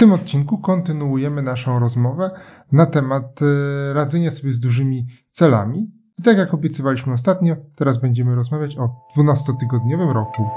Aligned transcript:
tym 0.00 0.12
odcinku 0.12 0.58
kontynuujemy 0.58 1.42
naszą 1.42 1.78
rozmowę 1.78 2.30
na 2.72 2.86
temat 2.86 3.40
e, 3.42 3.92
radzenia 3.92 4.30
sobie 4.30 4.52
z 4.52 4.60
dużymi 4.60 5.06
celami. 5.30 5.90
I 6.18 6.22
tak 6.22 6.38
jak 6.38 6.54
obiecywaliśmy 6.54 7.12
ostatnio, 7.12 7.56
teraz 7.76 8.00
będziemy 8.00 8.34
rozmawiać 8.34 8.76
o 8.78 8.90
12-tygodniowym 9.16 10.12
roku. 10.12 10.48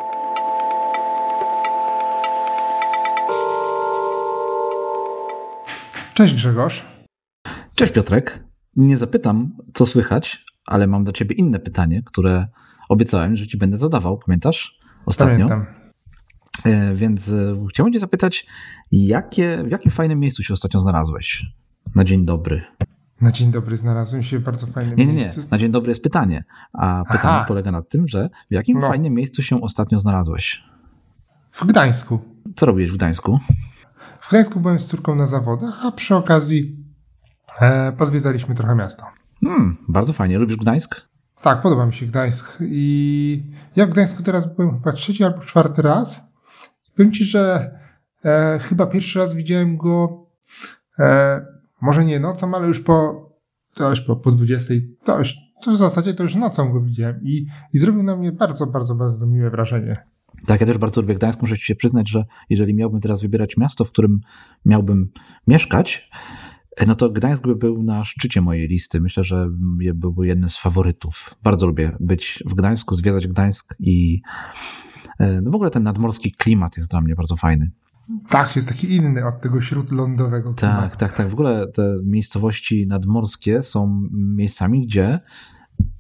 Cześć 6.14 6.36
Grzegorz. 6.36 6.86
Cześć 7.76 7.94
Piotrek. 7.94 8.44
Nie 8.76 8.98
zapytam, 8.98 9.58
co 9.74 9.86
słychać, 9.86 10.46
ale 10.66 10.88
mam 10.88 11.04
do 11.04 11.12
ciebie 11.12 11.36
inne 11.36 11.60
pytanie, 11.60 12.02
które 12.06 12.48
obiecałem, 12.90 13.36
że 13.36 13.48
ci 13.48 13.58
będę 13.58 13.78
zadawał. 13.78 14.20
Pamiętasz? 14.26 14.80
Ostatnio. 15.06 15.48
Pamiętam. 15.48 15.83
E, 16.66 16.96
więc 16.96 17.30
e, 17.30 17.66
chciałbym 17.70 17.94
cię 17.94 18.00
zapytać, 18.00 18.46
jakie, 18.92 19.64
w 19.64 19.72
jakim 19.72 19.92
fajnym 19.92 20.20
miejscu 20.20 20.44
się 20.44 20.54
ostatnio 20.54 20.80
znalazłeś? 20.80 21.46
Na 21.96 22.04
dzień 22.04 22.26
dobry. 22.26 22.62
Na 23.22 23.32
dzień 23.32 23.52
dobry 23.52 23.78
znalazłem 23.78 24.24
się 24.24 24.40
w 24.40 24.44
bardzo 24.44 24.68
fajnym 24.68 24.96
Nie, 24.98 25.06
nie, 25.06 25.14
nie. 25.14 25.20
miejscu. 25.20 25.42
Na 25.52 25.58
dzień 25.58 25.72
dobry 25.72 25.92
jest 25.92 26.04
pytanie. 26.04 26.44
A 26.74 27.04
pytanie 27.08 27.36
Aha. 27.36 27.46
polega 27.48 27.72
na 27.72 27.82
tym, 27.82 28.08
że 28.08 28.30
w 28.52 28.54
jakim 28.54 28.80
No. 28.80 28.88
fajnym 28.88 29.14
miejscu 29.14 29.44
się 29.44 29.62
ostatnio 29.62 30.00
znalazłeś? 30.00 30.64
W 31.52 31.66
Gdańsku. 31.66 32.20
Co 32.56 32.66
robiłeś 32.66 32.92
w 32.92 32.96
Gdańsku? 32.98 33.40
W 34.22 34.30
Gdańsku 34.30 34.60
byłem 34.60 34.80
z 34.80 34.86
córką 34.86 35.16
na 35.16 35.28
zawodach, 35.28 35.86
a 35.86 35.92
przy 35.92 36.16
okazji 36.16 36.76
e, 37.62 37.92
pozwiedzaliśmy 37.92 38.56
trochę 38.56 38.76
miasto. 38.76 39.06
Hmm, 39.46 39.78
bardzo 39.88 40.14
fajnie. 40.14 40.38
Lubisz 40.40 40.58
Gdańsk? 40.58 41.02
Tak, 41.42 41.62
podoba 41.62 41.86
mi 41.86 41.94
się 41.94 42.06
Gdańsk 42.06 42.58
i 42.62 43.44
ja 43.76 43.86
w 43.86 43.90
Gdańsku 43.90 44.24
teraz 44.24 44.56
byłem 44.56 44.74
chyba 44.74 44.92
trzeci 44.92 45.24
albo 45.24 45.40
czwarty 45.40 45.82
raz. 45.82 46.33
Powiem 46.96 47.12
Ci, 47.12 47.24
że 47.24 47.72
e, 48.26 48.60
chyba 48.62 48.88
pierwszy 48.88 49.20
raz 49.20 49.34
widziałem 49.34 49.78
go 49.78 50.26
e, 51.00 51.46
może 51.82 52.06
nie 52.06 52.20
nocą, 52.20 52.56
ale 52.56 52.68
już 52.68 52.80
po, 52.80 53.30
to 53.74 53.90
już 53.90 54.02
po, 54.02 54.16
po 54.16 54.32
20, 54.32 54.74
to 55.04 55.20
już 55.20 55.36
to 55.64 55.72
w 55.72 55.78
zasadzie 55.78 56.14
to 56.14 56.24
już 56.24 56.36
nocą 56.36 56.72
go 56.72 56.82
widziałem 56.82 57.20
i, 57.24 57.48
i 57.74 57.78
zrobił 57.78 58.04
na 58.04 58.16
mnie 58.16 58.32
bardzo, 58.32 58.68
bardzo, 58.68 58.96
bardzo 58.96 59.28
miłe 59.28 59.50
wrażenie. 59.50 60.06
Tak, 60.46 60.62
ja 60.62 60.68
też 60.68 60.78
bardzo 60.78 61.02
lubię 61.02 61.16
Gdańsk. 61.16 61.42
Muszę 61.42 61.58
ci 61.58 61.66
się 61.66 61.76
przyznać, 61.76 62.10
że 62.10 62.26
jeżeli 62.50 62.74
miałbym 62.74 63.02
teraz 63.02 63.22
wybierać 63.22 63.58
miasto, 63.58 63.86
w 63.86 63.90
którym 63.90 64.20
miałbym 64.66 65.12
mieszkać, 65.48 66.10
e, 66.78 66.86
no 66.86 66.96
to 66.96 67.10
Gdańsk 67.10 67.44
by 67.44 67.56
był 67.56 67.84
na 67.84 68.06
szczycie 68.06 68.42
mojej 68.42 68.68
listy. 68.68 69.02
Myślę, 69.02 69.24
że 69.24 69.48
byłby 69.94 70.28
jednym 70.28 70.50
z 70.50 70.58
faworytów. 70.58 71.36
Bardzo 71.44 71.68
lubię 71.68 71.98
być 72.00 72.44
w 72.46 72.54
Gdańsku, 72.54 72.96
zwiedzać 72.96 73.28
Gdańsk 73.28 73.76
i 73.80 74.22
no 75.42 75.52
w 75.52 75.56
ogóle 75.56 75.70
ten 75.70 75.84
nadmorski 75.84 76.32
klimat 76.32 76.78
jest 76.78 76.92
dla 76.92 77.02
mnie 77.02 77.16
bardzo 77.16 77.36
fajny. 77.36 77.72
Tak, 78.30 78.56
jest 78.56 78.68
taki 78.68 78.96
inny 78.96 79.26
od 79.26 79.42
tego 79.42 79.62
śródlądowego 79.62 80.54
Tak, 80.54 80.72
klimatu. 80.76 80.98
tak, 80.98 81.14
tak. 81.14 81.30
W 81.30 81.34
ogóle 81.34 81.68
te 81.68 81.96
miejscowości 82.04 82.88
nadmorskie 82.88 83.64
są 83.64 84.02
miejscami, 84.12 84.88
gdzie 84.88 85.20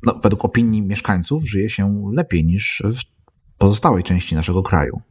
no, 0.03 0.19
według 0.23 0.45
opinii 0.45 0.81
mieszkańców 0.81 1.49
żyje 1.49 1.69
się 1.69 2.11
lepiej 2.13 2.45
niż 2.45 2.83
w 2.85 2.99
pozostałej 3.57 4.03
części 4.03 4.35
naszego 4.35 4.63
kraju. 4.63 5.01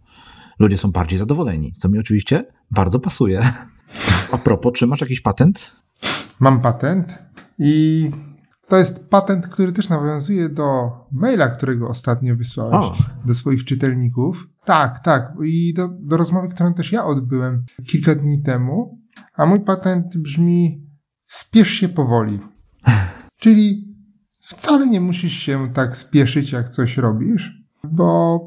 Ludzie 0.58 0.78
są 0.78 0.92
bardziej 0.92 1.18
zadowoleni, 1.18 1.72
co 1.72 1.88
mi 1.88 1.98
oczywiście 1.98 2.44
bardzo 2.70 3.00
pasuje. 3.00 3.42
A 4.32 4.38
propos, 4.38 4.72
czy 4.72 4.86
masz 4.86 5.00
jakiś 5.00 5.20
patent? 5.20 5.76
Mam 6.40 6.60
patent 6.60 7.18
i 7.58 8.10
to 8.72 8.78
jest 8.78 9.08
patent, 9.08 9.46
który 9.48 9.72
też 9.72 9.88
nawiązuje 9.88 10.48
do 10.48 10.90
maila, 11.10 11.48
którego 11.48 11.88
ostatnio 11.88 12.36
wysłałeś 12.36 12.74
O. 12.74 12.96
do 13.24 13.34
swoich 13.34 13.64
czytelników. 13.64 14.48
Tak, 14.64 15.04
tak. 15.04 15.32
I 15.44 15.74
do, 15.74 15.88
do 15.88 16.16
rozmowy, 16.16 16.48
którą 16.48 16.74
też 16.74 16.92
ja 16.92 17.04
odbyłem 17.04 17.64
kilka 17.86 18.14
dni 18.14 18.42
temu. 18.42 18.98
A 19.34 19.46
mój 19.46 19.60
patent 19.60 20.16
brzmi: 20.16 20.86
spiesz 21.24 21.68
się 21.68 21.88
powoli. 21.88 22.40
Czyli 23.42 23.94
wcale 24.42 24.86
nie 24.86 25.00
musisz 25.00 25.32
się 25.32 25.72
tak 25.72 25.96
spieszyć, 25.96 26.52
jak 26.52 26.68
coś 26.68 26.96
robisz, 26.96 27.62
bo, 27.84 28.40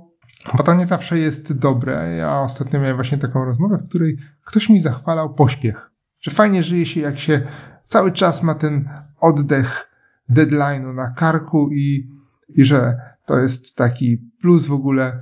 bo 0.57 0.63
to 0.63 0.73
nie 0.73 0.85
zawsze 0.85 1.19
jest 1.19 1.53
dobre. 1.53 2.15
Ja 2.17 2.39
ostatnio 2.41 2.79
miałem 2.79 2.95
właśnie 2.95 3.17
taką 3.17 3.45
rozmowę, 3.45 3.77
w 3.77 3.89
której 3.89 4.17
ktoś 4.45 4.69
mi 4.69 4.79
zachwalał 4.79 5.33
pośpiech. 5.33 5.91
Że 6.21 6.31
fajnie 6.31 6.63
żyje 6.63 6.85
się, 6.85 7.01
jak 7.01 7.19
się 7.19 7.41
cały 7.85 8.11
czas 8.11 8.43
ma 8.43 8.55
ten 8.55 8.89
oddech 9.19 9.94
deadline'u 10.29 10.93
na 10.93 11.09
karku 11.09 11.69
i, 11.71 12.09
i 12.49 12.65
że 12.65 12.97
to 13.25 13.39
jest 13.39 13.75
taki 13.75 14.17
plus 14.41 14.65
w 14.65 14.73
ogóle. 14.73 15.21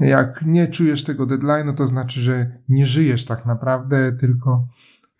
Jak 0.00 0.42
nie 0.46 0.68
czujesz 0.68 1.04
tego 1.04 1.26
deadline'u, 1.26 1.74
to 1.74 1.86
znaczy, 1.86 2.20
że 2.20 2.58
nie 2.68 2.86
żyjesz 2.86 3.24
tak 3.24 3.46
naprawdę, 3.46 4.12
tylko, 4.12 4.68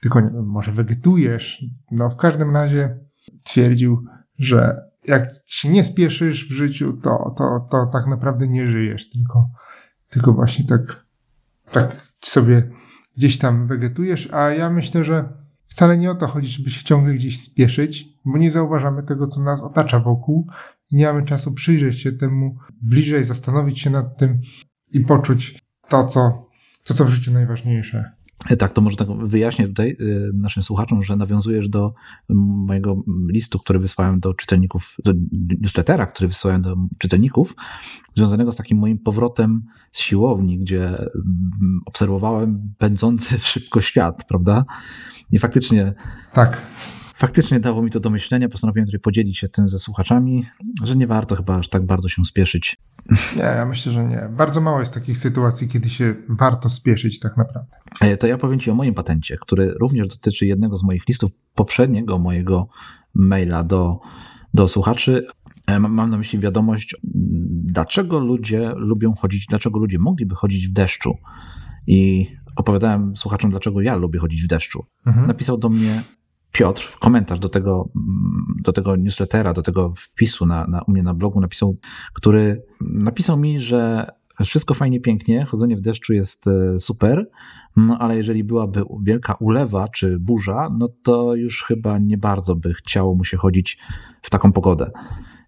tylko 0.00 0.20
nie 0.20 0.30
może 0.30 0.72
wegetujesz. 0.72 1.64
No 1.90 2.10
w 2.10 2.16
każdym 2.16 2.54
razie 2.54 2.98
twierdził, 3.42 4.04
że 4.38 4.82
jak 5.04 5.30
się 5.46 5.68
nie 5.68 5.84
spieszysz 5.84 6.48
w 6.48 6.52
życiu, 6.52 6.92
to, 6.92 7.34
to, 7.38 7.68
to 7.70 7.86
tak 7.86 8.06
naprawdę 8.06 8.48
nie 8.48 8.68
żyjesz, 8.68 9.10
tylko, 9.10 9.50
tylko 10.08 10.32
właśnie 10.32 10.64
tak, 10.64 11.04
tak 11.70 11.96
sobie 12.20 12.62
gdzieś 13.16 13.38
tam 13.38 13.66
wegetujesz, 13.66 14.28
a 14.32 14.50
ja 14.50 14.70
myślę, 14.70 15.04
że 15.04 15.41
wcale 15.72 15.98
nie 15.98 16.10
o 16.10 16.14
to 16.14 16.26
chodzi, 16.26 16.48
żeby 16.48 16.70
się 16.70 16.84
ciągle 16.84 17.14
gdzieś 17.14 17.42
spieszyć, 17.42 18.08
bo 18.24 18.38
nie 18.38 18.50
zauważamy 18.50 19.02
tego, 19.02 19.26
co 19.26 19.42
nas 19.42 19.62
otacza 19.62 20.00
wokół 20.00 20.46
i 20.90 20.96
nie 20.96 21.06
mamy 21.06 21.24
czasu 21.24 21.52
przyjrzeć 21.52 22.00
się 22.00 22.12
temu 22.12 22.58
bliżej, 22.82 23.24
zastanowić 23.24 23.80
się 23.80 23.90
nad 23.90 24.16
tym 24.16 24.40
i 24.90 25.00
poczuć 25.00 25.58
to, 25.88 26.06
co, 26.06 26.50
to, 26.84 26.94
co 26.94 27.04
w 27.04 27.08
życiu 27.08 27.32
najważniejsze. 27.32 28.12
E, 28.50 28.56
Tak, 28.56 28.72
to 28.72 28.80
może 28.80 28.96
tak 28.96 29.08
wyjaśnię 29.26 29.68
tutaj 29.68 29.96
y, 30.00 30.30
naszym 30.34 30.62
słuchaczom, 30.62 31.02
że 31.02 31.16
nawiązujesz 31.16 31.68
do 31.68 31.94
mojego 32.66 33.02
listu, 33.28 33.58
który 33.58 33.78
wysłałem 33.78 34.20
do 34.20 34.34
czytelników, 34.34 34.96
do 35.04 35.12
newslettera, 35.60 36.06
który 36.06 36.28
wysłałem 36.28 36.62
do 36.62 36.76
czytelników, 36.98 37.54
związanego 38.16 38.52
z 38.52 38.56
takim 38.56 38.78
moim 38.78 38.98
powrotem 38.98 39.62
z 39.92 40.00
siłowni, 40.00 40.58
gdzie 40.58 40.98
obserwowałem 41.86 42.74
pędzący 42.78 43.38
szybko 43.52 43.80
świat, 43.80 44.24
prawda? 44.28 44.64
I 45.32 45.38
faktycznie, 45.38 45.94
Tak, 46.32 46.60
faktycznie 47.14 47.60
dało 47.60 47.82
mi 47.82 47.90
to 47.90 48.00
do 48.00 48.10
myślenia. 48.10 48.48
Postanowiłem 48.48 48.86
tutaj 48.86 49.00
podzielić 49.00 49.38
się 49.38 49.48
tym 49.48 49.68
ze 49.68 49.78
słuchaczami, 49.78 50.46
że 50.84 50.96
nie 50.96 51.06
warto 51.06 51.36
chyba 51.36 51.58
aż 51.58 51.68
tak 51.68 51.86
bardzo 51.86 52.08
się 52.08 52.24
spieszyć. 52.24 52.76
Nie, 53.36 53.42
ja 53.42 53.66
myślę, 53.66 53.92
że 53.92 54.04
nie. 54.04 54.28
Bardzo 54.36 54.60
mało 54.60 54.80
jest 54.80 54.94
takich 54.94 55.18
sytuacji, 55.18 55.68
kiedy 55.68 55.88
się 55.90 56.14
warto 56.28 56.68
spieszyć 56.68 57.20
tak 57.20 57.36
naprawdę. 57.36 57.76
E, 58.00 58.16
To 58.16 58.26
ja 58.26 58.38
powiem 58.38 58.60
Ci 58.60 58.70
o 58.70 58.74
moim 58.74 58.94
patencie, 58.94 59.36
który 59.40 59.74
również 59.80 60.08
dotyczy 60.08 60.46
jednego 60.46 60.76
z 60.76 60.82
moich 60.84 61.08
listów, 61.08 61.30
poprzedniego 61.54 62.18
mojego 62.18 62.68
maila 63.14 63.64
do, 63.64 64.00
do 64.54 64.68
słuchaczy. 64.68 65.26
E, 65.66 65.80
mam- 65.80 66.10
na 66.10 66.16
myśli 66.18 66.38
wiadomość, 66.38 66.96
dlaczego 67.64 68.18
ludzie 68.18 68.72
lubią 68.76 69.14
chodzić, 69.14 69.46
dlaczego 69.46 69.78
ludzie 69.78 69.98
mogliby 69.98 70.34
chodzić 70.34 70.68
w 70.68 70.72
deszczu. 70.72 71.14
I 71.86 72.26
opowiadałem 72.56 73.16
słuchaczom, 73.16 73.50
dlaczego 73.50 73.80
ja 73.80 73.94
lubię 73.94 74.18
chodzić 74.18 74.42
w 74.44 74.46
deszczu. 74.46 74.86
Mhm. 75.06 75.26
Napisał 75.26 75.58
do 75.58 75.68
mnie 75.68 76.02
Piotr, 76.52 76.92
komentarz 76.98 77.38
do 77.38 77.48
tego, 77.48 77.88
do 78.62 78.72
tego 78.72 78.96
newslettera, 78.96 79.52
do 79.52 79.62
tego 79.62 79.92
wpisu 79.96 80.46
na, 80.46 80.66
na, 80.66 80.82
u 80.82 80.90
mnie 80.90 81.02
na 81.02 81.14
blogu 81.14 81.40
napisał, 81.40 81.76
który 82.12 82.62
napisał 82.80 83.36
mi, 83.36 83.60
że 83.60 84.06
wszystko 84.44 84.74
fajnie, 84.74 85.00
pięknie, 85.00 85.44
chodzenie 85.44 85.76
w 85.76 85.80
deszczu 85.80 86.12
jest 86.12 86.46
e, 86.46 86.80
super, 86.80 87.30
no 87.76 87.98
ale 87.98 88.16
jeżeli 88.16 88.44
byłaby 88.44 88.82
wielka 89.02 89.34
ulewa 89.34 89.88
czy 89.88 90.18
burza, 90.18 90.68
no 90.78 90.88
to 91.02 91.34
już 91.34 91.64
chyba 91.64 91.98
nie 91.98 92.18
bardzo 92.18 92.56
by 92.56 92.74
chciało 92.74 93.14
mu 93.14 93.24
się 93.24 93.36
chodzić 93.36 93.78
w 94.22 94.30
taką 94.30 94.52
pogodę. 94.52 94.90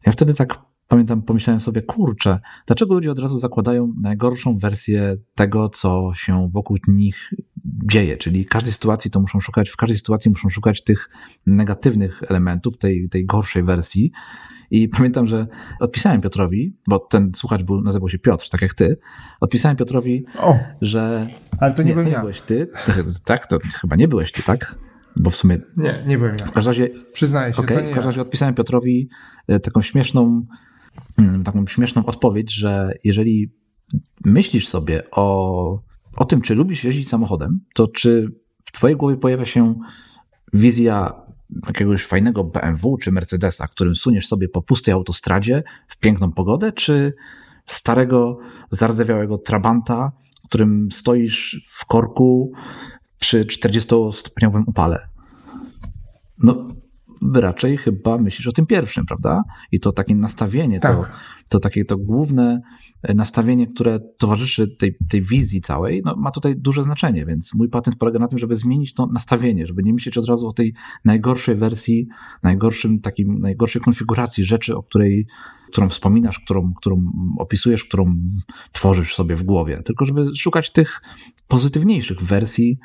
Ja 0.06 0.12
wtedy 0.12 0.34
tak 0.34 0.58
pamiętam, 0.88 1.22
pomyślałem 1.22 1.60
sobie, 1.60 1.82
kurczę, 1.82 2.40
dlaczego 2.66 2.94
ludzie 2.94 3.10
od 3.10 3.18
razu 3.18 3.38
zakładają 3.38 3.92
najgorszą 4.00 4.58
wersję 4.58 5.16
tego, 5.34 5.68
co 5.68 6.12
się 6.14 6.48
wokół 6.52 6.76
nich 6.88 7.30
dzieje, 7.64 8.16
czyli 8.16 8.44
w 8.44 8.48
każdej 8.48 8.72
sytuacji 8.72 9.10
to 9.10 9.20
muszą 9.20 9.40
szukać, 9.40 9.70
w 9.70 9.76
każdej 9.76 9.98
sytuacji 9.98 10.30
muszą 10.30 10.48
szukać 10.48 10.84
tych 10.84 11.08
negatywnych 11.46 12.22
elementów, 12.28 12.78
tej, 12.78 13.08
tej 13.08 13.26
gorszej 13.26 13.62
wersji. 13.62 14.12
I 14.70 14.88
pamiętam, 14.88 15.26
że 15.26 15.46
odpisałem 15.80 16.20
Piotrowi, 16.20 16.76
bo 16.88 16.98
ten 16.98 17.32
słuchacz 17.34 17.62
był, 17.62 17.80
nazywał 17.80 18.08
się 18.08 18.18
Piotr, 18.18 18.48
tak 18.50 18.62
jak 18.62 18.74
ty, 18.74 18.96
odpisałem 19.40 19.76
Piotrowi, 19.76 20.24
O, 20.38 20.58
że 20.80 21.26
ale 21.58 21.74
to 21.74 21.82
nie, 21.82 21.88
nie, 21.88 21.90
to 21.90 21.94
byłem 21.94 22.06
nie 22.06 22.12
ja. 22.12 22.20
byłeś 22.20 22.42
ty, 22.42 22.68
tak, 23.24 23.46
to 23.46 23.58
chyba 23.80 23.96
nie 23.96 24.08
byłeś 24.08 24.32
ty, 24.32 24.42
tak? 24.42 24.78
Bo 25.16 25.30
w 25.30 25.36
sumie, 25.36 25.58
Nie, 25.76 26.04
nie 26.06 26.18
byłem 26.18 26.38
ja. 26.38 26.46
w 26.46 26.52
każdym 26.52 26.70
razie 26.70 26.88
Przyznaję 27.12 27.52
się, 27.52 27.56
to 27.56 27.62
w 27.62 27.66
każdym 27.66 27.96
ja. 27.96 28.02
razie 28.02 28.20
odpisałem 28.20 28.54
Piotrowi 28.54 29.08
e, 29.48 29.60
taką 29.60 29.82
śmieszną, 29.82 30.46
taką 31.44 31.66
śmieszną 31.66 32.06
odpowiedź, 32.06 32.54
że 32.54 32.92
jeżeli 33.04 33.52
myślisz 34.24 34.68
sobie 34.68 35.02
o, 35.10 35.82
o 36.16 36.24
tym, 36.24 36.40
czy 36.40 36.54
lubisz 36.54 36.84
jeździć 36.84 37.08
samochodem, 37.08 37.60
to 37.74 37.88
czy 37.88 38.28
w 38.64 38.72
twojej 38.72 38.96
głowie 38.96 39.16
pojawia 39.16 39.46
się 39.46 39.74
wizja 40.52 41.12
jakiegoś 41.66 42.04
fajnego 42.04 42.44
BMW 42.44 42.96
czy 42.96 43.12
Mercedesa, 43.12 43.66
którym 43.66 43.94
suniesz 43.94 44.26
sobie 44.26 44.48
po 44.48 44.62
pustej 44.62 44.94
autostradzie 44.94 45.62
w 45.88 45.98
piękną 45.98 46.32
pogodę, 46.32 46.72
czy 46.72 47.14
starego, 47.66 48.38
zardzewiałego 48.70 49.38
Trabanta, 49.38 50.12
którym 50.44 50.88
stoisz 50.92 51.64
w 51.68 51.86
korku 51.86 52.52
przy 53.18 53.44
40-stopniowym 53.44 54.62
upale. 54.66 55.08
No, 56.38 56.68
raczej 57.34 57.76
chyba 57.76 58.18
myślisz 58.18 58.46
o 58.46 58.52
tym 58.52 58.66
pierwszym, 58.66 59.06
prawda? 59.06 59.42
I 59.72 59.80
to 59.80 59.92
takie 59.92 60.14
nastawienie, 60.14 60.80
tak. 60.80 60.96
to, 60.96 61.06
to 61.48 61.60
takie 61.60 61.84
to 61.84 61.96
główne 61.96 62.60
nastawienie, 63.14 63.66
które 63.66 64.00
towarzyszy 64.18 64.76
tej, 64.76 64.96
tej 65.08 65.22
wizji 65.22 65.60
całej, 65.60 66.02
no, 66.04 66.16
ma 66.16 66.30
tutaj 66.30 66.54
duże 66.56 66.82
znaczenie, 66.82 67.26
więc 67.26 67.54
mój 67.54 67.68
patent 67.68 67.96
polega 67.96 68.18
na 68.18 68.28
tym, 68.28 68.38
żeby 68.38 68.56
zmienić 68.56 68.94
to 68.94 69.06
nastawienie, 69.06 69.66
żeby 69.66 69.82
nie 69.82 69.92
myśleć 69.92 70.18
od 70.18 70.28
razu 70.28 70.48
o 70.48 70.52
tej 70.52 70.74
najgorszej 71.04 71.54
wersji, 71.54 72.08
najgorszym 72.42 73.00
takim, 73.00 73.40
najgorszej 73.40 73.82
konfiguracji 73.82 74.44
rzeczy, 74.44 74.76
o 74.76 74.82
której, 74.82 75.26
którą 75.68 75.88
wspominasz, 75.88 76.38
którą, 76.38 76.72
którą 76.76 77.02
opisujesz, 77.38 77.84
którą 77.84 78.14
tworzysz 78.72 79.14
sobie 79.14 79.36
w 79.36 79.42
głowie, 79.42 79.82
tylko 79.84 80.04
żeby 80.04 80.26
szukać 80.36 80.72
tych 80.72 81.02
pozytywniejszych 81.48 82.22
wersji 82.22 82.78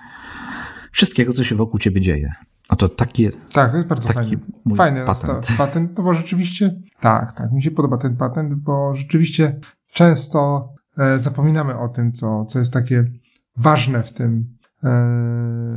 wszystkiego, 0.91 1.33
co 1.33 1.43
się 1.43 1.55
wokół 1.55 1.79
ciebie 1.79 2.01
dzieje. 2.01 2.31
A 2.69 2.75
to 2.75 2.89
taki. 2.89 3.29
Tak, 3.53 3.71
to 3.71 3.77
jest 3.77 3.89
bardzo 3.89 4.09
fajny. 4.13 4.39
Fajny 4.75 5.05
patent. 5.05 5.47
patent, 5.57 5.97
no 5.97 6.03
bo 6.03 6.13
rzeczywiście. 6.13 6.81
Tak, 6.99 7.33
tak. 7.33 7.51
Mi 7.51 7.63
się 7.63 7.71
podoba 7.71 7.97
ten 7.97 8.17
patent, 8.17 8.53
bo 8.55 8.95
rzeczywiście 8.95 9.59
często 9.93 10.69
e, 10.97 11.19
zapominamy 11.19 11.79
o 11.79 11.87
tym, 11.87 12.13
co, 12.13 12.45
co 12.45 12.59
jest 12.59 12.73
takie 12.73 13.11
ważne 13.57 14.03
w 14.03 14.13
tym. 14.13 14.57
E... 14.83 14.89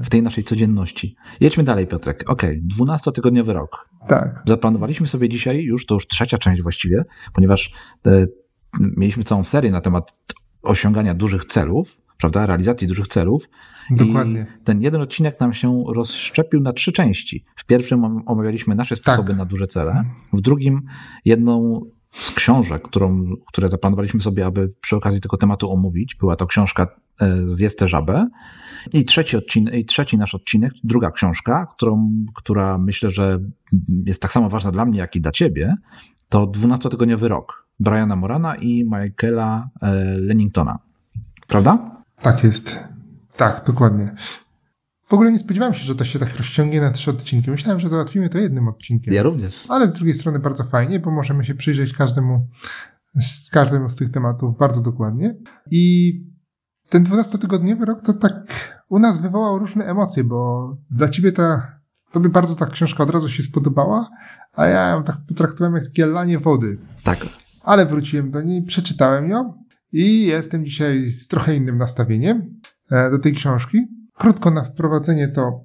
W 0.03 0.11
tej 0.11 0.23
naszej 0.23 0.44
codzienności. 0.44 1.17
Jedźmy 1.41 1.65
dalej, 1.65 1.87
Piotrek. 1.87 2.25
Okay, 2.27 2.61
12-tygodniowy 2.79 3.53
rok. 3.53 3.89
Tak. 4.09 4.43
Zaplanowaliśmy 4.47 5.06
sobie 5.06 5.29
dzisiaj 5.29 5.62
już, 5.62 5.87
to 5.87 5.94
już 5.94 6.06
trzecia 6.06 6.39
część 6.39 6.62
właściwie, 6.62 7.05
ponieważ 7.33 7.73
e, 8.06 8.27
mieliśmy 8.81 9.25
całą 9.25 9.44
serię 9.44 9.71
na 9.71 9.81
temat 9.81 10.12
osiągania 10.62 11.15
dużych 11.15 11.44
celów, 11.44 11.97
prawda, 12.22 12.46
realizacji 12.46 12.88
dużych 12.88 13.08
celów. 13.08 13.48
Dokładnie. 13.90 14.46
I 14.60 14.64
ten 14.64 14.82
jeden 14.82 15.00
odcinek 15.00 15.40
nam 15.40 15.52
się 15.52 15.84
rozszczepił 15.88 16.60
na 16.60 16.72
trzy 16.72 16.92
części. 16.92 17.44
W 17.56 17.66
pierwszym 17.66 18.04
omawialiśmy 18.26 18.74
nasze 18.74 18.96
sposoby 18.96 19.28
tak. 19.28 19.38
na 19.38 19.44
duże 19.44 19.66
cele, 19.66 20.04
w 20.32 20.40
drugim 20.40 20.82
jedną 21.24 21.80
z 22.10 22.30
książek, 22.30 22.82
którą, 22.82 23.24
które 23.48 23.69
zaplanowaliśmy 23.69 24.20
sobie, 24.20 24.46
aby 24.46 24.69
przy 24.80 24.96
okazji 24.96 25.20
tego 25.20 25.36
tematu 25.36 25.72
omówić. 25.72 26.14
Była 26.14 26.36
to 26.36 26.46
książka 26.46 26.86
e, 27.20 27.36
Zjedz 27.46 27.76
tę 27.76 27.88
żabę. 27.88 28.28
I 28.92 29.04
trzeci, 29.04 29.36
odcinek, 29.36 29.74
I 29.74 29.84
trzeci 29.84 30.19
nasz 30.19 30.34
odcinek, 30.34 30.72
druga 30.84 31.10
książka, 31.10 31.66
którą, 31.76 32.10
która 32.34 32.78
myślę, 32.78 33.10
że 33.10 33.38
jest 34.06 34.22
tak 34.22 34.32
samo 34.32 34.48
ważna 34.48 34.70
dla 34.70 34.84
mnie, 34.84 34.98
jak 34.98 35.16
i 35.16 35.20
dla 35.20 35.32
ciebie, 35.32 35.74
to 36.28 36.46
12-tygodniowy 36.46 37.28
rok 37.28 37.66
Briana 37.80 38.16
Morana 38.16 38.54
i 38.54 38.84
Michaela 38.84 39.70
e, 39.82 39.92
Lenningtona. 40.19 40.78
Prawda? 41.48 41.92
Tak 42.22 42.44
jest. 42.44 42.78
Tak, 43.36 43.64
dokładnie. 43.66 44.14
W 45.06 45.14
ogóle 45.14 45.32
nie 45.32 45.38
spodziewałem 45.38 45.74
się, 45.74 45.84
że 45.84 45.94
to 45.94 46.04
się 46.04 46.19
tak 46.19 46.36
rozciągnie 46.36 46.80
na 46.80 46.90
trzy 46.90 47.10
odcinki. 47.10 47.50
Myślałem, 47.50 47.80
że 47.80 47.88
załatwimy 47.88 48.28
to 48.28 48.38
jednym 48.38 48.69
odcinkiem. 48.69 49.14
Ja 49.14 49.22
również. 49.22 49.64
Ale 49.69 49.88
z 49.88 49.92
drugiej 49.92 50.14
strony 50.14 50.38
bardzo 50.38 50.64
fajnie, 50.64 51.00
bo 51.00 51.10
możemy 51.10 51.44
się 51.44 51.54
przyjrzeć 51.54 51.92
każdemu 51.92 52.48
z 53.20 53.50
każdemu 53.50 53.90
z 53.90 53.96
tych 53.96 54.10
tematów 54.10 54.58
bardzo 54.58 54.80
dokładnie. 54.80 55.34
I 55.70 56.14
ten 56.88 57.04
12-tygodniowy 57.04 57.84
rok 57.84 58.02
to 58.02 58.12
tak 58.12 58.34
u 58.88 58.98
nas 58.98 59.19
wywołał 59.19 59.58
różne 59.58 59.84
emocje, 59.84 60.24
bo 60.24 60.70
dla 60.90 61.08
ciebie 61.08 61.32
ta, 61.32 61.78
tobie 62.12 62.28
bardzo 62.28 62.56
ta 62.56 62.66
książka 62.66 63.02
od 63.02 63.10
razu 63.10 63.28
się 63.28 63.42
spodobała, 63.42 64.08
a 64.52 64.66
ja 64.66 64.88
ją 64.88 65.04
tak 65.04 65.16
potraktowałem 65.28 65.74
jak 65.74 65.84
takie 65.84 66.38
wody. 66.38 66.78
Tak. 67.04 67.26
Ale 67.64 67.86
wróciłem 67.86 68.30
do 68.30 68.42
niej, 68.42 68.62
przeczytałem 68.62 69.30
ją 69.30 69.62
i 69.93 70.27
jestem 70.27 70.65
dzisiaj 70.65 71.11
z 71.11 71.29
trochę 71.29 71.56
innym 71.56 71.79
nastawieniem 71.79 72.61
e, 72.91 73.11
do 73.11 73.19
tej 73.19 73.33
książki. 73.33 73.79
Krótko 74.15 74.50
na 74.50 74.65
wprowadzenie 74.65 75.29
to 75.29 75.65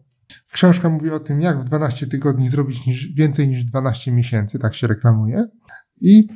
książka 0.52 0.90
mówi 0.90 1.12
o 1.12 1.20
tym, 1.20 1.42
jak 1.42 1.60
w 1.60 1.64
12 1.64 2.08
tygodni 2.08 2.50
zrobić 2.50 2.86
niż, 2.86 3.14
więcej 3.14 3.48
niż 3.48 3.66
12 3.66 4.12
miesięcy, 4.12 4.60
tak 4.60 4.76
się 4.76 4.88
reklamuje. 4.88 5.48
I 6.02 6.28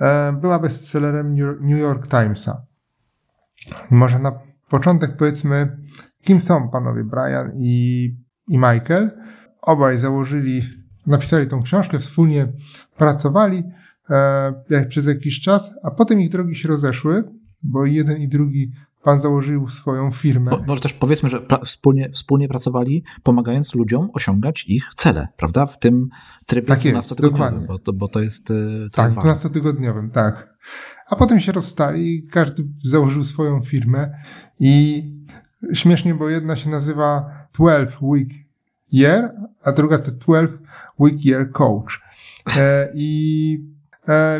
e, 0.00 0.32
była 0.40 0.58
bestsellerem 0.58 1.34
New 1.60 1.78
York 1.78 2.08
Timesa. 2.08 2.66
Może 3.90 4.18
na 4.18 4.32
początek 4.68 5.16
powiedzmy, 5.16 5.76
kim 6.24 6.40
są 6.40 6.70
panowie 6.70 7.04
Brian 7.04 7.52
i, 7.56 8.04
i 8.48 8.58
Michael. 8.58 9.10
Obaj 9.62 9.98
założyli, 9.98 10.62
napisali 11.06 11.46
tą 11.46 11.62
książkę, 11.62 11.98
wspólnie 11.98 12.52
pracowali 12.96 13.64
e, 14.10 14.86
przez 14.88 15.06
jakiś 15.06 15.40
czas, 15.40 15.78
a 15.82 15.90
potem 15.90 16.20
ich 16.20 16.30
drogi 16.30 16.54
się 16.54 16.68
rozeszły, 16.68 17.24
bo 17.62 17.86
jeden 17.86 18.18
i 18.18 18.28
drugi 18.28 18.72
pan 19.02 19.18
założył 19.18 19.68
swoją 19.68 20.10
firmę. 20.10 20.50
Bo, 20.50 20.62
może 20.66 20.80
też 20.80 20.92
powiedzmy, 20.92 21.28
że 21.28 21.46
wspólnie, 21.64 22.10
wspólnie 22.10 22.48
pracowali, 22.48 23.04
pomagając 23.22 23.74
ludziom 23.74 24.10
osiągać 24.12 24.64
ich 24.68 24.84
cele, 24.96 25.28
prawda? 25.36 25.66
W 25.66 25.78
tym 25.78 26.08
trybie 26.46 26.68
tak 26.68 26.80
12-tygodniowym, 26.80 27.66
bo 27.66 27.78
to, 27.78 27.92
bo 27.92 28.08
to 28.08 28.20
jest. 28.20 28.50
E, 28.50 28.54
to 28.92 28.96
tak, 28.96 29.12
12-tygodniowym, 29.12 30.10
tak. 30.10 30.54
A 31.06 31.16
potem 31.16 31.40
się 31.40 31.52
rozstali, 31.52 32.26
każdy 32.30 32.64
założył 32.84 33.24
swoją 33.24 33.60
firmę 33.62 34.10
i 34.58 35.02
śmiesznie, 35.74 36.14
bo 36.14 36.28
jedna 36.28 36.56
się 36.56 36.70
nazywa 36.70 37.30
12 37.54 37.96
Week 38.02 38.28
Year, 38.92 39.34
a 39.62 39.72
druga 39.72 39.98
to 39.98 40.10
12 40.10 40.58
Week 40.98 41.24
Year 41.24 41.50
Coach. 41.50 42.00
E, 42.56 42.88
I 42.94 43.70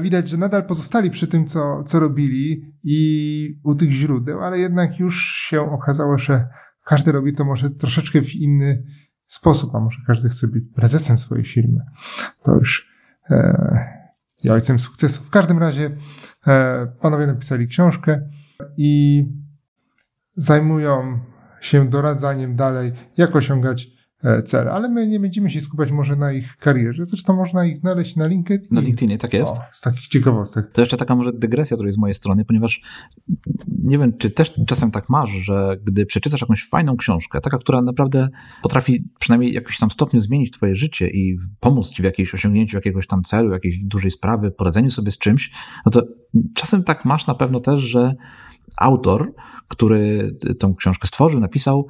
widać, 0.00 0.28
że 0.28 0.36
nadal 0.36 0.64
pozostali 0.64 1.10
przy 1.10 1.26
tym, 1.26 1.46
co, 1.46 1.82
co 1.82 2.00
robili 2.00 2.74
i 2.84 3.60
u 3.64 3.74
tych 3.74 3.92
źródeł, 3.92 4.40
ale 4.40 4.58
jednak 4.58 4.98
już 4.98 5.24
się 5.24 5.72
okazało, 5.72 6.18
że 6.18 6.48
każdy 6.84 7.12
robi 7.12 7.34
to 7.34 7.44
może 7.44 7.70
troszeczkę 7.70 8.22
w 8.22 8.34
inny 8.34 8.82
sposób, 9.26 9.74
a 9.74 9.80
może 9.80 9.98
każdy 10.06 10.28
chce 10.28 10.48
być 10.48 10.64
prezesem 10.74 11.18
swojej 11.18 11.44
firmy. 11.44 11.80
To 12.42 12.54
już 12.54 12.88
e, 13.30 14.00
i 14.44 14.50
ojcem 14.50 14.78
sukcesu. 14.78 15.22
W 15.24 15.30
każdym 15.30 15.58
razie 15.58 15.90
e, 16.46 16.86
panowie 17.00 17.26
napisali 17.26 17.68
książkę 17.68 18.20
i 18.76 19.24
zajmują 20.36 21.18
się 21.60 21.88
doradzaniem 21.88 22.56
dalej, 22.56 22.92
jak 23.16 23.36
osiągać 23.36 23.99
E, 24.24 24.42
cele, 24.42 24.70
ale 24.70 24.88
my 24.88 25.06
nie 25.06 25.20
będziemy 25.20 25.50
się 25.50 25.60
skupiać 25.60 25.90
może 25.90 26.16
na 26.16 26.32
ich 26.32 26.56
karierze, 26.56 27.06
zresztą 27.06 27.36
można 27.36 27.64
ich 27.64 27.78
znaleźć 27.78 28.16
na 28.16 28.26
LinkedIn. 28.26 28.68
Na 28.70 28.80
LinkedInie, 28.80 29.18
tak 29.18 29.32
jest. 29.32 29.52
O, 29.52 29.60
z 29.70 29.80
takich 29.80 30.08
ciekawostek. 30.08 30.70
To 30.72 30.80
jeszcze 30.80 30.96
taka 30.96 31.14
może 31.14 31.32
dygresja 31.32 31.76
tutaj 31.76 31.92
z 31.92 31.98
mojej 31.98 32.14
strony, 32.14 32.44
ponieważ 32.44 32.80
nie 33.82 33.98
wiem, 33.98 34.18
czy 34.18 34.30
też 34.30 34.54
czasem 34.66 34.90
tak 34.90 35.08
masz, 35.08 35.30
że 35.30 35.76
gdy 35.84 36.06
przeczytasz 36.06 36.40
jakąś 36.40 36.68
fajną 36.68 36.96
książkę, 36.96 37.40
taka, 37.40 37.58
która 37.58 37.82
naprawdę 37.82 38.28
potrafi 38.62 39.04
przynajmniej 39.18 39.50
w 39.50 39.54
jakimś 39.54 39.78
tam 39.78 39.90
stopniu 39.90 40.20
zmienić 40.20 40.50
twoje 40.50 40.76
życie 40.76 41.10
i 41.10 41.38
pomóc 41.60 41.88
ci 41.88 42.02
w 42.02 42.04
jakimś 42.04 42.34
osiągnięciu 42.34 42.76
jakiegoś 42.76 43.06
tam 43.06 43.22
celu, 43.22 43.52
jakiejś 43.52 43.78
dużej 43.78 44.10
sprawy, 44.10 44.50
poradzeniu 44.50 44.90
sobie 44.90 45.10
z 45.10 45.18
czymś, 45.18 45.52
no 45.86 45.92
to 45.92 46.02
czasem 46.54 46.84
tak 46.84 47.04
masz 47.04 47.26
na 47.26 47.34
pewno 47.34 47.60
też, 47.60 47.80
że 47.80 48.14
autor, 48.76 49.32
który 49.68 50.32
tą 50.58 50.74
książkę 50.74 51.08
stworzył, 51.08 51.40
napisał, 51.40 51.86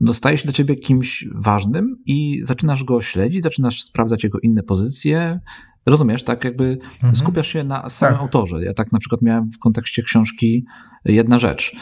dostaje 0.00 0.38
się 0.38 0.46
do 0.46 0.52
ciebie 0.52 0.76
kimś 0.76 1.28
ważnym 1.34 1.96
i 2.06 2.40
zaczynasz 2.42 2.84
go 2.84 3.02
śledzić, 3.02 3.42
zaczynasz 3.42 3.82
sprawdzać 3.82 4.24
jego 4.24 4.38
inne 4.40 4.62
pozycje. 4.62 5.40
Rozumiesz, 5.86 6.22
tak 6.22 6.44
jakby 6.44 6.78
mhm. 6.94 7.14
skupiasz 7.14 7.48
się 7.48 7.64
na 7.64 7.88
samym 7.88 8.14
tak. 8.14 8.22
autorze. 8.22 8.64
Ja 8.64 8.74
tak 8.74 8.92
na 8.92 8.98
przykład 8.98 9.22
miałem 9.22 9.50
w 9.50 9.58
kontekście 9.58 10.02
książki 10.02 10.64
jedna 11.04 11.38
rzecz, 11.38 11.76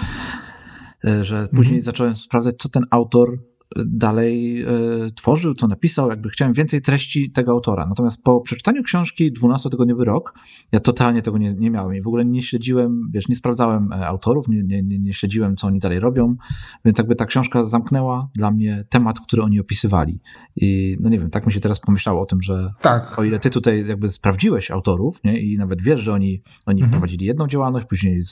e, 1.04 1.25
że 1.25 1.49
później 1.49 1.78
mhm. 1.78 1.83
zacząłem 1.83 2.16
sprawdzać, 2.16 2.54
co 2.59 2.69
ten 2.69 2.83
autor 2.90 3.38
dalej 3.87 4.62
e, 4.62 4.67
tworzył, 5.14 5.55
co 5.55 5.69
napisał, 5.69 6.11
jakby 6.11 6.31
chciałem 6.31 6.55
więcej 6.55 6.81
treści 6.81 7.31
tego 7.31 7.52
autora. 7.52 7.87
Natomiast 7.87 8.25
po 8.25 8.41
przeczytaniu 8.41 8.83
książki 8.83 9.33
12-tygodniowy 9.33 10.05
rok, 10.05 10.35
ja 10.73 10.81
totalnie 10.81 11.23
tego 11.23 11.38
nie, 11.38 11.55
nie 11.55 11.71
miałem 11.71 11.97
i 11.97 12.02
w 12.02 12.07
ogóle 12.07 12.25
nie 12.25 12.43
śledziłem, 12.43 13.11
wiesz, 13.11 13.29
nie 13.29 13.35
sprawdzałem 13.35 13.93
e, 13.93 14.07
autorów, 14.07 14.49
nie, 14.49 14.62
nie, 14.62 14.99
nie 14.99 15.14
śledziłem, 15.14 15.57
co 15.57 15.67
oni 15.67 15.79
dalej 15.79 16.00
robią, 16.00 16.37
więc 16.85 16.99
jakby 16.99 17.14
ta 17.14 17.26
książka 17.26 17.64
zamknęła 17.64 18.29
dla 18.35 18.50
mnie 18.50 18.85
temat, 18.88 19.21
który 19.21 19.43
oni 19.43 19.61
opisywali. 19.61 20.21
I 20.57 20.97
no 21.00 21.09
nie 21.09 21.19
wiem, 21.19 21.31
tak 21.31 21.47
mi 21.47 21.52
się 21.52 21.61
teraz 21.61 21.81
pomyślało 21.81 22.23
o 22.23 22.26
tym, 22.26 22.43
że 22.43 22.73
tak. 22.81 23.19
o 23.19 23.25
ile 23.25 23.38
ty 23.38 23.50
tutaj 23.50 23.87
jakby 23.87 24.09
sprawdziłeś 24.09 24.71
autorów, 24.71 25.25
nie, 25.25 25.41
i 25.41 25.57
nawet 25.57 25.83
wiesz, 25.83 26.00
że 26.00 26.12
oni, 26.12 26.43
oni 26.67 26.81
mhm. 26.81 26.91
prowadzili 26.91 27.26
jedną 27.26 27.47
działalność, 27.47 27.87
później 27.87 28.23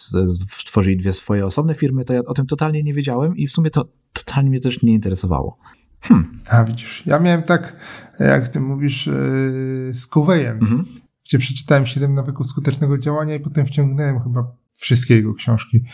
stworzyli 0.46 0.96
dwie 0.96 1.12
swoje 1.12 1.46
osobne 1.46 1.74
firmy, 1.74 2.04
to 2.04 2.14
ja 2.14 2.20
o 2.26 2.34
tym 2.34 2.46
totalnie 2.46 2.82
nie 2.82 2.94
wiedziałem 2.94 3.36
i 3.36 3.46
w 3.46 3.52
sumie 3.52 3.70
to 3.70 3.88
totalnie 4.12 4.50
mnie 4.50 4.60
też 4.60 4.82
nie 4.82 4.92
interesowało. 4.92 5.58
Hmm. 6.00 6.38
A 6.48 6.64
widzisz, 6.64 7.06
ja 7.06 7.18
miałem 7.18 7.42
tak, 7.42 7.76
jak 8.18 8.48
ty 8.48 8.60
mówisz, 8.60 9.06
yy, 9.06 9.14
z 9.94 10.06
Kuwejem, 10.06 10.58
mhm. 10.58 10.84
gdzie 11.24 11.38
przeczytałem 11.38 11.86
7 11.86 12.14
nawyków 12.14 12.46
skutecznego 12.46 12.98
działania 12.98 13.34
i 13.34 13.40
potem 13.40 13.66
wciągnąłem 13.66 14.22
chyba 14.22 14.52
wszystkie 14.74 15.16
jego 15.16 15.34
książki. 15.34 15.84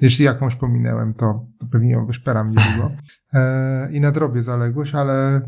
Jeśli 0.00 0.24
jakąś 0.24 0.54
pominęłem, 0.54 1.14
to, 1.14 1.46
to 1.58 1.66
pewnie 1.66 1.90
ją 1.90 2.06
wyszperam 2.06 2.50
niedługo. 2.50 2.90
E, 3.32 3.88
I 3.92 4.00
nadrobię 4.00 4.42
zaległość, 4.42 4.94
ale 4.94 5.40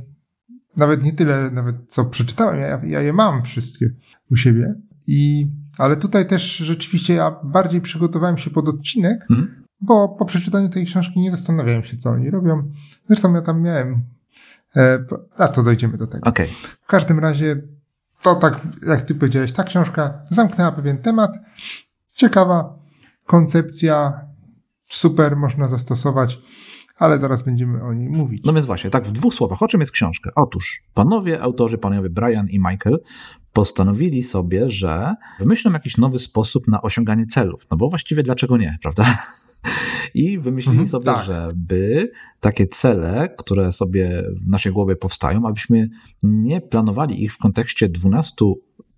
nawet 0.77 1.05
nie 1.05 1.13
tyle, 1.13 1.51
nawet 1.51 1.77
co 1.89 2.05
przeczytałem, 2.05 2.61
ja, 2.61 2.81
ja 2.85 3.01
je 3.01 3.13
mam 3.13 3.43
wszystkie 3.43 3.87
u 4.31 4.37
siebie. 4.37 4.75
I, 5.07 5.51
ale 5.79 5.97
tutaj 5.97 6.27
też 6.27 6.57
rzeczywiście 6.57 7.15
ja 7.15 7.37
bardziej 7.45 7.81
przygotowałem 7.81 8.39
się 8.39 8.51
pod 8.51 8.69
odcinek, 8.69 9.21
mhm 9.31 9.60
bo 9.81 10.09
po 10.09 10.25
przeczytaniu 10.25 10.69
tej 10.69 10.87
książki 10.87 11.21
nie 11.21 11.31
zastanawiałem 11.31 11.85
się, 11.85 11.97
co 11.97 12.11
oni 12.11 12.31
robią. 12.31 12.63
Zresztą 13.09 13.35
ja 13.35 13.43
tam 13.43 13.63
miałem, 13.63 14.03
e, 14.77 15.05
a 15.37 15.49
to 15.49 15.63
dojdziemy 15.63 15.97
do 15.97 16.07
tego. 16.07 16.31
Okay. 16.31 16.49
W 16.83 16.87
każdym 16.87 17.19
razie, 17.19 17.63
to 18.23 18.35
tak, 18.35 18.61
jak 18.87 19.03
ty 19.03 19.15
powiedziałeś, 19.15 19.53
ta 19.53 19.65
książka 19.65 20.23
zamknęła 20.31 20.73
pewien 20.73 20.99
temat, 20.99 21.39
ciekawa 22.13 22.79
koncepcja, 23.27 24.21
super, 24.89 25.37
można 25.37 25.69
zastosować 25.69 26.39
ale 27.01 27.19
zaraz 27.19 27.43
będziemy 27.43 27.83
o 27.83 27.95
niej 27.95 28.09
mówić. 28.09 28.45
No 28.45 28.53
więc 28.53 28.67
właśnie, 28.67 28.91
tak 28.91 29.05
w 29.05 29.13
dwóch 29.13 29.35
słowach, 29.35 29.63
o 29.63 29.69
czym 29.69 29.81
jest 29.81 29.93
książka? 29.93 30.31
Otóż 30.37 30.83
panowie 30.95 31.43
autorzy, 31.43 31.79
panowie 31.79 32.11
Brian 32.11 32.49
i 32.49 32.59
Michael 32.59 32.99
postanowili 33.53 34.23
sobie, 34.23 34.71
że 34.71 35.15
wymyślą 35.39 35.73
jakiś 35.73 35.97
nowy 35.97 36.19
sposób 36.19 36.69
na 36.69 36.83
osiąganie 36.83 37.27
celów. 37.27 37.67
No 37.71 37.77
bo 37.77 37.89
właściwie 37.89 38.23
dlaczego 38.23 38.57
nie, 38.57 38.79
prawda? 38.83 39.05
I 40.15 40.39
wymyślili 40.39 40.79
mhm, 40.79 40.89
sobie, 40.89 41.05
tak. 41.05 41.25
żeby 41.25 42.11
takie 42.41 42.67
cele, 42.67 43.29
które 43.39 43.73
sobie 43.73 44.23
w 44.43 44.49
naszej 44.49 44.73
głowie 44.73 44.97
powstają, 44.97 45.47
abyśmy 45.47 45.89
nie 46.23 46.61
planowali 46.61 47.25
ich 47.25 47.33
w 47.33 47.39
kontekście 47.39 47.89
12 47.89 48.45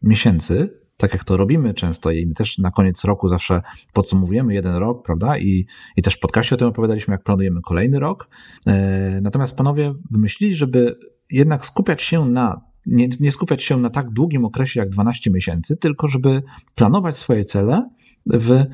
miesięcy, 0.02 0.83
tak 0.97 1.12
jak 1.12 1.25
to 1.25 1.37
robimy 1.37 1.75
często 1.75 2.11
i 2.11 2.26
my 2.26 2.35
też 2.35 2.59
na 2.59 2.71
koniec 2.71 3.04
roku 3.04 3.28
zawsze 3.28 3.62
podsumowujemy 3.92 4.54
jeden 4.54 4.75
rok, 4.75 5.07
prawda? 5.07 5.38
I, 5.38 5.66
i 5.97 6.02
też 6.02 6.14
w 6.14 6.21
podcaście 6.21 6.54
o 6.54 6.59
tym 6.59 6.69
opowiadaliśmy, 6.69 7.12
jak 7.12 7.23
planujemy 7.23 7.61
kolejny 7.61 7.99
rok. 7.99 8.28
E, 8.66 9.21
natomiast 9.23 9.57
panowie 9.57 9.95
wymyślili, 10.11 10.54
żeby 10.54 10.99
jednak 11.31 11.64
skupiać 11.66 12.02
się 12.02 12.26
na 12.26 12.73
nie, 12.87 13.09
nie 13.21 13.33
skupiać 13.33 13.62
się 13.62 13.76
na 13.76 13.90
tak 13.90 14.11
długim 14.11 14.45
okresie 14.45 14.81
jak 14.81 14.88
12 14.88 15.31
miesięcy, 15.31 15.76
tylko 15.76 16.09
żeby 16.09 16.42
planować 16.75 17.16
swoje 17.16 17.45
cele 17.45 17.90
w 18.26 18.64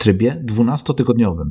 trybie 0.00 0.44
12-tygodniowym. 0.48 1.48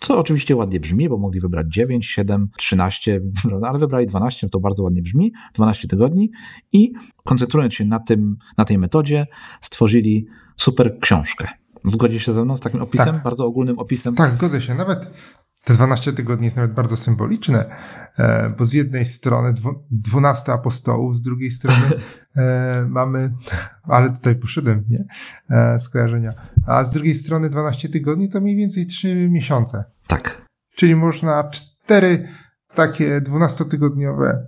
Co 0.00 0.18
oczywiście 0.18 0.56
ładnie 0.56 0.80
brzmi, 0.80 1.08
bo 1.08 1.18
mogli 1.18 1.40
wybrać 1.40 1.66
9, 1.70 2.06
7, 2.06 2.48
13, 2.56 3.20
ale 3.62 3.78
wybrali 3.78 4.06
12, 4.06 4.48
to 4.48 4.60
bardzo 4.60 4.82
ładnie 4.82 5.02
brzmi, 5.02 5.32
12 5.54 5.88
tygodni 5.88 6.30
i 6.72 6.92
koncentrując 7.24 7.74
się 7.74 7.84
na, 7.84 7.98
tym, 7.98 8.36
na 8.58 8.64
tej 8.64 8.78
metodzie, 8.78 9.26
stworzyli 9.60 10.26
super 10.56 10.98
książkę. 11.00 11.48
Zgodzi 11.84 12.20
się 12.20 12.32
ze 12.32 12.44
mną 12.44 12.56
z 12.56 12.60
takim 12.60 12.82
opisem, 12.82 13.14
tak. 13.14 13.22
bardzo 13.22 13.46
ogólnym 13.46 13.78
opisem? 13.78 14.14
Tak, 14.14 14.32
zgodzę 14.32 14.60
się. 14.60 14.74
Nawet 14.74 15.10
te 15.64 15.74
12 15.74 16.12
tygodni 16.12 16.44
jest 16.44 16.56
nawet 16.56 16.72
bardzo 16.72 16.96
symboliczne, 16.96 17.76
e, 18.18 18.54
bo 18.58 18.64
z 18.64 18.72
jednej 18.72 19.04
strony 19.04 19.54
12 19.90 20.52
apostołów, 20.52 21.16
z 21.16 21.22
drugiej 21.22 21.50
strony 21.50 21.86
e, 22.36 22.86
mamy, 22.88 23.32
ale 23.82 24.10
tutaj 24.10 24.36
poszedłem, 24.36 24.84
nie? 24.90 25.04
E, 25.50 25.80
skojarzenia. 25.80 26.32
A 26.66 26.84
z 26.84 26.90
drugiej 26.90 27.14
strony 27.14 27.50
12 27.50 27.88
tygodni 27.88 28.28
to 28.28 28.40
mniej 28.40 28.56
więcej 28.56 28.86
3 28.86 29.28
miesiące. 29.30 29.84
Tak. 30.06 30.42
Czyli 30.74 30.96
można 30.96 31.44
cztery 31.50 32.28
takie 32.74 33.20
12-tygodniowe 33.20 34.38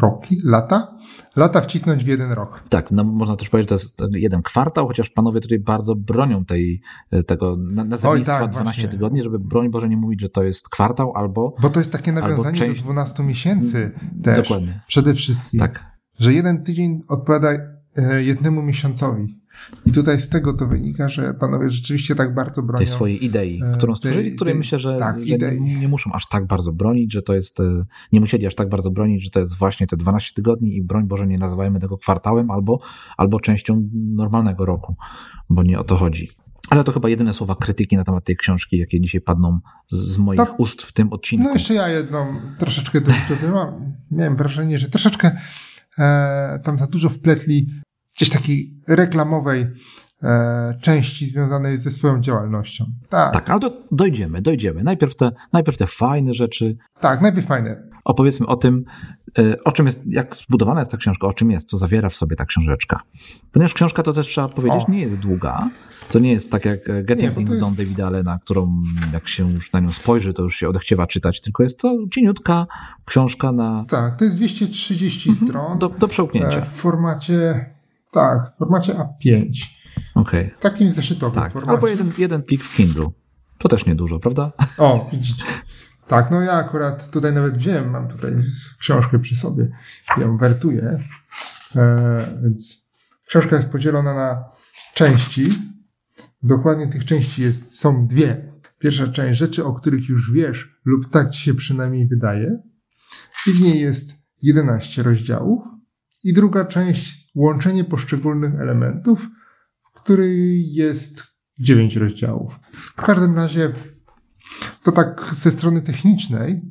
roki, 0.00 0.40
lata, 0.44 0.96
lata 1.36 1.60
wcisnąć 1.60 2.04
w 2.04 2.06
jeden 2.06 2.32
rok. 2.32 2.64
Tak, 2.68 2.90
no 2.90 3.04
można 3.04 3.36
też 3.36 3.48
powiedzieć, 3.48 3.70
że 3.70 3.76
to 3.76 4.04
jest 4.04 4.14
jeden 4.14 4.42
kwartał, 4.42 4.86
chociaż 4.86 5.10
panowie 5.10 5.40
tutaj 5.40 5.58
bardzo 5.58 5.94
bronią 5.94 6.44
tej, 6.44 6.80
tego 7.26 7.56
nazewnictwa 7.58 8.40
tak, 8.40 8.50
12 8.50 8.62
właśnie. 8.62 8.88
tygodni, 8.88 9.22
żeby 9.22 9.38
broń 9.38 9.70
Boże 9.70 9.88
nie 9.88 9.96
mówić, 9.96 10.20
że 10.20 10.28
to 10.28 10.44
jest 10.44 10.68
kwartał 10.68 11.12
albo 11.16 11.54
Bo 11.62 11.70
to 11.70 11.80
jest 11.80 11.92
takie 11.92 12.12
nawiązanie 12.12 12.58
część... 12.58 12.82
do 12.82 12.84
12 12.84 13.22
miesięcy 13.22 13.92
też. 14.22 14.36
Dokładnie. 14.36 14.80
Przede 14.86 15.14
wszystkim. 15.14 15.60
Tak. 15.60 15.84
Że 16.18 16.32
jeden 16.32 16.64
tydzień 16.64 17.02
odpowiada 17.08 17.48
e, 17.96 18.22
jednemu 18.22 18.62
miesiącowi. 18.62 19.43
I 19.86 19.92
tutaj 19.92 20.20
z 20.20 20.28
tego 20.28 20.52
to 20.52 20.66
wynika, 20.66 21.08
że 21.08 21.34
panowie 21.34 21.70
rzeczywiście 21.70 22.14
tak 22.14 22.34
bardzo 22.34 22.62
bronią. 22.62 22.78
Tej 22.78 22.86
swojej 22.86 23.24
idei, 23.24 23.62
e, 23.64 23.72
którą 23.72 23.96
stworzyli, 23.96 24.28
tej, 24.28 24.36
której 24.36 24.54
myślę, 24.54 24.78
że, 24.78 24.98
tak, 24.98 25.26
że 25.26 25.38
nie, 25.60 25.80
nie, 25.80 25.88
muszą 25.88 26.12
aż 26.12 26.28
tak 26.28 26.46
bardzo 26.46 26.72
bronić, 26.72 27.12
że 27.12 27.22
to 27.22 27.34
jest, 27.34 27.60
e, 27.60 27.84
nie 28.12 28.20
musieli 28.20 28.46
aż 28.46 28.54
tak 28.54 28.68
bardzo 28.68 28.90
bronić, 28.90 29.24
że 29.24 29.30
to 29.30 29.40
jest 29.40 29.56
właśnie 29.56 29.86
te 29.86 29.96
12 29.96 30.32
tygodni 30.34 30.76
i 30.76 30.82
broń 30.82 31.06
Boże 31.06 31.26
nie 31.26 31.38
nazywajmy 31.38 31.80
tego 31.80 31.98
kwartałem 31.98 32.50
albo, 32.50 32.80
albo 33.16 33.40
częścią 33.40 33.88
normalnego 33.92 34.64
roku, 34.64 34.96
bo 35.50 35.62
nie 35.62 35.78
o 35.78 35.84
to 35.84 35.96
chodzi. 35.96 36.28
Ale 36.70 36.84
to 36.84 36.92
chyba 36.92 37.08
jedyne 37.08 37.32
słowa 37.32 37.54
krytyki 37.54 37.96
na 37.96 38.04
temat 38.04 38.24
tej 38.24 38.36
książki, 38.36 38.78
jakie 38.78 39.00
dzisiaj 39.00 39.20
padną 39.20 39.60
z 39.88 40.18
moich 40.18 40.38
tak. 40.38 40.60
ust 40.60 40.82
w 40.82 40.92
tym 40.92 41.12
odcinku. 41.12 41.44
No 41.44 41.52
jeszcze 41.52 41.74
ja 41.74 41.88
jedną 41.88 42.26
troszeczkę 42.58 43.00
mam. 43.52 43.92
Miałem 44.10 44.36
wrażenie, 44.36 44.78
że 44.78 44.88
troszeczkę 44.88 45.30
e, 45.98 46.60
tam 46.64 46.78
za 46.78 46.86
dużo 46.86 47.08
wpletli 47.08 47.70
gdzieś 48.16 48.30
takiej 48.30 48.80
reklamowej 48.88 49.66
e, 50.22 50.78
części 50.80 51.26
związanej 51.26 51.78
ze 51.78 51.90
swoją 51.90 52.20
działalnością. 52.20 52.84
Tak, 53.08 53.32
tak 53.32 53.50
ale 53.50 53.60
do, 53.60 53.82
dojdziemy, 53.92 54.42
dojdziemy. 54.42 54.84
Najpierw 54.84 55.16
te, 55.16 55.30
najpierw 55.52 55.78
te 55.78 55.86
fajne 55.86 56.34
rzeczy. 56.34 56.76
Tak, 57.00 57.20
najpierw 57.20 57.46
fajne. 57.46 57.94
Opowiedzmy 58.04 58.46
o 58.46 58.56
tym, 58.56 58.84
e, 59.38 59.64
o 59.64 59.72
czym 59.72 59.86
jest, 59.86 60.00
jak 60.06 60.36
zbudowana 60.36 60.80
jest 60.80 60.90
ta 60.90 60.96
książka, 60.96 61.26
o 61.26 61.32
czym 61.32 61.50
jest, 61.50 61.68
co 61.68 61.76
zawiera 61.76 62.08
w 62.08 62.16
sobie 62.16 62.36
ta 62.36 62.44
książeczka. 62.44 63.00
Ponieważ 63.52 63.74
książka, 63.74 64.02
to 64.02 64.12
też 64.12 64.26
trzeba 64.26 64.48
powiedzieć, 64.48 64.84
o. 64.88 64.92
nie 64.92 65.00
jest 65.00 65.18
długa. 65.18 65.68
To 66.10 66.18
nie 66.18 66.32
jest 66.32 66.50
tak 66.50 66.64
jak 66.64 66.88
e, 66.88 67.04
Getting 67.04 67.34
Things 67.34 67.50
jest... 67.50 67.62
Done 67.62 67.76
Davida 67.76 68.06
Allena, 68.06 68.38
którą 68.44 68.82
jak 69.12 69.28
się 69.28 69.52
już 69.52 69.72
na 69.72 69.80
nią 69.80 69.92
spojrzy, 69.92 70.32
to 70.32 70.42
już 70.42 70.56
się 70.56 70.68
odechciewa 70.68 71.06
czytać, 71.06 71.40
tylko 71.40 71.62
jest 71.62 71.80
to 71.80 71.96
cieniutka 72.10 72.66
książka 73.04 73.52
na... 73.52 73.84
Tak, 73.88 74.16
to 74.16 74.24
jest 74.24 74.36
230 74.36 75.30
mhm, 75.30 75.48
stron. 75.48 75.78
Do, 75.78 75.88
do 75.88 76.08
przełknięcia. 76.08 76.60
W 76.60 76.68
formacie 76.68 77.73
tak, 78.14 78.52
w 78.54 78.58
formacie 78.58 78.94
A5. 78.94 79.48
Okej. 80.14 80.46
Okay. 80.46 80.60
Takim 80.60 80.90
zeszytowym 80.90 81.42
tak. 81.42 81.52
formacie. 81.52 81.70
Albo 81.70 81.88
jeden, 81.88 82.12
jeden 82.18 82.42
plik 82.42 82.64
w 82.64 82.76
Kindle. 82.76 83.06
To 83.58 83.68
też 83.68 83.86
niedużo, 83.86 84.18
prawda? 84.18 84.52
O, 84.78 85.08
widzicie. 85.12 85.44
Tak, 86.08 86.30
no 86.30 86.40
ja 86.40 86.52
akurat 86.52 87.10
tutaj 87.10 87.32
nawet 87.32 87.56
wziąłem, 87.56 87.90
mam 87.90 88.08
tutaj 88.08 88.32
książkę 88.78 89.18
przy 89.18 89.36
sobie, 89.36 89.68
ją 90.16 90.36
wertuję, 90.36 90.98
e, 91.76 92.38
więc 92.42 92.88
książka 93.26 93.56
jest 93.56 93.68
podzielona 93.68 94.14
na 94.14 94.44
części. 94.94 95.50
Dokładnie 96.42 96.88
tych 96.88 97.04
części 97.04 97.42
jest, 97.42 97.80
są 97.80 98.06
dwie. 98.06 98.52
Pierwsza 98.78 99.08
część 99.08 99.38
rzeczy, 99.38 99.64
o 99.64 99.72
których 99.72 100.08
już 100.08 100.32
wiesz, 100.32 100.80
lub 100.84 101.10
tak 101.10 101.30
ci 101.30 101.42
się 101.42 101.54
przynajmniej 101.54 102.06
wydaje. 102.06 102.62
I 103.46 103.50
w 103.50 103.60
niej 103.60 103.80
jest 103.80 104.10
11 104.42 105.02
rozdziałów. 105.02 105.62
I 106.24 106.32
druga 106.32 106.64
część 106.64 107.23
łączenie 107.34 107.84
poszczególnych 107.84 108.54
elementów, 108.54 109.28
w 109.82 110.00
której 110.02 110.72
jest 110.72 111.22
dziewięć 111.58 111.96
rozdziałów. 111.96 112.58
W 112.62 112.94
każdym 112.94 113.36
razie 113.36 113.72
to 114.82 114.92
tak 114.92 115.30
ze 115.32 115.50
strony 115.50 115.82
technicznej. 115.82 116.62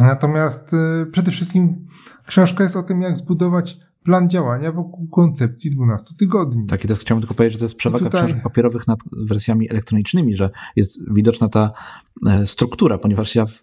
Natomiast 0.00 0.72
y, 0.72 1.06
przede 1.12 1.30
wszystkim 1.30 1.86
książka 2.26 2.64
jest 2.64 2.76
o 2.76 2.82
tym, 2.82 3.02
jak 3.02 3.16
zbudować 3.16 3.78
plan 4.04 4.30
działania 4.30 4.72
wokół 4.72 5.08
koncepcji 5.08 5.70
12 5.70 6.14
tygodni. 6.18 6.66
Tak, 6.66 6.84
i 6.84 6.86
teraz 6.86 7.00
chciałbym 7.00 7.22
tylko 7.22 7.34
powiedzieć, 7.34 7.52
że 7.52 7.58
to 7.58 7.64
jest 7.64 7.76
przewaga 7.76 8.04
tutaj... 8.04 8.24
książek 8.24 8.42
papierowych 8.42 8.86
nad 8.86 8.98
wersjami 9.12 9.70
elektronicznymi, 9.70 10.36
że 10.36 10.50
jest 10.76 11.14
widoczna 11.14 11.48
ta 11.48 11.72
e, 12.26 12.46
struktura, 12.46 12.98
ponieważ 12.98 13.34
ja 13.34 13.46
w, 13.46 13.60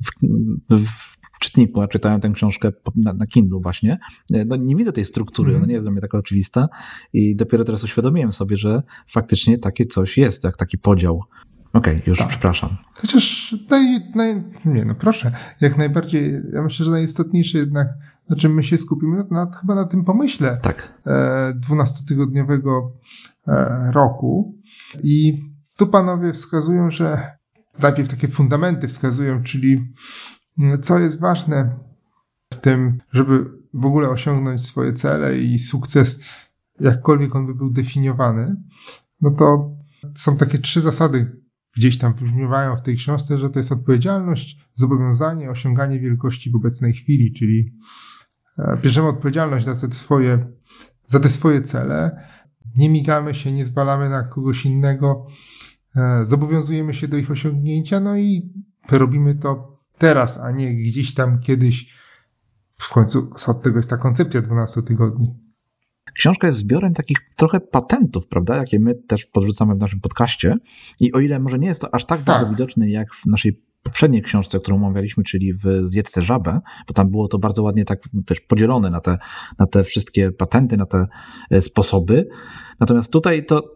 w 0.69 1.20
czytniku, 1.41 1.81
a 1.81 1.88
czytałem 1.88 2.21
tę 2.21 2.29
książkę 2.29 2.71
na, 2.95 3.13
na 3.13 3.27
Kindle 3.27 3.60
właśnie, 3.63 4.00
e, 4.33 4.45
no 4.45 4.55
nie 4.55 4.75
widzę 4.75 4.91
tej 4.91 5.05
struktury, 5.05 5.50
mm. 5.50 5.62
ona 5.62 5.67
nie 5.67 5.74
jest 5.74 5.86
dla 5.86 5.91
mnie 5.91 6.01
taka 6.01 6.17
oczywista 6.17 6.67
i 7.13 7.36
dopiero 7.36 7.63
teraz 7.63 7.83
uświadomiłem 7.83 8.33
sobie, 8.33 8.57
że 8.57 8.83
faktycznie 9.07 9.57
takie 9.57 9.86
coś 9.86 10.17
jest, 10.17 10.43
jak 10.43 10.57
taki 10.57 10.77
podział. 10.77 11.24
Okej, 11.74 11.93
okay, 11.93 12.03
już 12.07 12.19
tak. 12.19 12.27
przepraszam. 12.27 12.77
Chociaż 12.93 13.55
naj, 13.69 14.00
naj, 14.15 14.43
nie 14.65 14.86
no 14.86 14.95
proszę, 14.95 15.31
jak 15.62 15.77
najbardziej, 15.77 16.33
ja 16.53 16.62
myślę, 16.62 16.86
że 16.86 16.91
najistotniejsze 16.91 17.57
jednak, 17.57 17.88
na 18.29 18.36
czym 18.36 18.53
my 18.53 18.63
się 18.63 18.77
skupimy, 18.77 19.24
na, 19.31 19.51
chyba 19.62 19.75
na 19.75 19.86
tym 19.86 20.03
pomyśle 20.03 20.57
tak. 20.62 21.00
e, 21.05 21.53
12-tygodniowego 21.69 22.89
e, 23.48 23.91
roku 23.91 24.57
i 25.03 25.43
tu 25.77 25.88
panowie 25.88 26.33
wskazują, 26.33 26.91
że 26.91 27.21
najpierw 27.79 28.10
takie 28.10 28.27
fundamenty 28.27 28.88
wskazują, 28.88 29.43
czyli 29.43 29.93
co 30.81 30.99
jest 30.99 31.19
ważne 31.19 31.79
w 32.53 32.55
tym, 32.55 33.01
żeby 33.11 33.45
w 33.73 33.85
ogóle 33.85 34.09
osiągnąć 34.09 34.65
swoje 34.65 34.93
cele 34.93 35.39
i 35.39 35.59
sukces, 35.59 36.19
jakkolwiek 36.79 37.35
on 37.35 37.47
by 37.47 37.55
był 37.55 37.69
definiowany, 37.69 38.55
no 39.21 39.31
to 39.31 39.75
są 40.15 40.37
takie 40.37 40.57
trzy 40.57 40.81
zasady, 40.81 41.41
gdzieś 41.75 41.97
tam 41.97 42.13
wybrzmiewają 42.13 42.77
w 42.77 42.81
tej 42.81 42.95
książce, 42.95 43.37
że 43.37 43.49
to 43.49 43.59
jest 43.59 43.71
odpowiedzialność, 43.71 44.69
zobowiązanie, 44.73 45.49
osiąganie 45.49 45.99
wielkości 45.99 46.51
w 46.51 46.55
obecnej 46.55 46.93
chwili, 46.93 47.33
czyli 47.33 47.73
e, 48.57 48.77
bierzemy 48.81 49.07
odpowiedzialność 49.07 49.65
za 49.65 49.75
te 49.75 49.91
swoje, 49.91 50.47
za 51.07 51.19
te 51.19 51.29
swoje 51.29 51.61
cele, 51.61 52.27
nie 52.77 52.89
migamy 52.89 53.35
się, 53.35 53.51
nie 53.51 53.65
zwalamy 53.65 54.09
na 54.09 54.23
kogoś 54.23 54.65
innego, 54.65 55.27
e, 55.95 56.25
zobowiązujemy 56.25 56.93
się 56.93 57.07
do 57.07 57.17
ich 57.17 57.31
osiągnięcia, 57.31 57.99
no 57.99 58.17
i 58.17 58.53
robimy 58.91 59.35
to 59.35 59.70
teraz, 60.01 60.38
a 60.38 60.51
nie 60.51 60.75
gdzieś 60.75 61.13
tam 61.13 61.39
kiedyś. 61.39 62.01
W 62.77 62.89
końcu 62.89 63.29
od 63.48 63.62
tego 63.62 63.77
jest 63.77 63.89
ta 63.89 63.98
koncepcja 63.98 64.41
12 64.41 64.81
tygodni. 64.81 65.36
książka 66.13 66.48
jest 66.48 66.60
zbiorem 66.60 66.93
takich 66.93 67.17
trochę 67.36 67.60
patentów, 67.60 68.27
prawda, 68.27 68.55
jakie 68.55 68.79
my 68.79 68.96
też 68.96 69.25
podrzucamy 69.25 69.75
w 69.75 69.77
naszym 69.77 70.00
podcaście. 70.00 70.55
I 71.00 71.13
o 71.13 71.20
ile 71.20 71.39
może 71.39 71.60
nie 71.60 71.67
jest 71.67 71.81
to 71.81 71.96
aż 71.96 72.05
tak, 72.05 72.17
tak. 72.17 72.25
bardzo 72.25 72.50
widoczne 72.50 72.89
jak 72.89 73.13
w 73.15 73.25
naszej 73.25 73.62
poprzedniej 73.84 74.22
książce, 74.22 74.60
którą 74.60 74.75
omawialiśmy, 74.75 75.24
czyli 75.24 75.53
w 75.53 75.65
Zjedz 75.84 76.12
tę 76.12 76.22
żabę, 76.22 76.60
bo 76.88 76.93
tam 76.93 77.10
było 77.10 77.27
to 77.27 77.39
bardzo 77.39 77.63
ładnie 77.63 77.86
tak 77.86 78.00
też 78.25 78.39
podzielone 78.39 78.89
na 78.89 79.01
te, 79.01 79.17
na 79.60 79.67
te 79.67 79.84
wszystkie 79.84 80.31
patenty, 80.31 80.77
na 80.77 80.86
te 80.86 81.08
e, 81.51 81.62
sposoby. 81.62 82.27
Natomiast 82.81 83.11
tutaj 83.11 83.45
to 83.45 83.75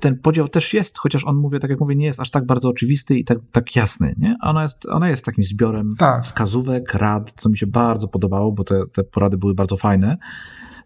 ten 0.00 0.18
podział 0.18 0.48
też 0.48 0.74
jest, 0.74 0.98
chociaż 0.98 1.24
on 1.24 1.36
mówię, 1.36 1.58
tak 1.58 1.70
jak 1.70 1.80
mówię, 1.80 1.96
nie 1.96 2.06
jest 2.06 2.20
aż 2.20 2.30
tak 2.30 2.46
bardzo 2.46 2.68
oczywisty 2.68 3.18
i 3.18 3.24
tak, 3.24 3.38
tak 3.52 3.76
jasny, 3.76 4.14
nie? 4.18 4.36
Ona 4.42 4.62
jest, 4.62 4.86
ona 4.86 5.08
jest 5.08 5.24
takim 5.24 5.44
zbiorem 5.44 5.90
tak. 5.98 6.24
wskazówek, 6.24 6.94
rad, 6.94 7.32
co 7.36 7.48
mi 7.48 7.58
się 7.58 7.66
bardzo 7.66 8.08
podobało, 8.08 8.52
bo 8.52 8.64
te, 8.64 8.82
te 8.92 9.04
porady 9.04 9.36
były 9.36 9.54
bardzo 9.54 9.76
fajne. 9.76 10.16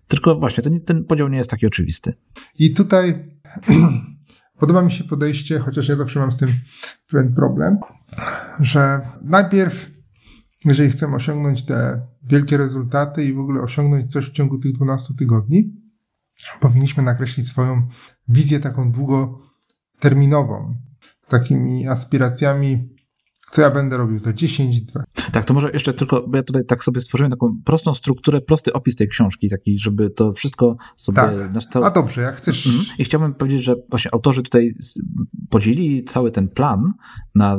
Tylko 0.06 0.38
właśnie, 0.38 0.62
ten, 0.62 0.80
ten 0.80 1.04
podział 1.04 1.28
nie 1.28 1.38
jest 1.38 1.50
taki 1.50 1.66
oczywisty. 1.66 2.14
I 2.58 2.75
tutaj 2.75 3.38
podoba 4.60 4.82
mi 4.82 4.92
się 4.92 5.04
podejście, 5.04 5.58
chociaż 5.58 5.88
ja 5.88 5.96
zawsze 5.96 6.20
mam 6.20 6.32
z 6.32 6.38
tym 6.38 6.48
pewien 7.10 7.34
problem, 7.34 7.78
że 8.60 9.00
najpierw, 9.22 9.90
jeżeli 10.64 10.90
chcemy 10.90 11.16
osiągnąć 11.16 11.64
te 11.64 12.06
wielkie 12.22 12.56
rezultaty 12.56 13.25
i 13.25 13.34
w 13.34 13.38
ogóle 13.38 13.60
osiągnąć 13.60 14.12
coś 14.12 14.26
w 14.26 14.32
ciągu 14.32 14.58
tych 14.58 14.72
12 14.72 15.14
tygodni, 15.18 15.77
powinniśmy 16.61 17.02
nakreślić 17.02 17.49
swoją 17.49 17.88
wizję 18.28 18.61
taką 18.61 18.92
długoterminową, 18.92 20.75
takimi 21.28 21.88
aspiracjami 21.88 22.99
co 23.50 23.62
ja 23.62 23.71
będę 23.71 23.97
robił 23.97 24.18
za 24.18 24.33
10, 24.33 24.80
2. 24.80 25.04
Tak, 25.33 25.45
to 25.45 25.54
może 25.54 25.71
jeszcze 25.71 25.95
tylko, 25.95 26.25
bo 26.28 26.37
ja 26.37 26.42
tutaj 26.42 26.64
tak 26.64 26.85
sobie 26.85 27.00
stworzyłem 27.00 27.30
taką 27.30 27.61
prostą 27.64 27.95
strukturę, 27.95 28.40
prosty 28.40 28.73
opis 28.73 28.97
tej 28.97 29.09
książki, 29.09 29.49
taki, 29.50 29.78
żeby 29.78 30.11
to 30.11 30.33
wszystko 30.33 30.76
sobie... 30.97 31.16
Tak. 31.16 31.62
Cały... 31.73 31.87
A 31.87 31.90
dobrze, 31.90 32.21
jak 32.21 32.37
chcesz... 32.37 32.66
Mhm. 32.66 32.85
I 32.99 33.04
chciałbym 33.04 33.35
powiedzieć, 33.35 33.64
że 33.64 33.75
właśnie 33.90 34.14
autorzy 34.14 34.42
tutaj 34.42 34.75
podzielili 35.50 36.04
cały 36.04 36.30
ten 36.30 36.49
plan 36.49 36.92
na, 37.35 37.54
e, 37.54 37.59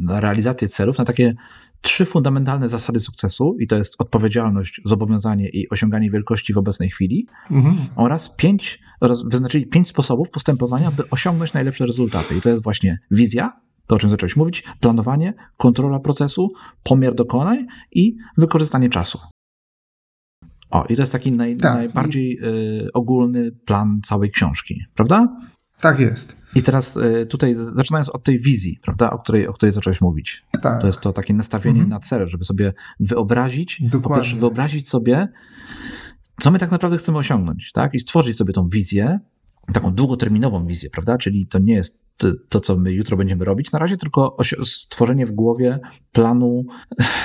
na 0.00 0.20
realizację 0.20 0.68
celów, 0.68 0.98
na 0.98 1.04
takie 1.04 1.34
trzy 1.80 2.04
fundamentalne 2.04 2.68
zasady 2.68 3.00
sukcesu, 3.00 3.56
i 3.60 3.66
to 3.66 3.76
jest 3.76 3.94
odpowiedzialność, 3.98 4.80
zobowiązanie 4.84 5.48
i 5.48 5.68
osiąganie 5.68 6.10
wielkości 6.10 6.52
w 6.52 6.58
obecnej 6.58 6.90
chwili, 6.90 7.26
mhm. 7.50 7.76
oraz 7.96 8.36
pięć, 8.36 8.80
oraz 9.00 9.22
wyznaczyli 9.22 9.66
pięć 9.66 9.88
sposobów 9.88 10.30
postępowania, 10.30 10.90
by 10.90 11.10
osiągnąć 11.10 11.52
najlepsze 11.52 11.86
rezultaty. 11.86 12.36
I 12.36 12.40
to 12.40 12.48
jest 12.48 12.62
właśnie 12.62 12.98
wizja, 13.10 13.52
to 13.86 13.96
o 13.96 13.98
czym 13.98 14.10
zacząłeś 14.10 14.36
mówić, 14.36 14.64
planowanie, 14.80 15.34
kontrola 15.56 16.00
procesu, 16.00 16.52
pomiar 16.82 17.14
dokonań 17.14 17.66
i 17.92 18.16
wykorzystanie 18.36 18.88
czasu. 18.88 19.18
O, 20.70 20.84
i 20.88 20.96
to 20.96 21.02
jest 21.02 21.12
taki 21.12 21.32
naj, 21.32 21.56
tak. 21.56 21.74
najbardziej 21.74 22.38
y, 22.86 22.92
ogólny 22.92 23.52
plan 23.52 24.00
całej 24.04 24.30
książki, 24.30 24.80
prawda? 24.94 25.36
Tak 25.80 26.00
jest. 26.00 26.37
I 26.54 26.62
teraz 26.62 26.96
y, 26.96 27.26
tutaj 27.26 27.54
zaczynając 27.54 28.08
od 28.08 28.24
tej 28.24 28.38
wizji, 28.38 28.78
prawda, 28.82 29.10
o 29.10 29.18
której, 29.18 29.48
o 29.48 29.52
której 29.52 29.72
zacząłeś 29.72 30.00
mówić. 30.00 30.44
Tak. 30.62 30.80
To 30.80 30.86
jest 30.86 31.00
to 31.00 31.12
takie 31.12 31.34
nastawienie 31.34 31.80
mhm. 31.80 31.90
na 31.90 32.00
cel, 32.00 32.28
żeby 32.28 32.44
sobie 32.44 32.72
wyobrazić, 33.00 33.82
Dokładnie. 33.82 34.30
po 34.30 34.36
wyobrazić 34.36 34.88
sobie, 34.88 35.28
co 36.40 36.50
my 36.50 36.58
tak 36.58 36.70
naprawdę 36.70 36.96
chcemy 36.96 37.18
osiągnąć, 37.18 37.72
tak? 37.72 37.94
I 37.94 38.00
stworzyć 38.00 38.36
sobie 38.36 38.52
tą 38.52 38.68
wizję, 38.68 39.18
taką 39.72 39.94
długoterminową 39.94 40.66
wizję, 40.66 40.90
prawda? 40.90 41.18
Czyli 41.18 41.46
to 41.46 41.58
nie 41.58 41.74
jest 41.74 42.08
to, 42.48 42.60
co 42.60 42.76
my 42.76 42.92
jutro 42.92 43.16
będziemy 43.16 43.44
robić 43.44 43.72
na 43.72 43.78
razie, 43.78 43.96
tylko 43.96 44.36
stworzenie 44.64 45.26
w 45.26 45.32
głowie 45.32 45.78
planu 46.12 46.64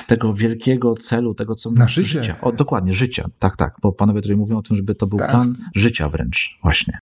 tego 0.07 0.33
wielkiego 0.33 0.95
celu, 0.95 1.33
tego, 1.33 1.55
co 1.55 1.71
na 1.71 1.87
życie. 1.87 2.07
życia. 2.07 2.41
O, 2.41 2.51
dokładnie, 2.51 2.93
życia. 2.93 3.29
Tak, 3.39 3.57
tak, 3.57 3.75
bo 3.81 3.91
panowie 3.91 4.21
tutaj 4.21 4.37
mówią 4.37 4.57
o 4.57 4.61
tym, 4.61 4.77
żeby 4.77 4.95
to 4.95 5.07
był 5.07 5.19
tak. 5.19 5.31
plan 5.31 5.55
życia 5.75 6.09
wręcz, 6.09 6.59
właśnie. 6.63 6.99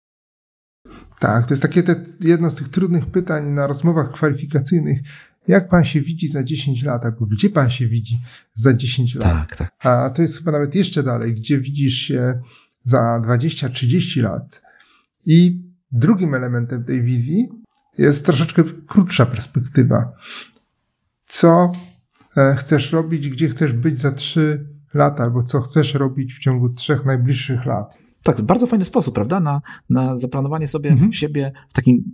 Tak, 1.19 1.47
to 1.47 1.55
jest 1.55 1.63
takie 1.63 1.83
te, 1.83 2.03
jedno 2.21 2.51
z 2.51 2.55
tych 2.55 2.69
trudnych 2.69 3.07
pytań 3.07 3.51
na 3.51 3.67
rozmowach 3.67 4.13
kwalifikacyjnych. 4.13 5.01
Jak 5.49 5.69
pan 5.69 5.85
się 5.85 6.01
widzi 6.01 6.29
za 6.29 6.45
10 6.45 6.83
lat, 6.83 7.05
albo 7.05 7.27
gdzie 7.27 7.51
pan 7.51 7.71
się 7.71 7.89
widzi 7.89 8.21
za 8.55 8.75
10 8.75 9.15
lat? 9.15 9.49
Tak, 9.49 9.57
tak. 9.57 9.73
A 9.79 10.11
to 10.11 10.23
jest 10.23 10.39
chyba 10.39 10.53
nawet 10.53 10.75
jeszcze 10.75 11.03
dalej, 11.03 11.35
gdzie 11.35 11.59
widzisz 11.59 11.95
się 11.95 12.41
za 12.85 13.21
20-30 13.25 14.23
lat. 14.23 14.63
I 15.27 15.63
drugim 15.93 16.35
elementem 16.35 16.85
tej 16.85 17.03
wizji 17.03 17.49
jest 17.99 18.27
troszeczkę 18.27 18.65
krótsza 18.87 19.27
perspektywa. 19.27 20.13
Co 21.27 21.73
e, 22.37 22.55
chcesz 22.59 22.93
robić, 22.93 23.29
gdzie 23.29 23.49
chcesz 23.49 23.73
być 23.73 23.99
za 23.99 24.13
3 24.13 24.67
lata, 24.95 25.25
albo 25.25 25.43
co 25.43 25.61
chcesz 25.61 25.95
robić 25.95 26.35
w 26.35 26.39
ciągu 26.39 26.69
trzech 26.69 27.05
najbliższych 27.05 27.67
lat. 27.67 28.04
Tak, 28.25 28.43
bardzo 28.43 28.67
fajny 28.67 28.85
sposób, 28.85 29.15
prawda? 29.15 29.41
Na, 29.41 29.63
na 29.91 30.19
zaplanowanie 30.19 30.69
sobie 30.69 30.91
mhm. 30.91 31.13
siebie 31.13 31.53
w 31.69 31.73
takim 31.73 32.05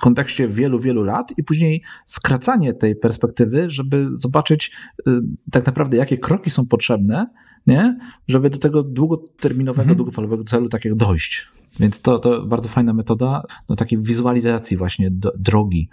kontekście 0.00 0.48
wielu, 0.48 0.80
wielu 0.80 1.04
lat 1.04 1.32
i 1.38 1.44
później 1.44 1.82
skracanie 2.06 2.74
tej 2.74 2.96
perspektywy, 2.96 3.70
żeby 3.70 4.08
zobaczyć 4.12 4.70
y, 5.08 5.12
tak 5.50 5.66
naprawdę, 5.66 5.96
jakie 5.96 6.18
kroki 6.18 6.50
są 6.50 6.66
potrzebne, 6.66 7.26
nie? 7.66 7.98
żeby 8.28 8.50
do 8.50 8.58
tego 8.58 8.82
długoterminowego, 8.82 9.82
mhm. 9.82 9.96
długofalowego 9.96 10.44
celu 10.44 10.68
takiego 10.68 10.96
dojść. 10.96 11.46
Więc 11.80 12.00
to, 12.00 12.18
to 12.18 12.46
bardzo 12.46 12.68
fajna 12.68 12.92
metoda 12.92 13.42
do 13.68 13.76
takiej 13.76 14.02
wizualizacji 14.02 14.76
właśnie 14.76 15.10
do, 15.10 15.32
drogi 15.38 15.88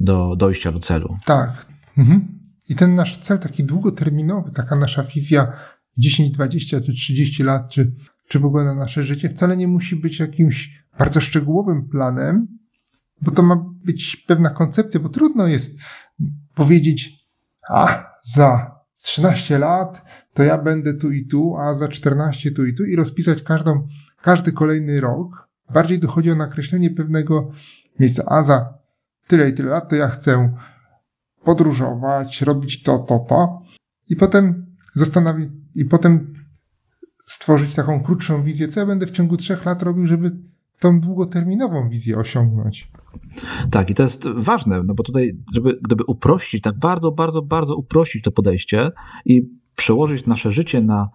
do 0.00 0.36
dojścia 0.36 0.72
do 0.72 0.78
celu. 0.78 1.16
Tak. 1.24 1.66
Mhm. 1.98 2.38
I 2.68 2.74
ten 2.74 2.94
nasz 2.94 3.18
cel 3.18 3.38
taki 3.38 3.64
długoterminowy, 3.64 4.50
taka 4.50 4.76
nasza 4.76 5.02
wizja 5.02 5.52
10, 5.98 6.30
20 6.30 6.80
czy 6.80 6.92
30 6.92 7.42
lat, 7.42 7.70
czy 7.70 7.92
czy 8.28 8.38
w 8.38 8.44
ogóle 8.44 8.64
na 8.64 8.74
nasze 8.74 9.02
życie, 9.02 9.28
wcale 9.28 9.56
nie 9.56 9.68
musi 9.68 9.96
być 9.96 10.20
jakimś 10.20 10.84
bardzo 10.98 11.20
szczegółowym 11.20 11.88
planem, 11.88 12.46
bo 13.22 13.30
to 13.30 13.42
ma 13.42 13.56
być 13.84 14.16
pewna 14.16 14.50
koncepcja, 14.50 15.00
bo 15.00 15.08
trudno 15.08 15.46
jest 15.46 15.78
powiedzieć, 16.54 17.26
a 17.70 18.04
za 18.22 18.80
13 19.02 19.58
lat 19.58 20.02
to 20.34 20.42
ja 20.42 20.58
będę 20.58 20.94
tu 20.94 21.10
i 21.10 21.26
tu, 21.26 21.56
a 21.56 21.74
za 21.74 21.88
14 21.88 22.50
tu 22.50 22.66
i 22.66 22.74
tu 22.74 22.84
i 22.84 22.96
rozpisać 22.96 23.42
każdą, 23.42 23.88
każdy 24.22 24.52
kolejny 24.52 25.00
rok. 25.00 25.48
Bardziej 25.74 25.98
dochodzi 25.98 26.30
o 26.30 26.34
nakreślenie 26.34 26.90
pewnego 26.90 27.50
miejsca, 28.00 28.24
a 28.26 28.42
za 28.42 28.78
tyle 29.26 29.48
i 29.48 29.54
tyle 29.54 29.70
lat 29.70 29.88
to 29.88 29.96
ja 29.96 30.08
chcę 30.08 30.56
podróżować, 31.44 32.42
robić 32.42 32.82
to, 32.82 32.98
to, 32.98 33.18
to 33.18 33.62
i 34.08 34.16
potem 34.16 34.66
zastanowić, 34.94 35.50
i 35.74 35.84
potem 35.84 36.34
stworzyć 37.24 37.74
taką 37.74 38.02
krótszą 38.02 38.42
wizję, 38.42 38.68
co 38.68 38.80
ja 38.80 38.86
będę 38.86 39.06
w 39.06 39.10
ciągu 39.10 39.36
trzech 39.36 39.64
lat 39.64 39.82
robił, 39.82 40.06
żeby 40.06 40.36
tą 40.78 41.00
długoterminową 41.00 41.88
wizję 41.88 42.18
osiągnąć. 42.18 42.90
Tak, 43.70 43.90
i 43.90 43.94
to 43.94 44.02
jest 44.02 44.28
ważne, 44.28 44.82
no 44.82 44.94
bo 44.94 45.02
tutaj, 45.02 45.38
żeby, 45.54 45.78
gdyby 45.82 46.04
uprościć, 46.04 46.62
tak 46.62 46.78
bardzo, 46.78 47.12
bardzo, 47.12 47.42
bardzo 47.42 47.76
uprościć 47.76 48.24
to 48.24 48.30
podejście 48.30 48.90
i 49.24 49.48
przełożyć 49.76 50.26
nasze 50.26 50.52
życie 50.52 50.80
na 50.80 51.08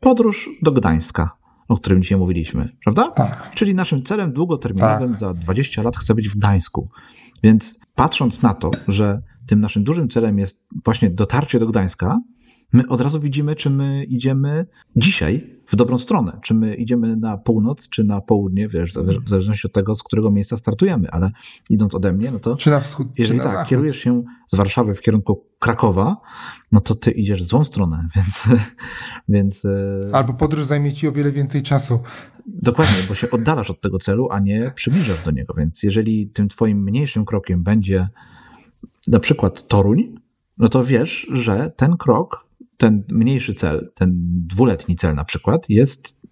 podróż 0.00 0.50
do 0.62 0.72
Gdańska, 0.72 1.30
o 1.68 1.76
którym 1.76 2.02
dzisiaj 2.02 2.18
mówiliśmy, 2.18 2.68
prawda? 2.84 3.10
Tak. 3.10 3.50
Czyli 3.54 3.74
naszym 3.74 4.02
celem 4.02 4.32
długoterminowym 4.32 5.10
tak. 5.10 5.18
za 5.18 5.34
20 5.34 5.82
lat 5.82 5.96
chce 5.96 6.14
być 6.14 6.28
w 6.28 6.36
Gdańsku. 6.36 6.88
Więc 7.42 7.80
patrząc 7.94 8.42
na 8.42 8.54
to, 8.54 8.70
że 8.88 9.22
tym 9.46 9.60
naszym 9.60 9.84
dużym 9.84 10.08
celem 10.08 10.38
jest 10.38 10.68
właśnie 10.84 11.10
dotarcie 11.10 11.58
do 11.58 11.66
Gdańska, 11.66 12.20
my 12.74 12.88
od 12.88 13.00
razu 13.00 13.20
widzimy, 13.20 13.56
czy 13.56 13.70
my 13.70 14.04
idziemy 14.04 14.66
dzisiaj 14.96 15.54
w 15.66 15.76
dobrą 15.76 15.98
stronę, 15.98 16.38
czy 16.42 16.54
my 16.54 16.74
idziemy 16.74 17.16
na 17.16 17.38
północ, 17.38 17.88
czy 17.88 18.04
na 18.04 18.20
południe, 18.20 18.68
wiesz, 18.68 18.92
w 19.24 19.28
zależności 19.28 19.66
od 19.66 19.72
tego, 19.72 19.94
z 19.94 20.02
którego 20.02 20.30
miejsca 20.30 20.56
startujemy, 20.56 21.10
ale 21.10 21.30
idąc 21.70 21.94
ode 21.94 22.12
mnie, 22.12 22.30
no 22.30 22.38
to 22.38 22.56
czy 22.56 22.70
na 22.70 22.80
wschód, 22.80 23.08
jeżeli 23.18 23.38
czy 23.38 23.44
na 23.44 23.50
tak, 23.50 23.58
zachód. 23.58 23.70
kierujesz 23.70 23.96
się 23.96 24.22
z 24.48 24.56
Warszawy 24.56 24.94
w 24.94 25.00
kierunku 25.00 25.44
Krakowa, 25.58 26.16
no 26.72 26.80
to 26.80 26.94
ty 26.94 27.10
idziesz 27.10 27.42
w 27.42 27.46
złą 27.46 27.64
stronę, 27.64 28.08
więc... 28.16 28.42
więc 29.28 29.64
e, 29.64 30.08
Albo 30.12 30.34
podróż 30.34 30.64
zajmie 30.64 30.92
ci 30.92 31.08
o 31.08 31.12
wiele 31.12 31.32
więcej 31.32 31.62
czasu. 31.62 32.00
Dokładnie, 32.46 32.96
bo 33.08 33.14
się 33.14 33.30
oddalasz 33.30 33.70
od 33.70 33.80
tego 33.80 33.98
celu, 33.98 34.28
a 34.30 34.40
nie 34.40 34.72
przybliżasz 34.74 35.24
do 35.24 35.30
niego, 35.30 35.54
więc 35.54 35.82
jeżeli 35.82 36.28
tym 36.28 36.48
twoim 36.48 36.82
mniejszym 36.82 37.24
krokiem 37.24 37.62
będzie 37.62 38.08
na 39.08 39.20
przykład 39.20 39.68
Toruń, 39.68 40.14
no 40.58 40.68
to 40.68 40.84
wiesz, 40.84 41.26
że 41.32 41.72
ten 41.76 41.96
krok 41.96 42.43
ten 42.76 43.02
mniejszy 43.10 43.54
cel, 43.54 43.92
ten 43.94 44.12
dwuletni 44.46 44.96
cel 44.96 45.14
na 45.14 45.24
przykład, 45.24 45.68
jest 45.68 46.24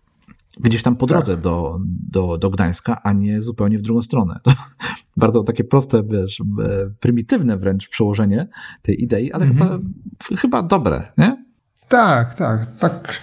gdzieś 0.61 0.83
tam 0.83 0.97
po 0.97 1.07
drodze 1.07 1.33
tak. 1.33 1.43
do, 1.43 1.79
do, 2.11 2.39
do 2.39 2.51
Gdańska, 2.51 3.03
a 3.03 3.13
nie 3.13 3.41
zupełnie 3.41 3.79
w 3.79 3.83
drugą 3.83 4.03
stronę. 4.03 4.41
To 4.43 4.53
bardzo 5.17 5.43
takie 5.43 5.65
proste, 5.65 6.03
wiesz, 6.03 6.41
e, 6.41 6.91
prymitywne 7.01 7.57
wręcz 7.57 7.89
przełożenie 7.89 8.49
tej 8.83 9.03
idei, 9.03 9.33
ale 9.33 9.47
chyba, 9.47 9.65
mhm. 9.65 9.95
chyba 10.39 10.63
dobre, 10.63 11.13
nie? 11.19 11.45
Tak, 11.89 12.35
tak, 12.35 12.77
tak. 12.77 13.21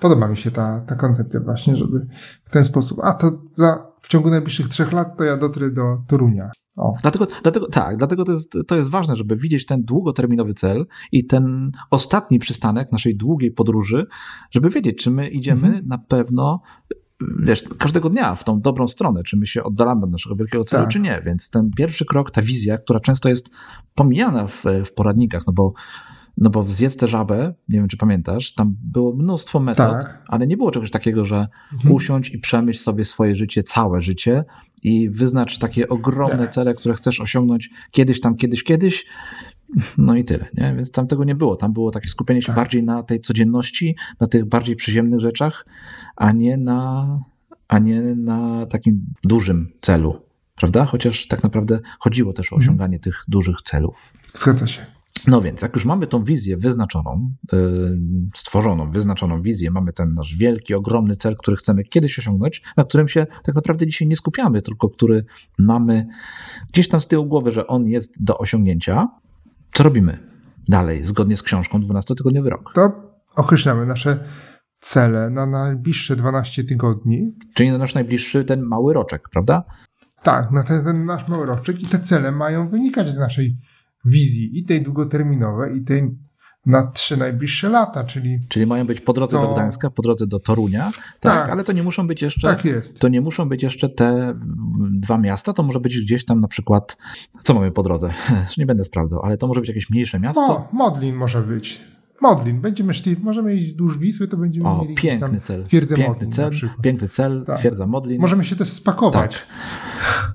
Podoba 0.00 0.28
mi 0.28 0.36
się 0.36 0.50
ta, 0.50 0.80
ta 0.80 0.94
koncepcja 0.94 1.40
właśnie, 1.40 1.76
żeby 1.76 2.06
w 2.44 2.50
ten 2.50 2.64
sposób, 2.64 2.98
a 3.02 3.12
to 3.12 3.42
za, 3.54 3.86
w 4.02 4.08
ciągu 4.08 4.30
najbliższych 4.30 4.68
trzech 4.68 4.92
lat 4.92 5.16
to 5.16 5.24
ja 5.24 5.36
dotrę 5.36 5.70
do 5.70 6.02
Torunia. 6.06 6.50
O. 6.76 6.96
Dlatego, 7.02 7.26
dlatego, 7.42 7.66
tak, 7.68 7.96
dlatego 7.96 8.24
to 8.24 8.32
jest, 8.32 8.58
to 8.66 8.76
jest 8.76 8.90
ważne, 8.90 9.16
żeby 9.16 9.36
widzieć 9.36 9.66
ten 9.66 9.82
długoterminowy 9.82 10.54
cel 10.54 10.86
i 11.12 11.26
ten 11.26 11.72
ostatni 11.90 12.38
przystanek 12.38 12.92
naszej 12.92 13.16
długiej 13.16 13.50
podróży, 13.50 14.06
żeby 14.50 14.70
wiedzieć, 14.70 15.02
czy 15.02 15.10
my 15.10 15.28
idziemy 15.28 15.66
Mhm. 15.66 15.86
na 15.86 15.98
pewno 15.98 16.60
wiesz, 17.38 17.64
każdego 17.78 18.10
dnia 18.10 18.34
w 18.34 18.44
tą 18.44 18.60
dobrą 18.60 18.86
stronę, 18.86 19.22
czy 19.22 19.36
my 19.36 19.46
się 19.46 19.62
oddalamy 19.62 20.04
od 20.04 20.10
naszego 20.10 20.36
wielkiego 20.36 20.64
celu, 20.64 20.82
Tak. 20.82 20.92
czy 20.92 21.00
nie. 21.00 21.22
Więc 21.26 21.50
ten 21.50 21.70
pierwszy 21.76 22.04
krok, 22.04 22.30
ta 22.30 22.42
wizja, 22.42 22.78
która 22.78 23.00
często 23.00 23.28
jest 23.28 23.50
pomijana 23.94 24.46
w, 24.46 24.64
w 24.84 24.92
poradnikach, 24.94 25.42
no 25.46 25.52
bo 25.52 25.72
no 26.36 26.50
bo 26.50 26.62
w 26.62 26.72
Zjedz 26.72 26.96
tę 26.96 27.08
żabę, 27.08 27.54
nie 27.68 27.78
wiem 27.78 27.88
czy 27.88 27.96
pamiętasz, 27.96 28.54
tam 28.54 28.76
było 28.82 29.16
mnóstwo 29.16 29.60
metod, 29.60 29.92
Tak. 29.92 30.24
ale 30.28 30.46
nie 30.46 30.56
było 30.56 30.70
czegoś 30.70 30.90
takiego, 30.90 31.24
że 31.24 31.48
Mhm. 31.72 31.94
usiądź 31.94 32.28
i 32.30 32.38
przemyśl 32.38 32.80
sobie 32.80 33.04
swoje 33.04 33.36
życie, 33.36 33.62
całe 33.62 34.02
życie 34.02 34.44
i 34.82 35.10
wyznacz 35.10 35.58
takie 35.58 35.88
ogromne 35.88 36.38
Tak. 36.38 36.50
cele, 36.50 36.74
które 36.74 36.94
chcesz 36.94 37.20
osiągnąć 37.20 37.70
kiedyś 37.90 38.20
tam, 38.20 38.36
kiedyś, 38.36 38.64
kiedyś. 38.64 39.06
No 39.98 40.14
i 40.16 40.24
tyle, 40.24 40.48
nie? 40.54 40.74
Więc 40.76 40.90
tam 40.90 41.06
tego 41.06 41.24
nie 41.24 41.34
było. 41.34 41.56
Tam 41.56 41.72
było 41.72 41.90
takie 41.90 42.08
skupienie 42.08 42.42
się 42.42 42.46
Tak. 42.46 42.56
bardziej 42.56 42.82
na 42.82 43.02
tej 43.02 43.20
codzienności, 43.20 43.96
na 44.20 44.26
tych 44.26 44.44
bardziej 44.44 44.76
przyziemnych 44.76 45.20
rzeczach, 45.20 45.66
a 46.16 46.32
nie 46.32 46.56
na, 46.56 47.08
a 47.68 47.78
nie 47.78 48.02
na 48.02 48.66
takim 48.66 49.04
dużym 49.24 49.72
celu. 49.80 50.20
Prawda? 50.56 50.84
Chociaż 50.84 51.28
tak 51.28 51.42
naprawdę 51.42 51.80
chodziło 51.98 52.32
też 52.32 52.52
o 52.52 52.56
Mhm. 52.56 52.60
osiąganie 52.68 52.98
tych 52.98 53.24
dużych 53.28 53.56
celów. 53.64 54.12
Zgadza 54.34 54.66
się. 54.66 54.86
No 55.26 55.40
więc, 55.40 55.62
jak 55.62 55.74
już 55.74 55.84
mamy 55.84 56.06
tą 56.06 56.24
wizję 56.24 56.56
wyznaczoną, 56.56 57.34
yy, 57.52 57.98
stworzoną, 58.34 58.90
wyznaczoną 58.90 59.42
wizję, 59.42 59.70
mamy 59.70 59.92
ten 59.92 60.14
nasz 60.14 60.36
wielki, 60.36 60.74
ogromny 60.74 61.16
cel, 61.16 61.36
który 61.36 61.56
chcemy 61.56 61.84
kiedyś 61.84 62.18
osiągnąć, 62.18 62.62
na 62.76 62.84
którym 62.84 63.08
się 63.08 63.26
tak 63.42 63.54
naprawdę 63.54 63.86
dzisiaj 63.86 64.08
nie 64.08 64.16
skupiamy, 64.16 64.62
tylko 64.62 64.88
który 64.88 65.24
mamy 65.58 66.06
gdzieś 66.72 66.88
tam 66.88 67.00
z 67.00 67.08
tyłu 67.08 67.26
głowy, 67.26 67.52
że 67.52 67.66
on 67.66 67.86
jest 67.86 68.24
do 68.24 68.38
osiągnięcia. 68.38 69.08
Co 69.72 69.84
robimy 69.84 70.18
dalej, 70.68 71.02
zgodnie 71.02 71.36
z 71.36 71.42
książką 71.42 71.80
12-tygodniowy 71.80 72.48
rok? 72.48 72.72
To 72.74 72.92
określamy 73.36 73.86
nasze 73.86 74.24
cele 74.74 75.30
na 75.30 75.46
najbliższe 75.46 76.16
12 76.16 76.64
tygodni. 76.64 77.32
Czyli 77.54 77.72
na 77.72 77.78
nasz 77.78 77.94
najbliższy 77.94 78.44
ten 78.44 78.62
mały 78.62 78.94
roczek, 78.94 79.28
prawda? 79.32 79.64
Tak, 80.22 80.50
na 80.50 80.62
ten, 80.62 80.84
ten 80.84 81.04
nasz 81.04 81.28
mały 81.28 81.46
roczek 81.46 81.82
i 81.82 81.86
te 81.86 81.98
cele 81.98 82.32
mają 82.32 82.68
wynikać 82.68 83.08
z 83.08 83.18
naszej 83.18 83.56
wizji 84.04 84.58
i 84.58 84.64
tej 84.64 84.82
długoterminowej, 84.82 85.76
i 85.76 85.84
tej 85.84 86.10
na 86.66 86.86
trzy 86.86 87.16
najbliższe 87.16 87.68
lata, 87.68 88.04
czyli 88.04 88.38
Czyli 88.48 88.66
mają 88.66 88.86
być 88.86 89.00
po 89.00 89.12
drodze 89.12 89.36
To- 89.36 89.46
do 89.46 89.52
Gdańska, 89.52 89.90
po 89.90 90.02
drodze 90.02 90.26
do 90.26 90.40
Torunia, 90.40 90.84
tak, 90.84 91.02
Tak. 91.20 91.50
ale 91.50 91.64
to 91.64 91.72
nie 91.72 91.82
muszą 91.82 92.06
być 92.06 92.22
jeszcze 92.22 92.48
tak 92.48 92.64
jest. 92.64 93.00
to 93.00 93.08
nie 93.08 93.20
muszą 93.20 93.48
być 93.48 93.62
jeszcze 93.62 93.88
te 93.88 94.06
mm, 94.08 94.40
dwa 95.00 95.18
miasta, 95.18 95.52
to 95.52 95.62
może 95.62 95.80
być 95.80 96.00
gdzieś 96.00 96.24
tam 96.24 96.40
na 96.40 96.48
przykład, 96.48 96.96
co 97.40 97.54
mamy 97.54 97.70
po 97.72 97.82
drodze? 97.82 98.14
Nie 98.58 98.66
będę 98.66 98.84
sprawdzał, 98.84 99.22
ale 99.22 99.36
to 99.38 99.46
może 99.46 99.60
być 99.60 99.68
jakieś 99.68 99.90
mniejsze 99.90 100.20
miasto. 100.20 100.40
O, 100.40 100.68
Modlin 100.72 101.14
może 101.14 101.42
być. 101.42 101.80
Modlin. 102.20 102.60
Będziemy 102.60 102.94
szli, 102.94 103.16
możemy 103.22 103.54
iść 103.54 103.66
wzdłuż 103.66 103.98
Wisły, 103.98 104.28
to 104.28 104.36
będziemy 104.36 104.68
O, 104.68 104.82
mieli 104.82 104.94
piękny 104.94 105.40
cel. 105.40 105.62
twierdzę 105.64 105.96
Piękny 105.96 106.12
Modlin 106.14 106.32
cel, 106.32 106.50
piękny 106.82 107.08
cel, 107.08 107.44
Tak. 107.46 107.58
twierdza 107.58 107.86
Modlin. 107.86 108.20
Możemy 108.20 108.44
się 108.44 108.56
też 108.56 108.68
spakować 108.68 109.32
Tak. 109.32 110.34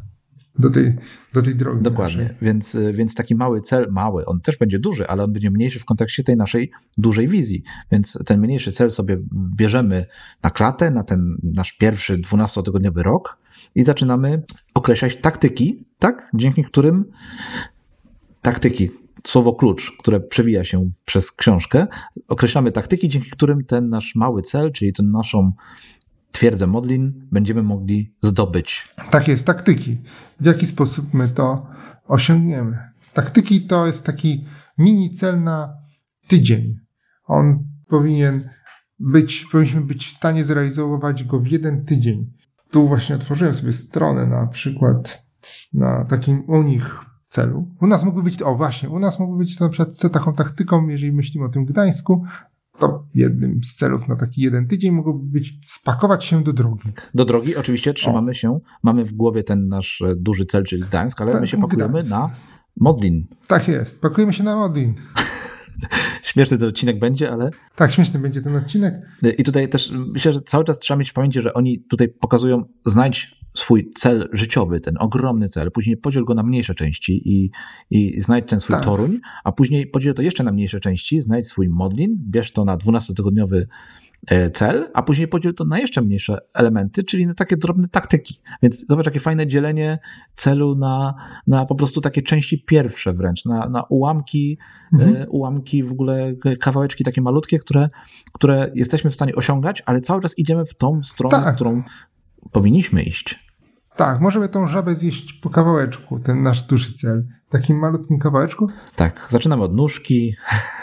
Do, 0.59 0.69
tej, 0.69 0.95
do 1.33 1.41
tej 1.41 1.55
drogi. 1.55 1.83
Dokładnie, 1.83 2.35
więc, 2.41 2.77
więc 2.93 3.15
taki 3.15 3.35
mały 3.35 3.61
cel, 3.61 3.87
mały, 3.91 4.25
on 4.25 4.41
też 4.41 4.57
będzie 4.57 4.79
duży, 4.79 5.07
ale 5.07 5.23
on 5.23 5.33
będzie 5.33 5.51
mniejszy 5.51 5.79
w 5.79 5.85
kontekście 5.85 6.23
tej 6.23 6.37
naszej 6.37 6.71
dużej 6.97 7.27
wizji. 7.27 7.63
Więc 7.91 8.19
ten 8.25 8.39
mniejszy 8.39 8.71
cel 8.71 8.91
sobie 8.91 9.17
bierzemy 9.57 10.05
na 10.43 10.49
klatę, 10.49 10.91
na 10.91 11.03
ten 11.03 11.37
nasz 11.43 11.73
pierwszy 11.73 12.17
12-tygodniowy 12.17 13.01
rok 13.01 13.37
i 13.75 13.83
zaczynamy 13.83 14.43
określać 14.73 15.15
taktyki, 15.15 15.85
tak? 15.99 16.31
Dzięki 16.33 16.63
którym 16.63 17.05
taktyki, 18.41 18.89
słowo 19.27 19.53
klucz, 19.53 19.91
które 19.99 20.19
przewija 20.19 20.63
się 20.63 20.89
przez 21.05 21.31
książkę, 21.31 21.87
określamy 22.27 22.71
taktyki, 22.71 23.09
dzięki 23.09 23.29
którym 23.29 23.65
ten 23.65 23.89
nasz 23.89 24.15
mały 24.15 24.41
cel, 24.41 24.71
czyli 24.71 24.93
tę 24.93 25.03
naszą 25.03 25.51
twierdzę 26.31 26.67
modlin, 26.67 27.27
będziemy 27.31 27.63
mogli 27.63 28.15
zdobyć. 28.21 28.95
Tak 29.11 29.27
jest, 29.27 29.45
taktyki. 29.45 29.97
W 30.39 30.45
jaki 30.45 30.65
sposób 30.65 31.13
my 31.13 31.29
to 31.29 31.67
osiągniemy? 32.07 32.77
Taktyki 33.13 33.61
to 33.61 33.87
jest 33.87 34.05
taki 34.05 34.45
mini 34.77 35.13
cel 35.13 35.43
na 35.43 35.73
tydzień. 36.27 36.79
On 37.25 37.67
powinien 37.87 38.49
być, 38.99 39.45
powinniśmy 39.51 39.81
być 39.81 40.07
w 40.07 40.11
stanie 40.11 40.43
zrealizować 40.43 41.23
go 41.23 41.39
w 41.39 41.47
jeden 41.47 41.85
tydzień. 41.85 42.33
Tu 42.71 42.87
właśnie 42.87 43.15
otworzyłem 43.15 43.53
sobie 43.53 43.73
stronę 43.73 44.25
na 44.25 44.47
przykład 44.47 45.23
na 45.73 46.05
takim 46.05 46.43
u 46.47 46.63
nich 46.63 46.99
celu. 47.29 47.67
U 47.81 47.87
nas 47.87 48.03
mógłby 48.03 48.23
być, 48.23 48.41
o 48.41 48.55
właśnie, 48.55 48.89
u 48.89 48.99
nas 48.99 49.19
mógłby 49.19 49.37
być 49.37 49.57
to 49.57 49.65
na 49.65 49.69
przykład 49.69 49.97
z 49.97 50.11
taką 50.11 50.33
taktyką, 50.33 50.87
jeżeli 50.87 51.11
myślimy 51.11 51.45
o 51.45 51.49
tym 51.49 51.65
Gdańsku, 51.65 52.25
to 52.79 53.03
jednym 53.15 53.63
z 53.63 53.75
celów 53.75 54.07
na 54.07 54.15
taki 54.15 54.41
jeden 54.41 54.67
tydzień 54.67 54.91
mogłoby 54.91 55.25
być 55.25 55.59
spakować 55.65 56.25
się 56.25 56.43
do 56.43 56.53
drogi. 56.53 56.89
Do 57.13 57.25
drogi 57.25 57.55
oczywiście 57.55 57.93
trzymamy 57.93 58.35
się, 58.35 58.59
mamy 58.83 59.05
w 59.05 59.13
głowie 59.13 59.43
ten 59.43 59.67
nasz 59.67 60.01
e, 60.01 60.15
duży 60.15 60.45
cel, 60.45 60.63
czyli 60.63 60.81
Gdańsk, 60.83 61.21
ale 61.21 61.31
Tak, 61.31 61.41
my 61.41 61.47
się 61.47 61.57
pakujemy 61.61 61.89
Gdańsk. 61.89 62.09
na 62.11 62.29
Modlin. 62.79 63.27
Tak 63.47 63.67
jest, 63.67 64.01
pakujemy 64.01 64.33
się 64.33 64.43
na 64.43 64.55
Modlin. 64.55 64.93
Śmieszny 66.23 66.57
ten 66.57 66.67
odcinek 66.69 66.99
będzie, 66.99 67.31
ale 67.31 67.49
Tak, 67.75 67.91
śmieszny 67.91 68.19
będzie 68.19 68.41
ten 68.41 68.55
odcinek. 68.55 68.93
i 69.37 69.43
tutaj 69.43 69.69
też 69.69 69.91
myślę, 70.13 70.33
że 70.33 70.41
cały 70.41 70.63
czas 70.63 70.79
trzeba 70.79 70.97
mieć 70.97 71.09
w 71.09 71.13
pamięci, 71.13 71.41
że 71.41 71.53
oni 71.53 71.79
tutaj 71.89 72.07
pokazują, 72.07 72.63
znajdź 72.85 73.38
swój 73.53 73.91
cel 73.95 74.29
życiowy, 74.33 74.79
ten 74.79 74.95
ogromny 74.99 75.49
cel, 75.49 75.71
później 75.71 75.97
podziel 75.97 76.23
go 76.25 76.33
na 76.33 76.43
mniejsze 76.43 76.75
części 76.75 77.21
i, 77.33 77.51
i 77.89 78.21
znajdź 78.21 78.47
ten 78.49 78.59
swój 78.59 78.75
Tak. 78.75 78.85
toruń, 78.85 79.19
a 79.43 79.51
później 79.51 79.87
podziel 79.87 80.13
to 80.13 80.21
jeszcze 80.21 80.43
na 80.43 80.51
mniejsze 80.51 80.79
części, 80.79 81.19
znajdź 81.21 81.47
swój 81.47 81.69
modlin, 81.69 82.17
bierz 82.29 82.51
to 82.51 82.65
na 82.65 82.77
12-tygodniowy 82.77 83.65
e, 84.27 84.51
cel, 84.51 84.89
a 84.93 85.01
później 85.03 85.27
podziel 85.27 85.53
to 85.53 85.65
na 85.65 85.79
jeszcze 85.79 86.01
mniejsze 86.01 86.37
elementy, 86.53 87.03
czyli 87.03 87.27
na 87.27 87.33
takie 87.33 87.57
drobne 87.57 87.87
taktyki. 87.87 88.39
Więc 88.63 88.87
zobacz, 88.87 89.05
jakie 89.05 89.19
fajne 89.19 89.47
dzielenie 89.47 89.99
celu 90.35 90.75
na, 90.75 91.13
na 91.47 91.65
po 91.65 91.75
prostu 91.75 92.01
takie 92.01 92.21
części 92.21 92.63
pierwsze 92.63 93.13
wręcz, 93.13 93.45
na, 93.45 93.69
na 93.69 93.83
ułamki, 93.83 94.57
Mhm. 94.93 95.15
e, 95.15 95.27
ułamki 95.29 95.83
w 95.83 95.91
ogóle, 95.91 96.33
kawałeczki 96.59 97.03
takie 97.03 97.21
malutkie, 97.21 97.59
które, 97.59 97.89
które 98.33 98.71
jesteśmy 98.75 99.11
w 99.11 99.13
stanie 99.13 99.35
osiągać, 99.35 99.83
ale 99.85 99.99
cały 99.99 100.21
czas 100.21 100.37
idziemy 100.37 100.65
w 100.65 100.73
tą 100.73 101.03
stronę, 101.03 101.43
Tak. 101.43 101.55
którą 101.55 101.83
powinniśmy 102.51 103.03
iść. 103.03 103.49
Tak, 103.95 104.21
możemy 104.21 104.49
tą 104.49 104.67
żabę 104.67 104.95
zjeść 104.95 105.33
po 105.33 105.49
kawałeczku, 105.49 106.19
ten 106.19 106.43
nasz 106.43 106.63
duży 106.63 106.93
cel. 106.93 107.27
Takim 107.49 107.77
malutkim 107.77 108.19
kawałeczku. 108.19 108.67
Tak, 108.95 109.27
zaczynamy 109.29 109.63
od 109.63 109.75
nóżki. 109.75 110.35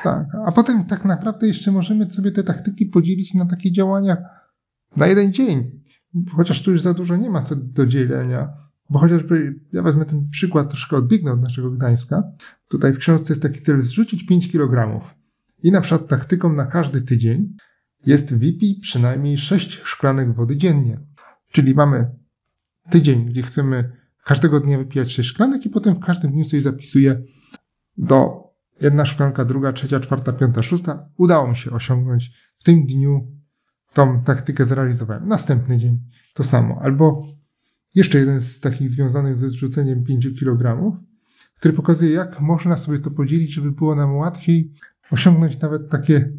Tak, 0.03 0.27
a 0.47 0.53
potem 0.53 0.85
tak 0.85 1.05
naprawdę 1.05 1.47
jeszcze 1.47 1.73
możemy 1.73 2.13
sobie 2.13 2.31
te 2.31 2.45
taktyki 2.45 2.87
podzielić 2.87 3.35
na 3.35 3.47
takie 3.47 3.73
działania 3.73 4.17
na 4.97 5.07
jeden 5.07 5.33
dzień. 5.33 5.71
Chociaż 6.37 6.63
tu 6.63 6.71
już 6.71 6.83
za 6.83 6.95
dużo 6.95 7.17
nie 7.17 7.31
ma 7.31 7.43
co 7.43 7.57
do 7.57 7.87
dzielenia. 7.87 8.49
Bo 8.91 8.99
chociażby, 8.99 9.61
ja 9.73 9.83
wezmę 9.83 10.05
ten 10.05 10.29
przykład, 10.29 10.69
troszkę 10.69 10.97
odbiegnę 10.97 11.33
od 11.33 11.41
naszego 11.41 11.71
Gdańska. 11.71 12.23
Tutaj 12.69 12.93
w 12.93 12.99
książce 12.99 13.33
jest 13.33 13.43
taki 13.43 13.61
cel 13.61 13.83
zrzucić 13.83 14.27
5 14.27 14.53
kg. 14.53 15.01
I 15.63 15.73
na 15.73 15.81
przykład 15.81 16.09
taktyką 16.09 16.53
na 16.53 16.67
każdy 16.67 17.01
tydzień 17.01 17.57
jest 18.07 18.35
wypij 18.35 18.79
przynajmniej 18.83 19.39
6 19.39 19.81
szklanek 19.85 20.35
wody 20.35 20.57
dziennie. 20.57 21.01
Czyli 21.57 21.75
mamy 21.75 22.11
tydzień, 22.91 23.25
gdzie 23.25 23.43
chcemy 23.43 23.93
każdego 24.25 24.61
dnia 24.61 24.79
wypijać 24.79 25.13
6 25.13 25.29
szklanek 25.29 25.67
i 25.67 25.71
potem 25.71 25.95
w 25.95 26.01
każdym 26.01 26.33
dniu 26.33 26.45
sobie 26.45 26.63
zapisuję 26.63 27.23
do 27.97 28.45
jedna 28.81 29.07
szklanka, 29.07 29.45
druga, 29.45 29.73
trzecia, 29.73 30.01
czwarta, 30.01 30.33
piąta, 30.33 30.63
szósta. 30.63 31.09
Udało 31.17 31.49
mi 31.49 31.57
się 31.57 31.71
osiągnąć 31.71 32.33
w 32.59 32.65
tym 32.65 32.87
dniu 32.87 33.33
tą 33.93 34.23
taktykę 34.23 34.65
zrealizowałem. 34.65 35.29
Następny 35.29 35.79
dzień 35.79 36.01
to 36.35 36.45
samo. 36.45 36.79
Albo 36.83 37.27
jeszcze 37.95 38.19
jeden 38.19 38.41
z 38.41 38.61
takich 38.61 38.91
związanych 38.91 39.37
ze 39.37 39.49
zrzuceniem 39.49 40.05
5 40.05 40.29
kg, 40.41 40.93
który 41.59 41.75
pokazuje, 41.75 42.13
jak 42.13 42.41
można 42.41 42.77
sobie 42.77 42.99
to 42.99 43.11
podzielić, 43.11 43.53
żeby 43.53 43.73
było 43.73 43.95
nam 43.95 44.17
łatwiej 44.17 44.73
osiągnąć 45.11 45.61
nawet 45.61 45.91
takie 45.91 46.33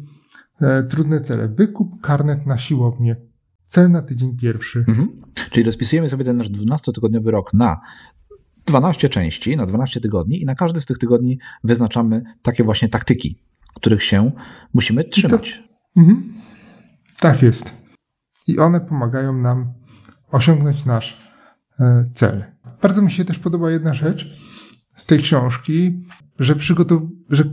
e, 0.60 0.82
trudne 0.82 1.20
cele. 1.20 1.48
Wykup 1.48 2.00
karnet 2.00 2.46
na 2.46 2.58
siłownię. 2.58 3.27
Cel 3.68 3.90
na 3.90 4.02
tydzień 4.02 4.36
pierwszy. 4.36 4.84
Mhm. 4.88 5.22
Czyli 5.50 5.66
rozpisujemy 5.66 6.08
sobie 6.08 6.24
ten 6.24 6.36
nasz 6.36 6.50
12-tygodniowy 6.50 7.30
rok 7.30 7.54
na 7.54 7.80
12 8.66 9.08
części, 9.08 9.56
na 9.56 9.66
12 9.66 10.00
tygodni 10.00 10.42
i 10.42 10.44
na 10.44 10.54
każdy 10.54 10.80
z 10.80 10.86
tych 10.86 10.98
tygodni 10.98 11.38
wyznaczamy 11.64 12.22
takie 12.42 12.64
właśnie 12.64 12.88
taktyki, 12.88 13.42
których 13.74 14.02
się 14.02 14.32
musimy 14.74 15.04
trzymać. 15.04 15.62
Mhm. 15.96 16.32
Tak 17.20 17.42
jest. 17.42 17.74
I 18.46 18.58
one 18.58 18.80
pomagają 18.80 19.32
nam 19.32 19.72
osiągnąć 20.30 20.84
nasz 20.84 21.30
e, 21.80 22.04
cel. 22.14 22.44
Bardzo 22.82 23.02
mi 23.02 23.10
się 23.10 23.24
też 23.24 23.38
podoba 23.38 23.70
jedna 23.70 23.94
rzecz 23.94 24.38
z 24.96 25.06
tej 25.06 25.18
książki, 25.18 26.04
że, 26.38 26.54
przygotow- 26.54 27.08
że 27.30 27.44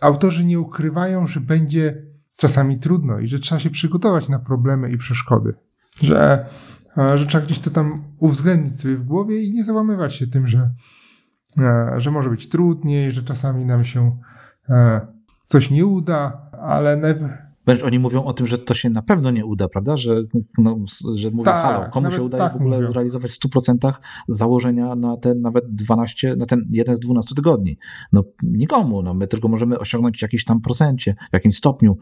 autorzy 0.00 0.44
nie 0.44 0.60
ukrywają, 0.60 1.26
że 1.26 1.40
będzie 1.40 2.02
czasami 2.36 2.78
trudno 2.78 3.18
i 3.18 3.28
że 3.28 3.38
trzeba 3.38 3.58
się 3.58 3.70
przygotować 3.70 4.28
na 4.28 4.38
problemy 4.38 4.90
i 4.90 4.98
przeszkody. 4.98 5.54
Że, 6.00 6.46
e, 6.98 7.18
że 7.18 7.26
trzeba 7.26 7.44
gdzieś 7.44 7.58
to 7.58 7.70
tam 7.70 8.04
uwzględnić 8.18 8.80
sobie 8.80 8.96
w 8.96 9.04
głowie 9.04 9.42
i 9.42 9.52
nie 9.52 9.64
załamywać 9.64 10.14
się 10.14 10.26
tym, 10.26 10.46
że, 10.46 10.70
e, 11.58 11.94
że 11.96 12.10
może 12.10 12.30
być 12.30 12.48
trudniej, 12.48 13.12
że 13.12 13.22
czasami 13.22 13.64
nam 13.64 13.84
się 13.84 14.18
e, 14.68 15.00
coś 15.46 15.70
nie 15.70 15.86
uda, 15.86 16.50
ale 16.62 16.96
Wręcz 17.66 17.82
oni 17.82 17.98
mówią 17.98 18.24
o 18.24 18.32
tym, 18.32 18.46
że 18.46 18.58
to 18.58 18.74
się 18.74 18.90
na 18.90 19.02
pewno 19.02 19.30
nie 19.30 19.46
uda, 19.46 19.68
prawda? 19.68 19.96
Że, 19.96 20.22
no, 20.58 20.78
że 21.14 21.30
mówią, 21.30 21.44
tak, 21.44 21.62
halo, 21.62 21.90
komu 21.90 22.10
się 22.10 22.22
udaje 22.22 22.42
tak 22.42 22.52
w 22.52 22.56
ogóle 22.56 22.76
mówią. 22.76 22.92
zrealizować 22.92 23.30
w 23.30 23.48
100% 23.48 23.92
założenia 24.28 24.94
na 24.94 25.16
ten 25.16 25.40
nawet 25.40 25.64
12, 25.74 26.36
na 26.36 26.46
ten 26.46 26.68
jeden 26.70 26.96
z 26.96 27.00
12 27.00 27.34
tygodni? 27.34 27.78
No 28.12 28.24
nikomu, 28.42 29.02
no 29.02 29.14
my 29.14 29.26
tylko 29.26 29.48
możemy 29.48 29.78
osiągnąć 29.78 30.18
w 30.18 30.22
jakimś 30.22 30.44
tam 30.44 30.60
procencie, 30.60 31.14
w 31.30 31.32
jakimś 31.32 31.56
stopniu 31.56 31.96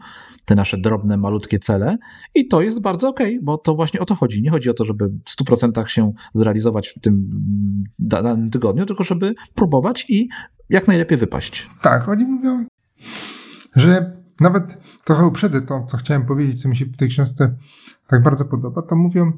te 0.45 0.55
nasze 0.55 0.77
drobne, 0.77 1.17
malutkie 1.17 1.59
cele 1.59 1.97
i 2.35 2.47
to 2.47 2.61
jest 2.61 2.81
bardzo 2.81 3.09
okej, 3.09 3.27
okay, 3.27 3.39
bo 3.43 3.57
to 3.57 3.75
właśnie 3.75 3.99
o 3.99 4.05
to 4.05 4.15
chodzi. 4.15 4.41
Nie 4.41 4.51
chodzi 4.51 4.69
o 4.69 4.73
to, 4.73 4.85
żeby 4.85 5.09
w 5.09 5.43
100% 5.43 5.87
się 5.87 6.13
zrealizować 6.33 6.87
w 6.87 6.99
tym 6.99 7.29
danym 7.99 8.49
tygodniu, 8.49 8.85
tylko 8.85 9.03
żeby 9.03 9.33
próbować 9.55 10.05
i 10.09 10.29
jak 10.69 10.87
najlepiej 10.87 11.17
wypaść. 11.17 11.69
Tak, 11.81 12.09
oni 12.09 12.25
mówią, 12.25 12.65
że 13.75 14.22
nawet 14.39 14.77
trochę 15.03 15.25
uprzedzę 15.25 15.61
to, 15.61 15.85
co 15.85 15.97
chciałem 15.97 16.25
powiedzieć, 16.25 16.61
co 16.61 16.69
mi 16.69 16.75
się 16.75 16.85
w 16.85 16.97
tej 16.97 17.09
książce 17.09 17.55
tak 18.07 18.23
bardzo 18.23 18.45
podoba, 18.45 18.81
to 18.81 18.95
mówią 18.95 19.31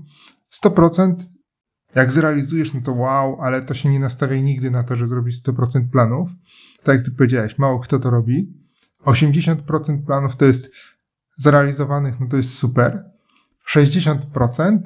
100%, 0.64 1.16
jak 1.96 2.12
zrealizujesz, 2.12 2.74
no 2.74 2.82
to 2.82 2.94
wow, 2.94 3.42
ale 3.42 3.62
to 3.62 3.74
się 3.74 3.90
nie 3.90 4.00
nastawia 4.00 4.42
nigdy 4.42 4.72
na 4.72 4.84
to, 4.84 4.96
że 4.96 5.08
zrobisz 5.08 5.44
100% 5.44 5.90
planów. 5.92 6.30
Tak 6.84 6.96
jak 6.96 7.06
ty 7.06 7.12
powiedziałeś, 7.12 7.58
mało 7.58 7.80
kto 7.80 8.00
to 8.00 8.10
robi. 8.10 8.54
80% 9.06 10.06
planów 10.06 10.36
to 10.36 10.46
jest 10.46 10.74
zrealizowanych, 11.38 12.20
no 12.20 12.28
to 12.28 12.38
jest 12.38 12.58
super. 12.58 13.04
60% 13.70 14.80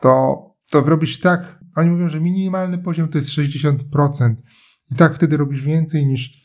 to, 0.00 0.44
to 0.70 0.80
robisz 0.80 1.20
tak, 1.20 1.58
oni 1.76 1.90
mówią, 1.90 2.08
że 2.08 2.20
minimalny 2.20 2.78
poziom 2.78 3.08
to 3.08 3.18
jest 3.18 3.30
60%. 3.30 4.34
I 4.90 4.94
tak 4.94 5.14
wtedy 5.14 5.36
robisz 5.36 5.62
więcej 5.62 6.06
niż 6.06 6.43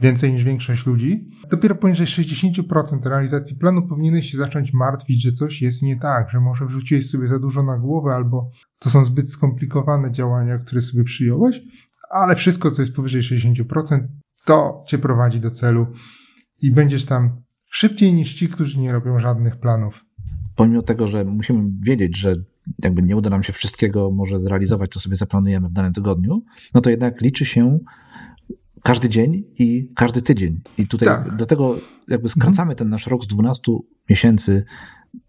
więcej 0.00 0.32
niż 0.32 0.44
większość 0.44 0.86
ludzi, 0.86 1.30
dopiero 1.50 1.74
poniżej 1.74 2.06
60% 2.06 3.08
realizacji 3.08 3.56
planu 3.56 3.88
powinieneś 3.88 4.30
się 4.30 4.38
zacząć 4.38 4.72
martwić, 4.72 5.22
że 5.22 5.32
coś 5.32 5.62
jest 5.62 5.82
nie 5.82 5.96
tak, 6.00 6.30
że 6.30 6.40
może 6.40 6.66
wrzuciłeś 6.66 7.10
sobie 7.10 7.26
za 7.26 7.38
dużo 7.38 7.62
na 7.62 7.78
głowę, 7.78 8.14
albo 8.14 8.50
to 8.78 8.90
są 8.90 9.04
zbyt 9.04 9.30
skomplikowane 9.30 10.12
działania, 10.12 10.58
które 10.58 10.82
sobie 10.82 11.04
przyjąłeś, 11.04 11.60
ale 12.10 12.36
wszystko, 12.36 12.70
co 12.70 12.82
jest 12.82 12.94
powyżej 12.94 13.22
60%, 13.22 14.06
to 14.44 14.84
cię 14.86 14.98
prowadzi 14.98 15.40
do 15.40 15.50
celu 15.50 15.86
i 16.62 16.70
będziesz 16.70 17.04
tam 17.04 17.30
szybciej 17.70 18.14
niż 18.14 18.34
ci, 18.34 18.48
którzy 18.48 18.80
nie 18.80 18.92
robią 18.92 19.18
żadnych 19.18 19.56
planów. 19.56 20.04
Pomimo 20.56 20.82
tego, 20.82 21.06
że 21.06 21.24
musimy 21.24 21.70
wiedzieć, 21.82 22.18
że 22.18 22.34
jakby 22.82 23.02
nie 23.02 23.16
uda 23.16 23.30
nam 23.30 23.42
się 23.42 23.52
wszystkiego 23.52 24.10
może 24.10 24.38
zrealizować, 24.38 24.90
co 24.90 25.00
sobie 25.00 25.16
zaplanujemy 25.16 25.68
w 25.68 25.72
danym 25.72 25.92
tygodniu, 25.92 26.42
no 26.74 26.80
to 26.80 26.90
jednak 26.90 27.20
liczy 27.20 27.44
się 27.44 27.78
każdy 28.84 29.08
dzień 29.08 29.44
i 29.58 29.90
każdy 29.94 30.22
tydzień. 30.22 30.60
I 30.78 30.86
tutaj 30.86 31.08
tak. 31.08 31.36
dlatego 31.36 31.76
jakby 32.08 32.28
skracamy 32.28 32.74
ten 32.74 32.88
nasz 32.88 33.06
rok 33.06 33.24
z 33.24 33.26
12 33.26 33.72
miesięcy 34.10 34.64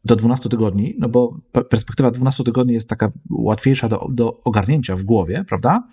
do 0.06 0.16
12 0.16 0.50
tygodni, 0.50 0.96
no 1.00 1.10
bo 1.10 1.40
perspektywa 1.70 2.12
12 2.12 2.44
tygodni 2.44 2.74
jest 2.74 2.90
taka 2.90 3.12
łatwiejsza 3.30 3.90
do, 3.90 4.08
do 4.12 4.42
ogarnięcia 4.44 4.96
w 4.96 5.04
głowie, 5.04 5.46
prawda? 5.48 5.84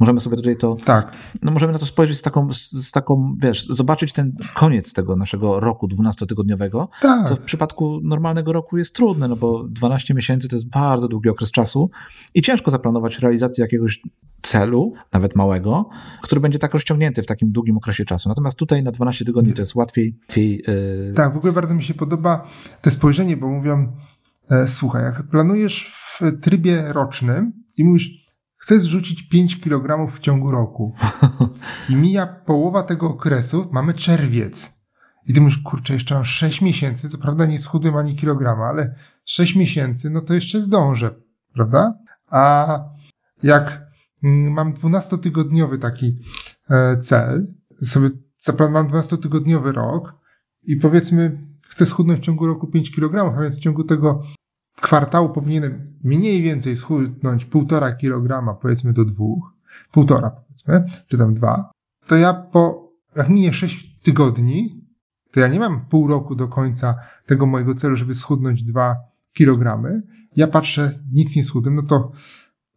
Możemy 0.00 0.20
sobie 0.20 0.36
tutaj 0.36 0.56
to. 0.56 0.76
Tak. 0.84 1.12
No 1.42 1.50
możemy 1.50 1.72
na 1.72 1.78
to 1.78 1.86
spojrzeć 1.86 2.18
z 2.18 2.22
taką, 2.22 2.48
z 2.52 2.90
taką, 2.90 3.36
wiesz, 3.38 3.66
zobaczyć 3.66 4.12
ten 4.12 4.36
koniec 4.54 4.92
tego 4.92 5.16
naszego 5.16 5.60
roku 5.60 5.88
12-tygodniowego, 5.88 6.88
tak. 7.00 7.28
co 7.28 7.36
w 7.36 7.40
przypadku 7.40 8.00
normalnego 8.02 8.52
roku 8.52 8.78
jest 8.78 8.94
trudne, 8.94 9.28
no 9.28 9.36
bo 9.36 9.64
12 9.68 10.14
miesięcy 10.14 10.48
to 10.48 10.56
jest 10.56 10.68
bardzo 10.68 11.08
długi 11.08 11.28
okres 11.28 11.50
czasu 11.50 11.90
i 12.34 12.42
ciężko 12.42 12.70
zaplanować 12.70 13.18
realizację 13.18 13.62
jakiegoś 13.62 14.00
celu, 14.42 14.92
nawet 15.12 15.36
małego, 15.36 15.88
który 16.22 16.40
będzie 16.40 16.58
tak 16.58 16.72
rozciągnięty 16.72 17.22
w 17.22 17.26
takim 17.26 17.52
długim 17.52 17.76
okresie 17.76 18.04
czasu. 18.04 18.28
Natomiast 18.28 18.56
tutaj 18.56 18.82
na 18.82 18.90
12 18.90 19.24
tygodni 19.24 19.52
to 19.52 19.62
jest 19.62 19.74
łatwiej. 19.74 20.16
łatwiej 20.20 20.62
yy... 21.08 21.12
Tak, 21.16 21.34
w 21.34 21.36
ogóle 21.36 21.52
bardzo 21.52 21.74
mi 21.74 21.82
się 21.82 21.94
podoba 21.94 22.48
to 22.82 22.90
spojrzenie, 22.90 23.36
bo 23.36 23.46
mówią, 23.60 23.96
e, 24.50 24.68
słuchaj, 24.68 25.02
jak 25.02 25.22
planujesz 25.22 25.94
w 25.94 26.40
trybie 26.40 26.92
rocznym 26.92 27.52
i 27.76 27.84
mówisz, 27.84 28.10
chcę 28.56 28.80
zrzucić 28.80 29.28
5 29.28 29.60
kg 29.60 30.12
w 30.12 30.18
ciągu 30.18 30.50
roku 30.50 30.94
i 31.88 31.96
mija 31.96 32.26
połowa 32.26 32.82
tego 32.82 33.08
okresu, 33.08 33.68
mamy 33.72 33.94
czerwiec. 33.94 34.80
I 35.26 35.34
ty 35.34 35.40
mówisz, 35.40 35.58
kurczę, 35.58 35.94
jeszcze 35.94 36.14
mam 36.14 36.24
6 36.24 36.60
miesięcy, 36.60 37.08
co 37.08 37.18
prawda 37.18 37.46
nie 37.46 37.58
schudłem 37.58 37.96
ani 37.96 38.16
kilograma, 38.16 38.66
ale 38.66 38.94
6 39.24 39.56
miesięcy, 39.56 40.10
no 40.10 40.20
to 40.20 40.34
jeszcze 40.34 40.62
zdążę, 40.62 41.14
prawda? 41.54 41.94
A 42.26 42.68
jak 43.42 43.82
mm, 44.22 44.52
mam 44.52 44.74
12-tygodniowy 44.74 45.78
taki 45.78 46.18
e, 46.70 46.96
cel, 46.96 47.46
sobie 47.82 48.10
zaplanowałem 48.38 48.88
12-tygodniowy 48.88 49.72
rok 49.72 50.14
i 50.62 50.76
powiedzmy 50.76 51.49
chcę 51.70 51.86
schudnąć 51.86 52.20
w 52.20 52.22
ciągu 52.22 52.46
roku 52.46 52.66
5 52.66 52.90
kg, 52.90 53.36
a 53.38 53.42
więc 53.42 53.56
w 53.56 53.60
ciągu 53.60 53.84
tego 53.84 54.22
kwartału 54.80 55.28
powinienem 55.28 55.98
mniej 56.04 56.42
więcej 56.42 56.76
schudnąć 56.76 57.44
półtora 57.44 57.92
kilograma, 57.92 58.54
powiedzmy 58.54 58.92
do 58.92 59.04
dwóch, 59.04 59.52
półtora 59.92 60.30
powiedzmy, 60.30 60.84
czy 61.06 61.18
tam 61.18 61.34
dwa, 61.34 61.70
to 62.06 62.16
ja 62.16 62.34
po, 62.34 62.92
jak 63.16 63.28
minie 63.28 63.52
6 63.52 64.00
tygodni, 64.02 64.84
to 65.32 65.40
ja 65.40 65.48
nie 65.48 65.60
mam 65.60 65.86
pół 65.86 66.08
roku 66.08 66.34
do 66.34 66.48
końca 66.48 66.96
tego 67.26 67.46
mojego 67.46 67.74
celu, 67.74 67.96
żeby 67.96 68.14
schudnąć 68.14 68.62
dwa 68.62 68.96
kilogramy. 69.32 70.02
Ja 70.36 70.46
patrzę, 70.46 70.98
nic 71.12 71.36
nie 71.36 71.44
schudłem, 71.44 71.74
no 71.74 71.82
to, 71.82 72.12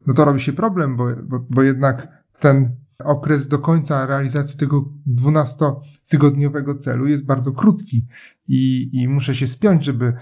no 0.08 0.13
to 0.13 0.25
robi 0.25 0.39
się 0.39 0.53
problem, 0.53 0.97
bo, 0.97 1.06
bo, 1.23 1.45
bo 1.49 1.62
jednak 1.62 2.23
ten 2.39 2.75
okres 2.99 3.47
do 3.47 3.60
końca 3.60 4.06
realizacji 4.06 4.58
tego 4.58 4.86
12-tygodniowego 5.08 6.79
celu 6.79 7.08
jest 7.08 7.25
bardzo 7.25 7.51
krótki 7.51 8.08
i, 8.47 8.89
i 8.93 9.08
muszę 9.08 9.36
się 9.36 9.47
spiąć, 9.47 9.84
żeby 9.84 10.13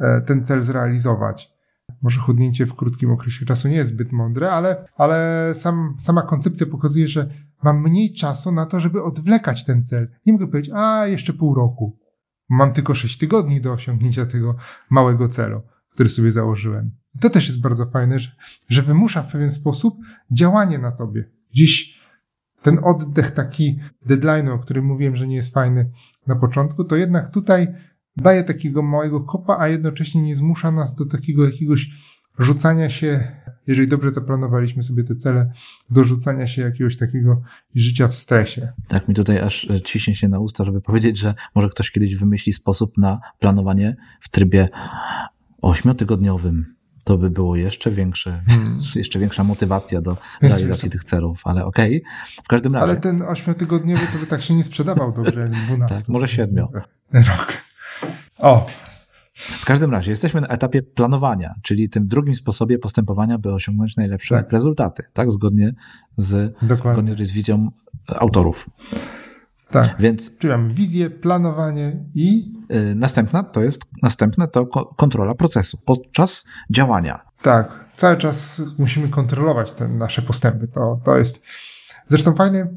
e, 0.00 0.20
ten 0.20 0.44
cel 0.44 0.62
zrealizować. 0.62 1.52
Może 2.02 2.20
chudnięcie 2.20 2.66
w 2.66 2.74
krótkim 2.74 3.10
okresie 3.10 3.46
czasu 3.46 3.68
nie 3.68 3.76
jest 3.76 3.90
zbyt 3.90 4.12
mądre, 4.12 4.50
ale, 4.50 4.88
ale 4.96 5.50
sam, 5.54 5.96
sama 5.98 6.22
koncepcja 6.22 6.66
pokazuje, 6.66 7.08
że 7.08 7.28
mam 7.62 7.82
mniej 7.82 8.14
czasu 8.14 8.52
na 8.52 8.66
to, 8.66 8.80
żeby 8.80 9.02
odwlekać 9.02 9.64
ten 9.64 9.84
cel. 9.84 10.08
Nie 10.26 10.32
mogę 10.32 10.46
powiedzieć, 10.46 10.72
a 10.74 11.06
jeszcze 11.06 11.32
pół 11.32 11.54
roku. 11.54 11.98
Mam 12.48 12.72
tylko 12.72 12.94
6 12.94 13.18
tygodni 13.18 13.60
do 13.60 13.72
osiągnięcia 13.72 14.26
tego 14.26 14.54
małego 14.90 15.28
celu, 15.28 15.62
który 15.90 16.08
sobie 16.08 16.32
założyłem. 16.32 16.90
To 17.20 17.30
też 17.30 17.48
jest 17.48 17.60
bardzo 17.60 17.86
fajne, 17.86 18.18
że, 18.18 18.30
że 18.68 18.82
wymusza 18.82 19.22
w 19.22 19.32
pewien 19.32 19.50
sposób 19.50 19.98
działanie 20.30 20.78
na 20.78 20.92
tobie. 20.92 21.30
Dziś 21.54 22.01
ten 22.62 22.78
oddech 22.82 23.30
taki 23.30 23.78
deadline, 24.06 24.48
o 24.48 24.58
którym 24.58 24.84
mówiłem, 24.84 25.16
że 25.16 25.26
nie 25.26 25.36
jest 25.36 25.54
fajny 25.54 25.90
na 26.26 26.36
początku, 26.36 26.84
to 26.84 26.96
jednak 26.96 27.32
tutaj 27.32 27.68
daje 28.16 28.44
takiego 28.44 28.82
małego 28.82 29.20
kopa, 29.20 29.56
a 29.58 29.68
jednocześnie 29.68 30.22
nie 30.22 30.36
zmusza 30.36 30.70
nas 30.70 30.94
do 30.94 31.06
takiego 31.06 31.44
jakiegoś 31.44 31.90
rzucania 32.38 32.90
się, 32.90 33.28
jeżeli 33.66 33.88
dobrze 33.88 34.10
zaplanowaliśmy 34.10 34.82
sobie 34.82 35.04
te 35.04 35.16
cele, 35.16 35.52
do 35.90 36.04
rzucania 36.04 36.46
się 36.46 36.62
jakiegoś 36.62 36.96
takiego 36.96 37.42
życia 37.74 38.08
w 38.08 38.14
stresie. 38.14 38.72
Tak 38.88 39.08
mi 39.08 39.14
tutaj 39.14 39.38
aż 39.38 39.68
ciśnie 39.84 40.14
się 40.14 40.28
na 40.28 40.38
usta, 40.38 40.64
żeby 40.64 40.80
powiedzieć, 40.90 41.18
że 41.18 41.34
może 41.54 41.68
ktoś 41.68 41.90
kiedyś 41.90 42.16
wymyśli 42.16 42.52
sposób 42.52 42.98
na 42.98 43.20
planowanie 43.38 43.96
w 44.20 44.28
trybie 44.28 44.68
ośmiotygodniowym 45.62 46.74
to 47.04 47.18
by 47.18 47.30
było 47.30 47.56
jeszcze 47.56 47.90
większe, 47.90 48.42
hmm. 48.46 48.80
jeszcze 48.94 49.18
większa 49.18 49.44
motywacja 49.44 50.00
do 50.00 50.16
realizacji 50.42 50.90
tych 50.90 51.04
celów, 51.04 51.40
ale 51.44 51.64
okej. 51.64 52.02
Okay. 52.02 52.44
W 52.44 52.48
każdym 52.48 52.74
razie. 52.74 52.84
Ale 52.84 52.96
ten 52.96 53.22
ośmiotygodniowy 53.22 54.06
to 54.12 54.18
by 54.18 54.26
tak 54.26 54.42
się 54.42 54.54
nie 54.54 54.64
sprzedawał 54.64 55.12
dobrze, 55.12 55.48
12. 55.48 55.94
Tak, 55.94 56.08
może 56.08 56.28
siedmiu. 56.28 56.68
Rok. 57.12 57.52
O. 58.38 58.66
W 59.34 59.64
każdym 59.64 59.90
razie 59.90 60.10
jesteśmy 60.10 60.40
na 60.40 60.46
etapie 60.46 60.82
planowania, 60.82 61.54
czyli 61.62 61.88
tym 61.88 62.08
drugim 62.08 62.34
sposobie 62.34 62.78
postępowania, 62.78 63.38
by 63.38 63.52
osiągnąć 63.52 63.96
najlepsze 63.96 64.34
tak. 64.34 64.52
rezultaty, 64.52 65.02
tak? 65.12 65.32
Zgodnie 65.32 65.74
z, 66.16 66.54
zgodnie 66.92 67.26
z 67.26 67.32
wizją 67.32 67.70
autorów. 68.08 68.70
Tak. 69.72 69.96
Więc, 69.98 70.38
Czyli 70.38 70.50
mamy 70.50 70.74
wizję, 70.74 71.10
planowanie 71.10 71.96
i. 72.14 72.52
Yy, 72.68 72.94
następna 72.94 73.42
to 73.42 73.62
jest 73.62 73.84
następne 74.02 74.48
to 74.48 74.66
kontrola 74.96 75.34
procesu 75.34 75.78
podczas 75.86 76.44
działania. 76.70 77.24
Tak, 77.42 77.84
cały 77.96 78.16
czas 78.16 78.62
musimy 78.78 79.08
kontrolować 79.08 79.72
te 79.72 79.88
nasze 79.88 80.22
postępy. 80.22 80.68
To, 80.68 81.00
to 81.04 81.18
jest 81.18 81.42
zresztą 82.06 82.34
fajne. 82.34 82.68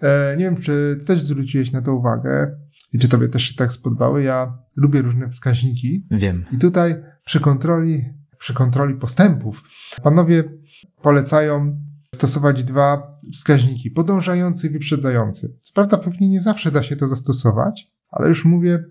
E, 0.00 0.36
nie 0.36 0.44
wiem, 0.44 0.56
czy 0.56 0.96
ty 1.00 1.06
też 1.06 1.22
zwróciłeś 1.22 1.72
na 1.72 1.82
to 1.82 1.94
uwagę 1.94 2.56
i 2.92 2.98
czy 2.98 3.08
tobie 3.08 3.28
też 3.28 3.42
się 3.42 3.54
tak 3.54 3.72
spodobały. 3.72 4.22
Ja 4.22 4.58
lubię 4.76 5.02
różne 5.02 5.28
wskaźniki. 5.28 6.06
Wiem. 6.10 6.44
I 6.52 6.58
tutaj 6.58 6.96
przy 7.24 7.40
kontroli, 7.40 8.04
przy 8.38 8.54
kontroli 8.54 8.94
postępów 8.94 9.62
panowie 10.02 10.44
polecają 11.02 11.80
stosować 12.14 12.64
dwa 12.64 13.16
wskaźniki, 13.32 13.90
podążający 13.90 14.66
i 14.66 14.70
wyprzedzający. 14.70 15.56
Co 15.60 15.72
prawda 15.74 15.98
pewnie 15.98 16.28
nie 16.28 16.40
zawsze 16.40 16.70
da 16.70 16.82
się 16.82 16.96
to 16.96 17.08
zastosować, 17.08 17.90
ale 18.10 18.28
już 18.28 18.44
mówię, 18.44 18.84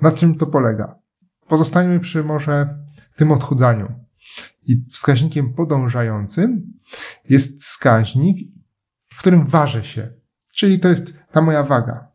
na 0.00 0.10
czym 0.10 0.34
to 0.34 0.46
polega. 0.46 1.01
Pozostańmy 1.48 2.00
przy 2.00 2.24
może 2.24 2.78
tym 3.16 3.32
odchudzaniu. 3.32 3.92
I 4.66 4.84
wskaźnikiem 4.90 5.54
podążającym 5.54 6.72
jest 7.28 7.62
wskaźnik, 7.62 8.38
którym 9.18 9.46
ważę 9.46 9.84
się. 9.84 10.12
Czyli 10.54 10.80
to 10.80 10.88
jest 10.88 11.14
ta 11.32 11.42
moja 11.42 11.62
waga. 11.62 12.08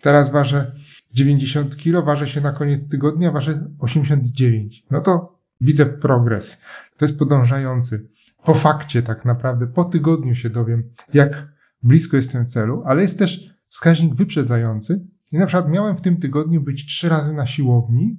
Teraz 0.00 0.30
ważę 0.30 0.74
90 1.12 1.76
kg, 1.76 2.06
ważę 2.06 2.28
się 2.28 2.40
na 2.40 2.52
koniec 2.52 2.88
tygodnia, 2.88 3.32
ważę 3.32 3.70
89. 3.78 4.84
No 4.90 5.00
to 5.00 5.38
widzę 5.60 5.86
progres. 5.86 6.60
To 6.96 7.04
jest 7.04 7.18
podążający. 7.18 8.08
Po 8.44 8.54
fakcie 8.54 9.02
tak 9.02 9.24
naprawdę, 9.24 9.66
po 9.66 9.84
tygodniu 9.84 10.34
się 10.34 10.50
dowiem, 10.50 10.82
jak 11.14 11.48
blisko 11.82 12.16
jestem 12.16 12.46
celu, 12.46 12.82
ale 12.86 13.02
jest 13.02 13.18
też 13.18 13.54
wskaźnik 13.68 14.14
wyprzedzający. 14.14 15.06
I 15.32 15.38
na 15.38 15.46
przykład 15.46 15.68
miałem 15.68 15.96
w 15.96 16.00
tym 16.00 16.16
tygodniu 16.16 16.60
być 16.60 16.86
trzy 16.86 17.08
razy 17.08 17.32
na 17.32 17.46
siłowni 17.46 18.16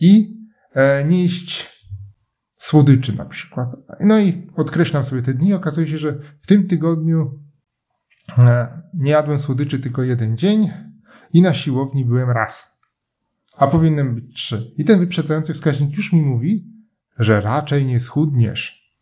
i 0.00 0.36
e, 0.72 1.04
nie 1.04 1.22
jeść 1.22 1.76
słodyczy 2.56 3.16
na 3.16 3.24
przykład. 3.24 3.68
No 4.00 4.18
i 4.18 4.32
podkreślam 4.32 5.04
sobie 5.04 5.22
te 5.22 5.34
dni. 5.34 5.54
Okazuje 5.54 5.86
się, 5.86 5.98
że 5.98 6.18
w 6.42 6.46
tym 6.46 6.68
tygodniu 6.68 7.40
e, 8.38 8.68
nie 8.94 9.10
jadłem 9.10 9.38
słodyczy 9.38 9.78
tylko 9.78 10.02
jeden 10.02 10.36
dzień 10.36 10.70
i 11.32 11.42
na 11.42 11.54
siłowni 11.54 12.04
byłem 12.04 12.30
raz. 12.30 12.76
A 13.56 13.66
powinienem 13.66 14.14
być 14.14 14.34
trzy. 14.34 14.74
I 14.76 14.84
ten 14.84 15.00
wyprzedzający 15.00 15.54
wskaźnik 15.54 15.96
już 15.96 16.12
mi 16.12 16.22
mówi, 16.22 16.64
że 17.18 17.40
raczej 17.40 17.86
nie 17.86 18.00
schudniesz 18.00 18.92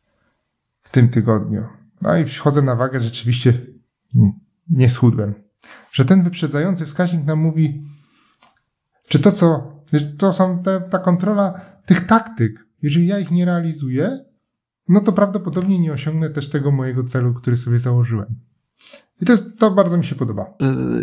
w 0.82 0.90
tym 0.90 1.08
tygodniu. 1.08 1.64
No 2.00 2.16
i 2.16 2.24
wchodzę 2.24 2.62
na 2.62 2.76
wagę, 2.76 3.00
rzeczywiście 3.00 3.66
nie 4.70 4.90
schudłem. 4.90 5.34
Że 5.92 6.04
ten 6.04 6.22
wyprzedzający 6.22 6.84
wskaźnik 6.84 7.26
nam 7.26 7.38
mówi, 7.38 7.84
czy 9.08 9.18
to 9.18 9.32
co, 9.32 9.73
to 10.00 10.32
są 10.32 10.62
te, 10.62 10.80
ta 10.80 10.98
kontrola 10.98 11.60
tych 11.86 12.06
taktyk, 12.06 12.66
jeżeli 12.82 13.06
ja 13.06 13.18
ich 13.18 13.30
nie 13.30 13.44
realizuję, 13.44 14.24
no 14.88 15.00
to 15.00 15.12
prawdopodobnie 15.12 15.78
nie 15.78 15.92
osiągnę 15.92 16.30
też 16.30 16.48
tego 16.48 16.70
mojego 16.70 17.04
celu, 17.04 17.34
który 17.34 17.56
sobie 17.56 17.78
założyłem. 17.78 18.40
I 19.20 19.24
to, 19.24 19.32
jest, 19.32 19.58
to 19.58 19.70
bardzo 19.70 19.98
mi 19.98 20.04
się 20.04 20.14
podoba. 20.14 20.54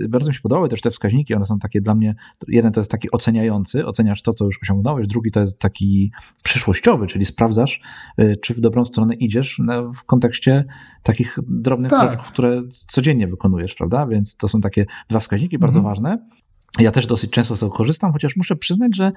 Y, 0.04 0.10
bardzo 0.10 0.28
mi 0.28 0.36
się 0.36 0.42
podobały 0.42 0.70
też 0.70 0.82
te 0.82 0.92
wskaźniki, 0.92 1.36
one 1.36 1.46
są 1.46 1.60
takie 1.60 1.82
dla 1.82 1.96
mnie, 1.96 2.16
jeden 2.48 2.72
to 2.72 2.80
jest 2.80 2.92
taki 2.92 3.12
oceniający, 3.12 3.86
oceniasz 3.86 4.22
to, 4.22 4.34
co 4.34 4.46
już 4.46 4.60
osiągnąłeś, 4.62 5.08
drugi 5.08 5.32
to 5.32 5.40
jest 5.40 5.60
taki 5.60 6.12
przyszłościowy, 6.44 7.08
czyli 7.08 7.26
sprawdzasz, 7.26 7.82
y, 8.20 8.38
czy 8.42 8.54
w 8.54 8.60
dobrą 8.60 8.86
stronę 8.86 9.14
idziesz 9.14 9.62
w 9.96 10.04
kontekście 10.04 10.66
takich 11.04 11.40
drobnych 11.48 11.92
tak. 11.92 12.02
kroczków, 12.02 12.32
które 12.32 12.62
codziennie 12.70 13.28
wykonujesz, 13.28 13.76
prawda? 13.76 14.08
Więc 14.08 14.38
to 14.38 14.48
są 14.48 14.62
takie 14.62 14.86
dwa 15.10 15.20
wskaźniki 15.20 15.60
bardzo 15.60 15.80
mhm. 15.80 15.92
ważne. 15.92 16.28
Ja 16.80 16.92
też 16.92 17.08
dosyć 17.08 17.32
często 17.32 17.56
z 17.56 17.60
tego 17.60 17.72
korzystam, 17.72 18.14
chociaż 18.14 18.36
muszę 18.36 18.56
przyznać, 18.56 18.96
że 18.96 19.12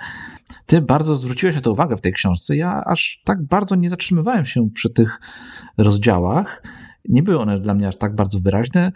ty 0.67 0.81
bardzo 0.81 1.17
zwróciłeś 1.17 1.55
na 1.55 1.61
to 1.61 1.73
uwagę 1.73 1.97
w 1.97 2.01
tej 2.01 2.13
książce. 2.13 2.57
Ja 2.57 2.85
aż 2.85 3.23
tak 3.25 3.43
bardzo 3.43 3.75
nie 3.77 3.91
zatrzymywałem 3.91 4.45
się 4.45 4.71
przy 4.75 4.91
tych 4.91 5.21
rozdziałach. 5.79 6.63
Nie 7.09 7.23
były 7.23 7.39
one 7.41 7.61
dla 7.61 7.75
mnie 7.75 7.89
aż 7.89 7.97
tak 7.97 8.15
bardzo 8.15 8.41
wyraźne. 8.41 8.93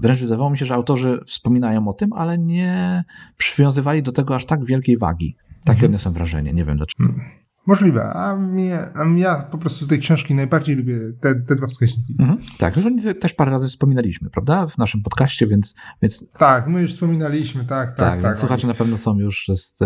Wręcz 0.00 0.20
wydawało 0.20 0.50
mi 0.50 0.58
się, 0.58 0.66
że 0.66 0.74
autorzy 0.74 1.20
wspominają 1.26 1.88
o 1.88 1.92
tym, 1.92 2.12
ale 2.12 2.38
nie 2.38 3.04
przywiązywali 3.36 4.02
do 4.02 4.12
tego 4.12 4.34
aż 4.34 4.46
tak 4.46 4.64
wielkiej 4.64 4.98
wagi. 4.98 5.36
Takie 5.64 5.70
mhm. 5.70 5.84
odniosłem 5.84 6.14
wrażenie. 6.14 6.52
Nie 6.52 6.64
wiem 6.64 6.76
dlaczego. 6.76 7.04
Hmm. 7.04 7.43
Możliwe, 7.66 8.12
a, 8.12 8.36
mnie, 8.36 8.78
a 8.94 9.04
ja 9.16 9.36
po 9.36 9.58
prostu 9.58 9.84
z 9.84 9.88
tej 9.88 9.98
książki 9.98 10.34
najbardziej 10.34 10.76
lubię 10.76 10.98
te, 11.20 11.34
te 11.34 11.56
dwa 11.56 11.66
wskaźniki. 11.66 12.16
Mhm. 12.20 12.38
Tak, 12.58 12.76
już 12.76 12.86
też 13.20 13.34
parę 13.34 13.50
razy 13.50 13.68
wspominaliśmy, 13.68 14.30
prawda, 14.30 14.66
w 14.66 14.78
naszym 14.78 15.02
podcaście, 15.02 15.46
więc... 15.46 15.74
więc... 16.02 16.26
Tak, 16.38 16.68
my 16.68 16.82
już 16.82 16.92
wspominaliśmy, 16.92 17.64
tak, 17.64 17.88
tak. 17.88 17.96
Tak, 17.96 18.22
tak 18.22 18.38
słuchacze 18.38 18.66
na 18.66 18.74
pewno 18.74 18.96
są 18.96 19.18
już 19.18 19.46
z, 19.54 19.78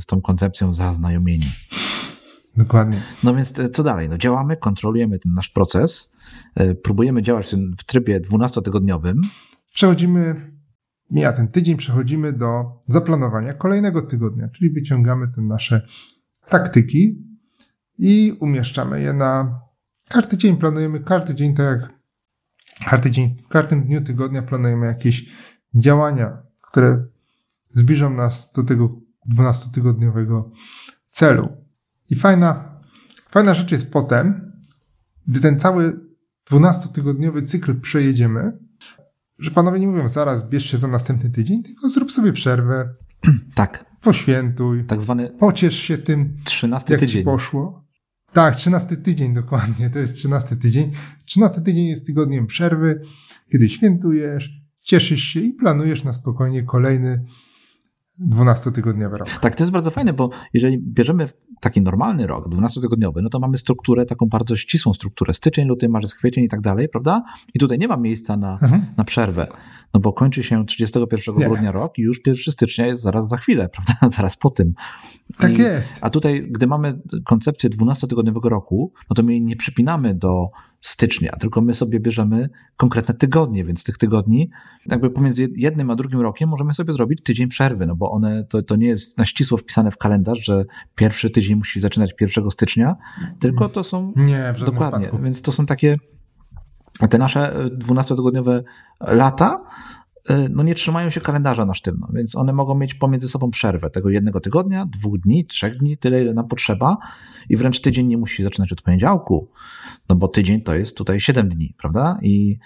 z 0.00 0.06
tą 0.06 0.20
koncepcją 0.20 0.72
zaznajomieni. 0.72 1.46
Dokładnie. 2.56 3.02
No 3.24 3.34
więc 3.34 3.58
e, 3.58 3.68
co 3.68 3.82
dalej? 3.82 4.08
No 4.08 4.18
działamy, 4.18 4.56
kontrolujemy 4.56 5.18
ten 5.18 5.34
nasz 5.34 5.48
proces, 5.48 6.16
e, 6.54 6.74
próbujemy 6.74 7.22
działać 7.22 7.54
w 7.78 7.84
trybie 7.84 8.20
12-tygodniowym. 8.20 9.14
Przechodzimy, 9.74 10.50
mija 11.10 11.32
ten 11.32 11.48
tydzień, 11.48 11.76
przechodzimy 11.76 12.32
do 12.32 12.64
zaplanowania 12.88 13.54
kolejnego 13.54 14.02
tygodnia, 14.02 14.48
czyli 14.48 14.70
wyciągamy 14.70 15.28
te 15.34 15.42
nasze 15.42 15.86
taktyki 16.48 17.26
i 17.98 18.36
umieszczamy 18.40 19.00
je 19.02 19.12
na 19.12 19.60
każdy 20.08 20.36
dzień. 20.36 20.56
Planujemy 20.56 21.00
każdy 21.00 21.34
dzień, 21.34 21.54
tak 21.54 21.80
jak 21.80 21.90
każdy 22.90 23.10
dzień, 23.10 23.36
w 23.44 23.48
każdym 23.48 23.84
dniu 23.84 24.00
tygodnia 24.00 24.42
planujemy 24.42 24.86
jakieś 24.86 25.26
działania, 25.74 26.42
które 26.60 27.04
zbliżą 27.72 28.10
nas 28.10 28.52
do 28.52 28.62
tego 28.64 29.00
12-tygodniowego 29.36 30.50
celu. 31.10 31.48
I 32.10 32.16
fajna, 32.16 32.80
fajna 33.30 33.54
rzecz 33.54 33.72
jest 33.72 33.92
potem, 33.92 34.52
gdy 35.28 35.40
ten 35.40 35.60
cały 35.60 36.00
12-tygodniowy 36.50 37.46
cykl 37.46 37.80
przejedziemy, 37.80 38.58
że 39.38 39.50
panowie 39.50 39.80
nie 39.80 39.86
mówią 39.86 40.08
zaraz 40.08 40.48
bierz 40.48 40.70
się 40.70 40.78
za 40.78 40.88
następny 40.88 41.30
tydzień, 41.30 41.62
tylko 41.62 41.90
zrób 41.90 42.12
sobie 42.12 42.32
przerwę. 42.32 42.94
Tak. 43.54 43.86
Poświętuj. 44.00 44.84
Tak 44.84 45.00
zwany. 45.00 45.30
Pociesz 45.38 45.76
się 45.78 45.98
tym, 45.98 46.36
13 46.44 46.92
jak 46.92 47.00
tydzień. 47.00 47.20
ci 47.20 47.24
poszło. 47.24 47.84
Tak, 48.32 48.56
13 48.56 48.96
tydzień 48.96 49.34
dokładnie. 49.34 49.90
To 49.90 49.98
jest 49.98 50.14
13 50.14 50.56
tydzień. 50.56 50.90
13 51.24 51.60
tydzień 51.60 51.86
jest 51.86 52.06
tygodniem 52.06 52.46
przerwy, 52.46 53.00
kiedy 53.52 53.68
świętujesz, 53.68 54.50
cieszysz 54.82 55.22
się 55.22 55.40
i 55.40 55.52
planujesz 55.52 56.04
na 56.04 56.12
spokojnie 56.12 56.62
kolejny 56.62 57.24
12-tygodniowy 58.20 59.16
rok. 59.16 59.30
Tak, 59.30 59.54
to 59.54 59.62
jest 59.62 59.72
bardzo 59.72 59.90
fajne, 59.90 60.12
bo 60.12 60.30
jeżeli 60.54 60.78
bierzemy 60.78 61.28
taki 61.60 61.82
normalny 61.82 62.26
rok, 62.26 62.48
12-tygodniowy, 62.48 63.22
no 63.22 63.28
to 63.28 63.38
mamy 63.38 63.58
strukturę, 63.58 64.06
taką 64.06 64.26
bardzo 64.26 64.56
ścisłą 64.56 64.94
strukturę. 64.94 65.34
Styczeń, 65.34 65.68
luty, 65.68 65.88
marzec, 65.88 66.14
kwiecień 66.14 66.44
i 66.44 66.48
tak 66.48 66.60
dalej, 66.60 66.88
prawda? 66.88 67.22
I 67.54 67.58
tutaj 67.58 67.78
nie 67.78 67.88
ma 67.88 67.96
miejsca 67.96 68.36
na, 68.36 68.52
mhm. 68.52 68.86
na 68.96 69.04
przerwę, 69.04 69.46
no 69.94 70.00
bo 70.00 70.12
kończy 70.12 70.42
się 70.42 70.66
31 70.66 71.34
nie. 71.34 71.46
grudnia 71.46 71.72
rok 71.72 71.98
i 71.98 72.02
już 72.02 72.20
1 72.26 72.52
stycznia 72.52 72.86
jest 72.86 73.02
zaraz 73.02 73.28
za 73.28 73.36
chwilę, 73.36 73.68
prawda? 73.74 74.16
Zaraz 74.16 74.36
po 74.36 74.50
tym. 74.50 74.74
Tak 75.38 75.58
I, 75.58 75.58
jest. 75.58 75.88
A 76.00 76.10
tutaj, 76.10 76.48
gdy 76.50 76.66
mamy 76.66 77.00
koncepcję 77.24 77.70
12-tygodniowego 77.70 78.48
roku, 78.48 78.92
no 79.10 79.14
to 79.14 79.22
my 79.22 79.40
nie 79.40 79.56
przypinamy 79.56 80.14
do 80.14 80.50
stycznia, 80.80 81.32
tylko 81.40 81.60
my 81.60 81.74
sobie 81.74 82.00
bierzemy 82.00 82.48
konkretne 82.76 83.14
tygodnie, 83.14 83.64
więc 83.64 83.84
tych 83.84 83.98
tygodni, 83.98 84.50
jakby 84.86 85.10
pomiędzy 85.10 85.48
jednym 85.56 85.90
a 85.90 85.94
drugim 85.94 86.20
rokiem 86.20 86.48
możemy 86.48 86.74
sobie 86.74 86.92
zrobić 86.92 87.22
tydzień 87.22 87.48
przerwy, 87.48 87.86
no 87.86 87.96
bo 87.96 88.10
one, 88.10 88.44
to, 88.44 88.62
to 88.62 88.76
nie 88.76 88.86
jest 88.86 89.18
na 89.18 89.24
ścisło 89.24 89.58
wpisane 89.58 89.90
w 89.90 89.98
kalendarz, 89.98 90.44
że 90.44 90.64
pierwszy 90.94 91.30
tydzień 91.30 91.56
musi 91.56 91.80
zaczynać 91.80 92.14
1 92.20 92.50
stycznia, 92.50 92.96
tylko 93.38 93.68
to 93.68 93.84
są... 93.84 94.12
Nie, 94.16 94.54
Dokładnie, 94.66 94.98
wypadku. 94.98 95.24
więc 95.24 95.42
to 95.42 95.52
są 95.52 95.66
takie 95.66 95.96
te 97.10 97.18
nasze 97.18 97.68
12-tygodniowe 97.78 98.62
lata, 99.00 99.56
y, 99.56 99.95
no 100.50 100.62
nie 100.62 100.74
trzymają 100.74 101.10
się 101.10 101.20
kalendarza 101.20 101.66
na 101.66 101.74
sztywno, 101.74 102.08
więc 102.12 102.36
one 102.36 102.52
mogą 102.52 102.74
mieć 102.74 102.94
pomiędzy 102.94 103.28
sobą 103.28 103.50
przerwę 103.50 103.90
tego 103.90 104.10
jednego 104.10 104.40
tygodnia, 104.40 104.86
dwóch 104.86 105.18
dni, 105.18 105.46
trzech 105.46 105.78
dni, 105.78 105.98
tyle 105.98 106.22
ile 106.22 106.34
nam 106.34 106.48
potrzeba 106.48 106.96
i 107.48 107.56
wręcz 107.56 107.80
tydzień 107.80 108.06
nie 108.06 108.16
musi 108.16 108.42
zaczynać 108.42 108.72
od 108.72 108.82
poniedziałku, 108.82 109.48
no 110.08 110.16
bo 110.16 110.28
tydzień 110.28 110.62
to 110.62 110.74
jest 110.74 110.96
tutaj 110.96 111.20
siedem 111.20 111.48
dni, 111.48 111.74
prawda? 111.78 112.18
I 112.22 112.58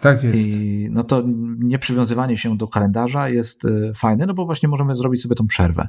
tak 0.00 0.24
jest. 0.24 0.36
I 0.36 0.88
no 0.90 1.02
to 1.02 1.22
nieprzywiązywanie 1.58 2.38
się 2.38 2.56
do 2.56 2.68
kalendarza 2.68 3.28
jest 3.28 3.64
y, 3.64 3.92
fajne, 3.94 4.26
no 4.26 4.34
bo 4.34 4.46
właśnie 4.46 4.68
możemy 4.68 4.96
zrobić 4.96 5.22
sobie 5.22 5.34
tą 5.34 5.46
przerwę. 5.46 5.88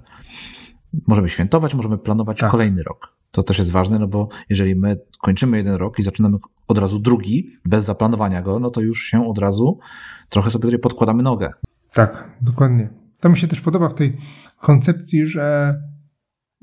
Możemy 1.08 1.30
świętować, 1.30 1.74
możemy 1.74 1.98
planować 1.98 2.40
tak. 2.40 2.52
kolejny 2.52 2.84
rok. 2.84 3.14
To 3.32 3.44
też 3.44 3.58
jest 3.58 3.72
ważne, 3.72 4.00
no 4.00 4.08
bo 4.08 4.30
jeżeli 4.50 4.76
my 4.76 4.98
kończymy 5.22 5.58
jeden 5.58 5.76
rok 5.76 6.00
i 6.00 6.04
zaczynamy 6.04 6.38
od 6.68 6.78
razu 6.78 7.00
drugi, 7.00 7.52
bez 7.66 7.86
zaplanowania 7.86 8.42
go, 8.42 8.60
no 8.60 8.70
to 8.70 8.82
już 8.82 9.04
się 9.04 9.28
od 9.28 9.38
razu 9.38 9.80
trochę 10.30 10.52
sobie 10.52 10.62
tutaj 10.62 10.80
podkładamy 10.80 11.24
nogę. 11.24 11.52
Tak, 11.94 12.38
dokładnie. 12.42 12.90
To 13.20 13.30
mi 13.30 13.38
się 13.38 13.48
też 13.48 13.62
podoba 13.62 13.90
w 13.90 13.94
tej 13.94 14.18
koncepcji, 14.62 15.28
że 15.28 15.76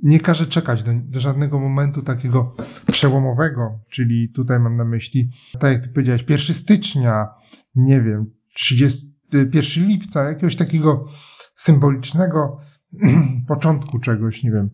nie 0.02 0.20
każe 0.20 0.46
czekać 0.46 0.82
do, 0.82 0.92
do, 0.94 1.20
żadnego 1.20 1.60
momentu 1.60 2.02
takiego 2.02 2.54
przełomowego, 2.86 3.80
czyli 3.90 4.32
tutaj 4.32 4.60
mam 4.60 4.76
na 4.76 4.84
myśli, 4.84 5.30
tak 5.60 5.72
jak 5.72 5.82
ty 5.82 5.88
powiedziałeś, 5.88 6.24
1 6.28 6.56
stycznia, 6.56 7.26
nie 7.74 8.02
wiem, 8.02 8.26
30, 8.54 9.14
1 9.32 9.86
lipca, 9.86 10.24
jakiegoś 10.24 10.56
takiego 10.56 11.08
symbolicznego 11.54 12.58
początku 13.48 13.98
czegoś, 13.98 14.42
nie 14.42 14.50
wiem, 14.50 14.70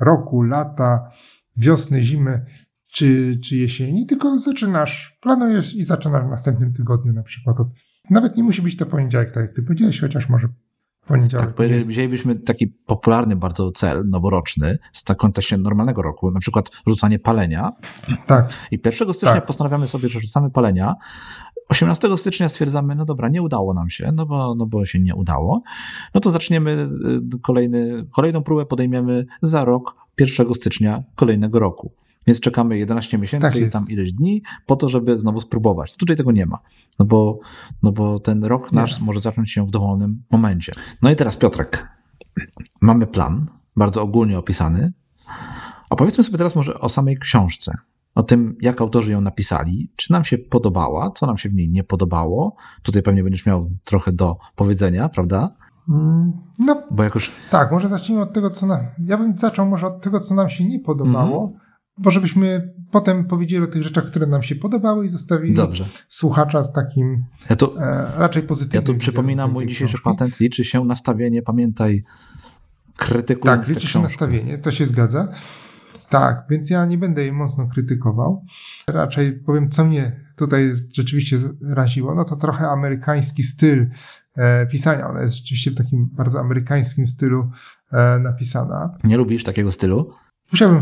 roku, 0.00 0.42
lata, 0.42 1.10
wiosny, 1.56 2.02
zimy 2.02 2.46
czy, 2.92 3.38
czy 3.44 3.56
jesieni, 3.56 4.06
tylko 4.06 4.38
zaczynasz, 4.38 5.18
planujesz 5.22 5.74
i 5.74 5.84
zaczynasz 5.84 6.24
w 6.24 6.30
następnym 6.30 6.72
tygodniu 6.72 7.12
na 7.12 7.22
przykład. 7.22 7.60
Od, 7.60 7.68
nawet 8.10 8.36
nie 8.36 8.42
musi 8.42 8.62
być 8.62 8.76
to 8.76 8.86
poniedziałek, 8.86 9.32
tak 9.34 9.42
jak 9.42 9.54
ty 9.54 9.62
powiedziałeś, 9.62 10.00
chociaż 10.00 10.28
może 10.28 10.48
poniedziałek. 11.06 11.54
Tak, 11.54 11.66
wzięlibyśmy 11.66 12.34
taki 12.34 12.66
popularny 12.66 13.36
bardzo 13.36 13.72
cel 13.72 14.08
noworoczny 14.08 14.78
z 14.92 15.04
kontekście 15.18 15.58
normalnego 15.58 16.02
roku, 16.02 16.30
na 16.30 16.40
przykład 16.40 16.70
rzucanie 16.86 17.18
palenia. 17.18 17.72
Tak. 18.26 18.54
I 18.70 18.78
1 18.84 19.12
stycznia 19.12 19.34
tak. 19.34 19.46
postanawiamy 19.46 19.88
sobie, 19.88 20.08
że 20.08 20.20
rzucamy 20.20 20.50
palenia. 20.50 20.94
18 21.68 22.16
stycznia 22.16 22.48
stwierdzamy, 22.48 22.94
no 22.94 23.04
dobra, 23.04 23.28
nie 23.28 23.42
udało 23.42 23.74
nam 23.74 23.90
się, 23.90 24.12
no 24.12 24.26
bo, 24.26 24.54
no 24.54 24.66
bo 24.66 24.86
się 24.86 25.00
nie 25.00 25.14
udało. 25.14 25.62
No 26.14 26.20
to 26.20 26.30
zaczniemy 26.30 26.88
y, 27.34 27.40
kolejny, 27.42 28.06
kolejną 28.10 28.42
próbę 28.42 28.66
podejmiemy 28.66 29.26
za 29.42 29.64
rok, 29.64 29.96
1 30.18 30.54
stycznia 30.54 31.02
kolejnego 31.14 31.58
roku. 31.58 31.92
Więc 32.26 32.40
czekamy 32.40 32.78
11 32.78 33.18
miesięcy 33.18 33.46
Tak 33.52 33.56
i 33.56 33.70
tam 33.70 33.88
ileś 33.88 34.12
dni 34.12 34.42
po 34.66 34.76
to, 34.76 34.88
żeby 34.88 35.18
znowu 35.18 35.40
spróbować. 35.40 35.96
Tutaj 35.96 36.16
tego 36.16 36.32
nie 36.32 36.46
ma, 36.46 36.58
no 36.98 37.04
bo, 37.06 37.38
no 37.82 37.92
bo 37.92 38.20
ten 38.20 38.44
rok 38.44 38.72
Nie. 38.72 38.76
nasz 38.80 39.00
może 39.00 39.20
zacząć 39.20 39.50
się 39.50 39.66
w 39.66 39.70
dowolnym 39.70 40.22
momencie. 40.30 40.72
No 41.02 41.10
i 41.10 41.16
teraz 41.16 41.36
Piotrek, 41.36 41.88
mamy 42.80 43.06
plan, 43.06 43.46
bardzo 43.76 44.02
ogólnie 44.02 44.38
opisany, 44.38 44.92
a 45.90 45.96
powiedzmy 45.96 46.24
sobie 46.24 46.38
teraz 46.38 46.56
może 46.56 46.80
o 46.80 46.88
samej 46.88 47.18
książce. 47.18 47.72
O 48.14 48.22
tym, 48.22 48.56
jak 48.60 48.80
autorzy 48.80 49.12
ją 49.12 49.20
napisali, 49.20 49.90
czy 49.96 50.12
nam 50.12 50.24
się 50.24 50.38
podobała, 50.38 51.10
co 51.10 51.26
nam 51.26 51.38
się 51.38 51.48
w 51.48 51.54
niej 51.54 51.68
nie 51.68 51.84
podobało. 51.84 52.56
Tutaj 52.82 53.02
pewnie 53.02 53.22
będziesz 53.22 53.46
miał 53.46 53.70
trochę 53.84 54.12
do 54.12 54.36
powiedzenia, 54.56 55.08
prawda? 55.08 55.50
Mm, 55.88 56.32
No 56.58 56.82
Bo 56.90 57.02
jak 57.02 57.14
już 57.14 57.32
tak, 57.50 57.72
może 57.72 57.88
zacznijmy 57.88 58.22
od 58.22 58.32
tego, 58.32 58.50
co 58.50 58.66
nam. 58.66 58.80
Ja 59.04 59.18
bym 59.18 59.38
zaczął 59.38 59.66
może 59.66 59.86
od 59.86 60.02
tego, 60.02 60.20
co 60.20 60.34
nam 60.34 60.48
się 60.48 60.64
nie 60.64 60.78
podobało, 60.80 61.42
Mhm. 61.44 61.61
Bo 61.98 62.10
żebyśmy 62.10 62.74
potem 62.90 63.24
powiedzieli 63.24 63.64
o 63.64 63.66
tych 63.66 63.82
rzeczach, 63.82 64.04
które 64.06 64.26
nam 64.26 64.42
się 64.42 64.54
podobały 64.54 65.06
i 65.06 65.08
zostawili 65.08 65.54
Dobrze. 65.54 65.84
słuchacza 66.08 66.62
z 66.62 66.72
takim 66.72 67.24
Ja 67.50 67.56
tu, 67.56 67.78
e, 67.78 68.12
raczej 68.16 68.42
pozytywnym. 68.42 68.82
ja 68.82 68.86
tu 68.86 68.94
przypominam 68.94 69.52
mój 69.52 69.66
dzisiejszy 69.66 69.94
książki. 69.94 70.04
patent. 70.04 70.40
Liczy 70.40 70.64
się 70.64 70.84
nastawienie, 70.84 71.42
pamiętaj, 71.42 72.04
krytykując 72.96 73.60
Tak, 73.60 73.68
liczy 73.68 73.80
się 73.80 73.86
książkę. 73.88 74.08
nastawienie, 74.08 74.58
to 74.58 74.70
się 74.70 74.86
zgadza. 74.86 75.28
Tak, 76.08 76.44
więc 76.50 76.70
ja 76.70 76.86
nie 76.86 76.98
będę 76.98 77.22
jej 77.22 77.32
mocno 77.32 77.66
krytykował. 77.68 78.44
Raczej 78.86 79.32
powiem, 79.32 79.70
co 79.70 79.84
mnie 79.84 80.20
tutaj 80.36 80.72
rzeczywiście 80.94 81.38
raziło, 81.62 82.14
no 82.14 82.24
to 82.24 82.36
trochę 82.36 82.68
amerykański 82.68 83.42
styl 83.42 83.86
e, 84.36 84.66
pisania. 84.66 85.08
Ona 85.08 85.20
jest 85.22 85.34
rzeczywiście 85.34 85.70
w 85.70 85.74
takim 85.74 86.08
bardzo 86.12 86.40
amerykańskim 86.40 87.06
stylu 87.06 87.50
e, 87.92 88.18
napisana. 88.18 88.98
Nie 89.04 89.16
lubisz 89.16 89.44
takiego 89.44 89.70
stylu? 89.70 90.12
Musiałbym. 90.52 90.80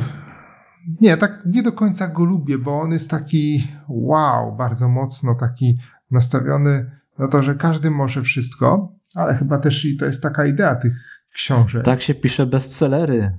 Nie, 1.01 1.17
tak 1.17 1.43
nie 1.47 1.63
do 1.63 1.73
końca 1.73 2.09
go 2.09 2.25
lubię, 2.25 2.59
bo 2.59 2.81
on 2.81 2.93
jest 2.93 3.11
taki 3.11 3.69
wow, 3.89 4.57
bardzo 4.57 4.89
mocno 4.89 5.35
taki 5.35 5.79
nastawiony 6.11 6.91
na 7.19 7.29
to, 7.29 7.43
że 7.43 7.55
każdy 7.55 7.91
może 7.91 8.23
wszystko, 8.23 8.93
ale 9.15 9.35
chyba 9.35 9.59
też 9.59 9.85
i 9.85 9.97
to 9.97 10.05
jest 10.05 10.23
taka 10.23 10.47
idea 10.47 10.75
tych 10.77 10.93
książek. 11.35 11.85
Tak 11.85 12.03
się 12.03 12.15
pisze 12.15 12.47
bestsellery. 12.47 13.39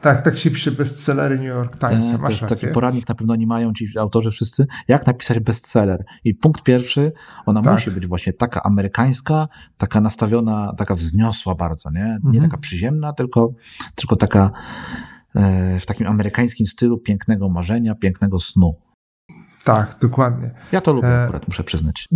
Tak, 0.00 0.22
tak 0.22 0.38
się 0.38 0.50
pisze 0.50 0.70
bestsellery 0.70 1.36
New 1.36 1.46
York 1.46 1.78
Times, 1.78 2.10
Tak, 2.10 2.20
masz 2.20 2.40
taki 2.40 2.66
poradnik, 2.66 3.08
na 3.08 3.14
pewno 3.14 3.36
nie 3.36 3.46
mają 3.46 3.72
ci 3.72 3.98
autorzy 3.98 4.30
wszyscy, 4.30 4.66
jak 4.88 5.06
napisać 5.06 5.40
bestseller. 5.40 6.04
I 6.24 6.34
punkt 6.34 6.62
pierwszy, 6.62 7.12
ona 7.46 7.62
Tak. 7.62 7.72
musi 7.72 7.90
być 7.90 8.06
właśnie 8.06 8.32
taka 8.32 8.62
amerykańska, 8.62 9.48
taka 9.78 10.00
nastawiona, 10.00 10.72
taka 10.76 10.94
wzniosła 10.94 11.54
bardzo, 11.54 11.90
nie? 11.90 12.00
Nie 12.00 12.30
Mhm. 12.30 12.42
taka 12.42 12.58
przyziemna, 12.58 13.12
tylko, 13.12 13.52
tylko 13.94 14.16
taka 14.16 14.50
w 15.80 15.86
takim 15.86 16.06
amerykańskim 16.06 16.66
stylu 16.66 16.98
pięknego 16.98 17.48
marzenia, 17.48 17.94
pięknego 17.94 18.38
snu. 18.38 18.74
Tak, 19.64 19.96
dokładnie. 20.00 20.50
Ja 20.72 20.80
to 20.80 20.92
lubię 20.92 21.08
E, 21.08 21.22
akurat, 21.22 21.48
muszę 21.48 21.64
przyznać. 21.64 22.08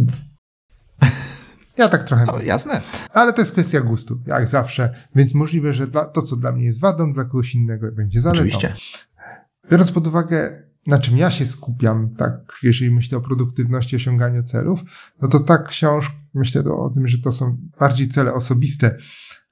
Ja 1.79 1.89
tak 1.89 2.05
trochę. 2.05 2.25
No, 2.27 2.43
jasne. 2.43 2.81
Ale 3.13 3.33
to 3.33 3.41
jest 3.41 3.53
kwestia 3.53 3.81
gustu, 3.81 4.21
jak 4.27 4.49
zawsze. 4.49 4.95
Więc 5.15 5.35
możliwe, 5.35 5.73
że 5.73 5.87
dla, 5.87 6.05
to, 6.05 6.23
co 6.23 6.37
dla 6.37 6.53
mnie 6.53 6.65
jest 6.65 6.81
wadą, 6.81 7.13
dla 7.13 7.25
kogoś 7.25 7.55
innego 7.55 7.93
będzie 7.93 8.21
zaletą. 8.21 8.41
Oczywiście. 8.41 8.77
Biorąc 9.71 9.93
pod 9.93 10.07
uwagę, 10.07 10.63
na 10.87 10.99
czym 10.99 11.17
ja 11.17 11.31
się 11.31 11.47
skupiam, 11.47 12.15
tak, 12.17 12.33
jeżeli 12.63 12.91
myślę 12.91 13.19
o 13.19 13.21
produktywności, 13.21 13.97
osiąganiu 13.97 14.43
celów, 14.43 14.81
no 15.23 15.29
to 15.29 15.41
ta 15.41 15.59
książka, 15.59 16.15
myślę 16.35 16.65
o 16.65 16.91
tym, 16.91 17.09
że 17.09 17.19
to 17.19 17.33
są 17.33 17.57
bardziej 17.81 18.09
cele 18.09 18.35
osobiste 18.35 18.97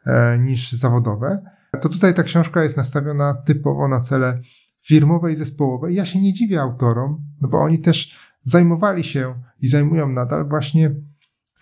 e, 0.06 0.38
niż 0.38 0.72
zawodowe, 0.72 1.42
to 1.80 1.88
tutaj 1.88 2.14
ta 2.14 2.22
książka 2.22 2.62
jest 2.62 2.76
nastawiona 2.76 3.34
typowo 3.34 3.88
na 3.88 4.00
cele 4.00 4.40
firmowe 4.82 5.32
i 5.32 5.36
zespołowe. 5.36 5.92
Ja 5.92 6.06
się 6.06 6.20
nie 6.20 6.32
dziwię 6.32 6.60
autorom, 6.60 7.24
no 7.40 7.48
bo 7.48 7.58
oni 7.58 7.78
też 7.78 8.18
zajmowali 8.44 9.04
się 9.04 9.34
i 9.60 9.68
zajmują 9.68 10.08
nadal 10.08 10.48
właśnie 10.48 10.94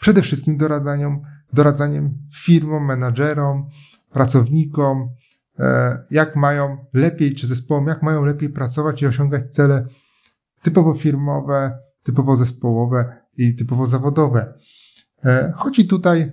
przede 0.00 0.22
wszystkim 0.22 0.56
doradzaniem, 0.56 1.20
doradzaniem 1.52 2.18
firmom, 2.34 2.86
menadżerom, 2.86 3.68
pracownikom, 4.10 5.08
e, 5.58 5.98
jak 6.10 6.36
mają 6.36 6.86
lepiej, 6.92 7.34
czy 7.34 7.46
zespołom, 7.46 7.86
jak 7.86 8.02
mają 8.02 8.24
lepiej 8.24 8.48
pracować 8.48 9.02
i 9.02 9.06
osiągać 9.06 9.48
cele 9.48 9.86
typowo 10.62 10.94
firmowe, 10.94 11.78
typowo 12.02 12.36
zespołowe 12.36 13.16
i 13.36 13.54
typowo 13.54 13.86
zawodowe. 13.86 14.54
E, 15.24 15.52
Choć 15.56 15.78
i 15.78 15.86
tutaj 15.86 16.32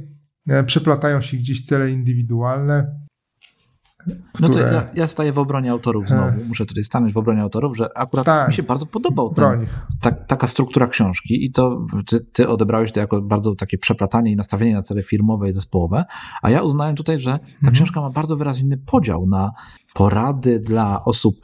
e, 0.49 0.63
przeplatają 0.63 1.21
się 1.21 1.37
gdzieś 1.37 1.65
cele 1.65 1.91
indywidualne, 1.91 3.06
No 4.39 4.47
to 4.47 4.49
które- 4.49 4.73
ja, 4.73 4.87
ja 4.93 5.07
staję 5.07 5.31
w 5.33 5.39
obronie 5.39 5.71
autorów 5.71 6.07
znowu. 6.09 6.31
Muszę 6.47 6.65
tutaj 6.65 6.83
stanąć 6.83 7.13
w 7.13 7.17
obronie 7.17 7.41
autorów, 7.41 7.77
że 7.77 7.97
akurat 7.97 8.25
Tak. 8.25 8.47
mi 8.47 8.53
się 8.53 8.63
bardzo 8.63 8.85
podobał 8.85 9.33
ten, 9.33 9.67
ta, 10.01 10.11
taka 10.11 10.47
struktura 10.47 10.87
książki 10.87 11.45
i 11.45 11.51
to 11.51 11.85
ty, 12.07 12.19
ty 12.19 12.49
odebrałeś 12.49 12.91
to 12.91 12.99
jako 12.99 13.21
bardzo 13.21 13.55
takie 13.55 13.77
przeplatanie 13.77 14.31
i 14.31 14.35
nastawienie 14.35 14.73
na 14.73 14.81
cele 14.81 15.03
firmowe 15.03 15.49
i 15.49 15.51
zespołowe, 15.51 16.05
a 16.41 16.49
ja 16.49 16.61
uznałem 16.61 16.95
tutaj, 16.95 17.19
że 17.19 17.31
ta 17.39 17.45
Mhm. 17.55 17.73
książka 17.73 18.01
ma 18.01 18.09
bardzo 18.09 18.37
wyraźny 18.37 18.77
podział 18.77 19.27
na 19.27 19.51
porady 19.93 20.59
dla 20.59 21.03
osób, 21.05 21.35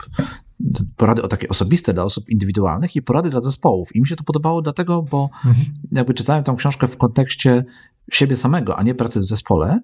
porady 0.98 1.22
o 1.24 1.28
takie 1.28 1.50
osobiste 1.50 1.94
dla 1.94 2.04
osób 2.04 2.30
indywidualnych 2.30 2.96
i 2.96 3.02
porady 3.02 3.30
dla 3.30 3.40
zespołów. 3.40 3.96
I 3.96 4.00
mi 4.02 4.08
się 4.08 4.16
to 4.16 4.24
podobało 4.24 4.62
dlatego, 4.62 5.02
bo 5.02 5.30
Mhm. 5.46 5.66
jakby 5.92 6.14
czytałem 6.14 6.44
tą 6.44 6.56
książkę 6.56 6.88
w 6.88 6.98
kontekście 6.98 7.66
siebie 8.12 8.38
samego, 8.38 8.78
a 8.78 8.84
nie 8.84 8.96
pracy 8.96 9.20
w 9.20 9.26
zespole. 9.26 9.80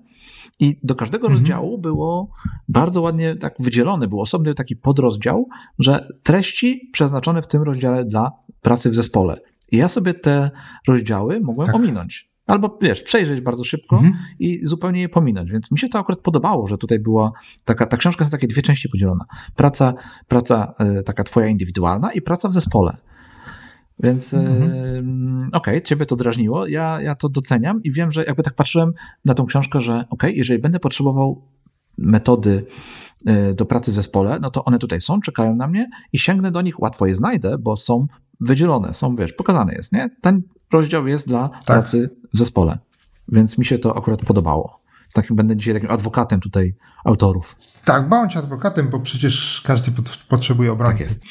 I 0.60 0.80
do 0.84 0.96
każdego 0.96 1.28
Mhm. 1.28 1.40
rozdziału 1.40 1.78
było 1.78 2.32
bardzo 2.68 3.02
ładnie 3.02 3.36
tak 3.36 3.56
wydzielony, 3.60 4.08
był 4.08 4.22
osobny 4.22 4.54
taki 4.54 4.76
podrozdział, 4.76 5.48
że 5.80 6.08
treści 6.24 6.90
przeznaczone 6.94 7.42
w 7.42 7.48
tym 7.48 7.62
rozdziale 7.64 8.06
dla 8.06 8.32
pracy 8.62 8.90
w 8.90 8.96
zespole. 8.96 9.38
I 9.72 9.78
ja 9.78 9.88
sobie 9.88 10.14
te 10.14 10.52
rozdziały 10.88 11.40
mogłem 11.40 11.66
Tak. 11.66 11.76
ominąć. 11.76 12.30
Albo 12.48 12.78
wiesz, 12.82 13.02
przejrzeć 13.04 13.42
bardzo 13.42 13.64
szybko 13.64 13.96
Mhm. 13.96 14.16
i 14.40 14.60
zupełnie 14.66 15.02
je 15.02 15.10
pominąć. 15.10 15.52
Więc 15.52 15.72
mi 15.72 15.80
się 15.80 15.90
to 15.90 16.00
akurat 16.00 16.20
podobało, 16.20 16.68
że 16.68 16.78
tutaj 16.78 17.00
była 17.00 17.32
taka, 17.66 17.86
ta 17.86 17.98
książka 17.98 18.24
jest 18.24 18.32
takie 18.32 18.48
dwie 18.48 18.62
części 18.62 18.90
podzielona. 18.90 19.26
Praca, 19.56 19.94
praca 20.28 20.74
e, 20.80 21.04
taka 21.04 21.24
twoja 21.24 21.48
indywidualna 21.48 22.12
i 22.12 22.22
praca 22.22 22.50
w 22.50 22.54
zespole. 22.54 22.98
Więc 24.00 24.34
Mhm. 24.34 25.50
okej, 25.54 25.82
ciebie 25.82 26.06
to 26.06 26.16
drażniło, 26.16 26.68
ja, 26.68 27.02
ja 27.02 27.16
to 27.16 27.30
doceniam 27.30 27.84
i 27.84 27.92
wiem, 27.92 28.12
że 28.12 28.24
jakby 28.24 28.44
tak 28.44 28.54
patrzyłem 28.54 28.94
na 29.26 29.34
tą 29.34 29.46
książkę, 29.46 29.82
że 29.82 30.06
okej, 30.10 30.38
jeżeli 30.38 30.60
będę 30.62 30.80
potrzebował 30.80 31.42
metody 31.98 32.66
e, 33.26 33.54
do 33.54 33.66
pracy 33.66 33.92
w 33.92 33.96
zespole, 33.96 34.40
no 34.42 34.52
to 34.52 34.66
one 34.66 34.80
tutaj 34.80 35.02
są, 35.02 35.22
czekają 35.22 35.56
na 35.56 35.68
mnie 35.68 35.90
i 36.14 36.20
sięgnę 36.20 36.52
do 36.52 36.62
nich, 36.62 36.80
łatwo 36.80 37.06
je 37.06 37.16
znajdę, 37.16 37.58
bo 37.58 37.78
są 37.78 38.08
wydzielone, 38.40 38.94
są, 38.94 39.16
wiesz, 39.16 39.34
pokazane 39.34 39.74
jest, 39.74 39.92
nie? 39.92 40.10
Ten 40.22 40.42
rozdział 40.74 41.08
jest 41.08 41.28
dla 41.28 41.50
pracy 41.66 42.10
w 42.34 42.38
zespole, 42.38 42.78
więc 43.28 43.58
mi 43.58 43.66
się 43.66 43.80
to 43.80 43.98
akurat 43.98 44.20
podobało. 44.22 44.80
Takim, 45.14 45.36
będę 45.36 45.56
dzisiaj 45.58 45.74
takim 45.74 45.92
adwokatem 45.92 46.40
tutaj 46.40 46.76
autorów. 47.06 47.56
Tak, 47.86 48.10
bądź 48.10 48.38
adwokatem, 48.38 48.90
bo 48.90 49.00
przecież 49.00 49.62
każdy 49.66 49.92
pot- 49.92 50.18
potrzebuje 50.30 50.72
obrońcy. 50.72 50.98
Tak 51.04 51.08
jest. 51.08 51.24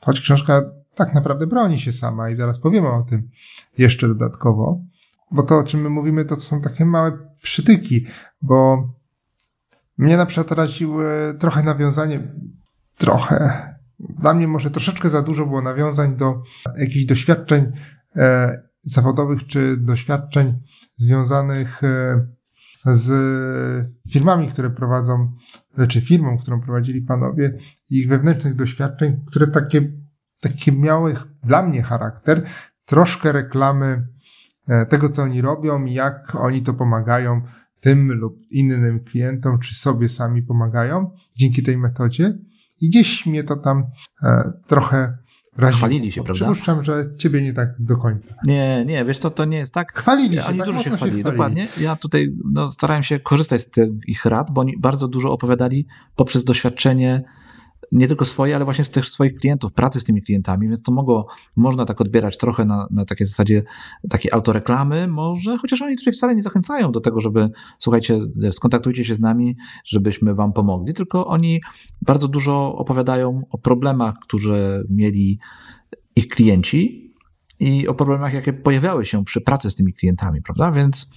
Choć 0.00 0.20
książka 0.20 0.62
tak 0.94 1.14
naprawdę 1.14 1.46
broni 1.46 1.80
się 1.80 1.92
sama 1.92 2.30
i 2.30 2.36
zaraz 2.36 2.58
powiemy 2.58 2.88
o 2.88 3.02
tym 3.02 3.28
jeszcze 3.78 4.08
dodatkowo, 4.08 4.80
bo 5.30 5.42
to, 5.42 5.58
o 5.58 5.64
czym 5.64 5.80
my 5.80 5.90
mówimy, 5.90 6.24
to 6.24 6.36
są 6.36 6.60
takie 6.60 6.84
małe 6.84 7.18
przytyki, 7.42 8.06
bo 8.42 8.88
mnie 9.98 10.16
na 10.16 10.26
przykład 10.26 10.52
raziły 10.52 11.04
trochę 11.38 11.62
nawiązanie, 11.62 12.32
trochę, 12.96 13.68
dla 13.98 14.34
mnie 14.34 14.48
może 14.48 14.70
troszeczkę 14.70 15.08
za 15.08 15.22
dużo 15.22 15.46
było 15.46 15.62
nawiązań 15.62 16.16
do 16.16 16.42
jakichś 16.78 17.04
doświadczeń 17.04 17.72
e, 18.16 18.62
zawodowych 18.82 19.46
czy 19.46 19.76
doświadczeń 19.76 20.58
związanych 20.96 21.84
e, 21.84 22.26
z 22.84 23.10
firmami, 24.10 24.48
które 24.48 24.70
prowadzą, 24.70 25.32
czy 25.88 26.00
firmą, 26.00 26.38
którą 26.38 26.60
prowadzili 26.60 27.02
panowie, 27.02 27.58
ich 27.90 28.08
wewnętrznych 28.08 28.54
doświadczeń, 28.54 29.24
które 29.26 29.46
takie, 29.46 29.80
takie 30.42 30.72
miały 30.72 31.16
dla 31.44 31.62
mnie 31.62 31.82
charakter 31.82 32.42
troszkę 32.84 33.32
reklamy 33.32 34.06
e, 34.68 34.86
tego, 34.86 35.08
co 35.08 35.22
oni 35.22 35.42
robią 35.42 35.84
i 35.84 35.92
jak 35.92 36.34
oni 36.34 36.62
to 36.62 36.74
pomagają 36.74 37.42
tym 37.80 38.12
lub 38.12 38.38
innym 38.50 39.04
klientom, 39.04 39.58
czy 39.58 39.74
sobie 39.74 40.08
sami 40.08 40.42
pomagają 40.42 41.10
dzięki 41.36 41.62
tej 41.62 41.78
metodzie. 41.78 42.38
I 42.80 42.88
gdzieś 42.88 43.26
mnie 43.26 43.44
to 43.44 43.56
tam 43.56 43.84
e, 44.22 44.52
trochę 44.66 45.18
raziło. 45.56 45.78
Chwalili 45.78 46.12
się, 46.12 46.24
prawda? 46.24 46.44
Przypuszczam, 46.44 46.84
że 46.84 47.16
ciebie 47.16 47.42
nie 47.42 47.52
tak 47.52 47.68
do 47.78 47.96
końca. 47.96 48.34
Nie, 48.44 48.84
nie, 48.84 49.04
wiesz, 49.04 49.18
to, 49.18 49.30
to 49.30 49.44
nie 49.44 49.58
jest 49.58 49.74
tak. 49.74 49.92
Chwalili 49.92 50.34
się, 50.34 50.44
Oni 50.44 50.58
tak 50.58 50.66
dużo 50.66 50.78
się 50.78 50.90
chwalili, 50.90 51.20
chwalili. 51.20 51.22
dokładnie. 51.22 51.68
Ja 51.80 51.96
tutaj 51.96 52.34
no, 52.52 52.70
starałem 52.70 53.02
się 53.02 53.20
korzystać 53.20 53.60
z 53.60 53.70
tych 53.70 53.88
ich 54.06 54.24
rad, 54.24 54.50
bo 54.50 54.60
oni 54.60 54.78
bardzo 54.78 55.08
dużo 55.08 55.32
opowiadali 55.32 55.86
poprzez 56.16 56.44
doświadczenie 56.44 57.22
nie 57.92 58.08
tylko 58.08 58.24
swoje, 58.24 58.56
ale 58.56 58.64
właśnie 58.64 58.84
też 58.84 59.10
swoich 59.10 59.34
klientów, 59.34 59.72
pracy 59.72 60.00
z 60.00 60.04
tymi 60.04 60.22
klientami, 60.22 60.66
więc 60.66 60.82
to 60.82 60.92
mogło, 60.92 61.26
można 61.56 61.84
tak 61.84 62.00
odbierać 62.00 62.38
trochę 62.38 62.64
na, 62.64 62.86
na 62.90 63.04
takiej 63.04 63.26
zasadzie 63.26 63.62
takiej 64.10 64.32
autoreklamy, 64.32 65.08
może, 65.08 65.58
chociaż 65.58 65.82
oni 65.82 65.96
tutaj 65.96 66.12
wcale 66.12 66.34
nie 66.34 66.42
zachęcają 66.42 66.92
do 66.92 67.00
tego, 67.00 67.20
żeby 67.20 67.50
słuchajcie, 67.78 68.18
skontaktujcie 68.50 69.04
się 69.04 69.14
z 69.14 69.20
nami, 69.20 69.56
żebyśmy 69.84 70.34
wam 70.34 70.52
pomogli, 70.52 70.94
tylko 70.94 71.26
oni 71.26 71.60
bardzo 72.02 72.28
dużo 72.28 72.74
opowiadają 72.76 73.42
o 73.50 73.58
problemach, 73.58 74.14
które 74.22 74.82
mieli 74.90 75.38
ich 76.16 76.28
klienci 76.28 77.12
i 77.60 77.88
o 77.88 77.94
problemach, 77.94 78.34
jakie 78.34 78.52
pojawiały 78.52 79.04
się 79.04 79.24
przy 79.24 79.40
pracy 79.40 79.70
z 79.70 79.74
tymi 79.74 79.92
klientami, 79.92 80.42
prawda? 80.42 80.72
Więc 80.72 81.14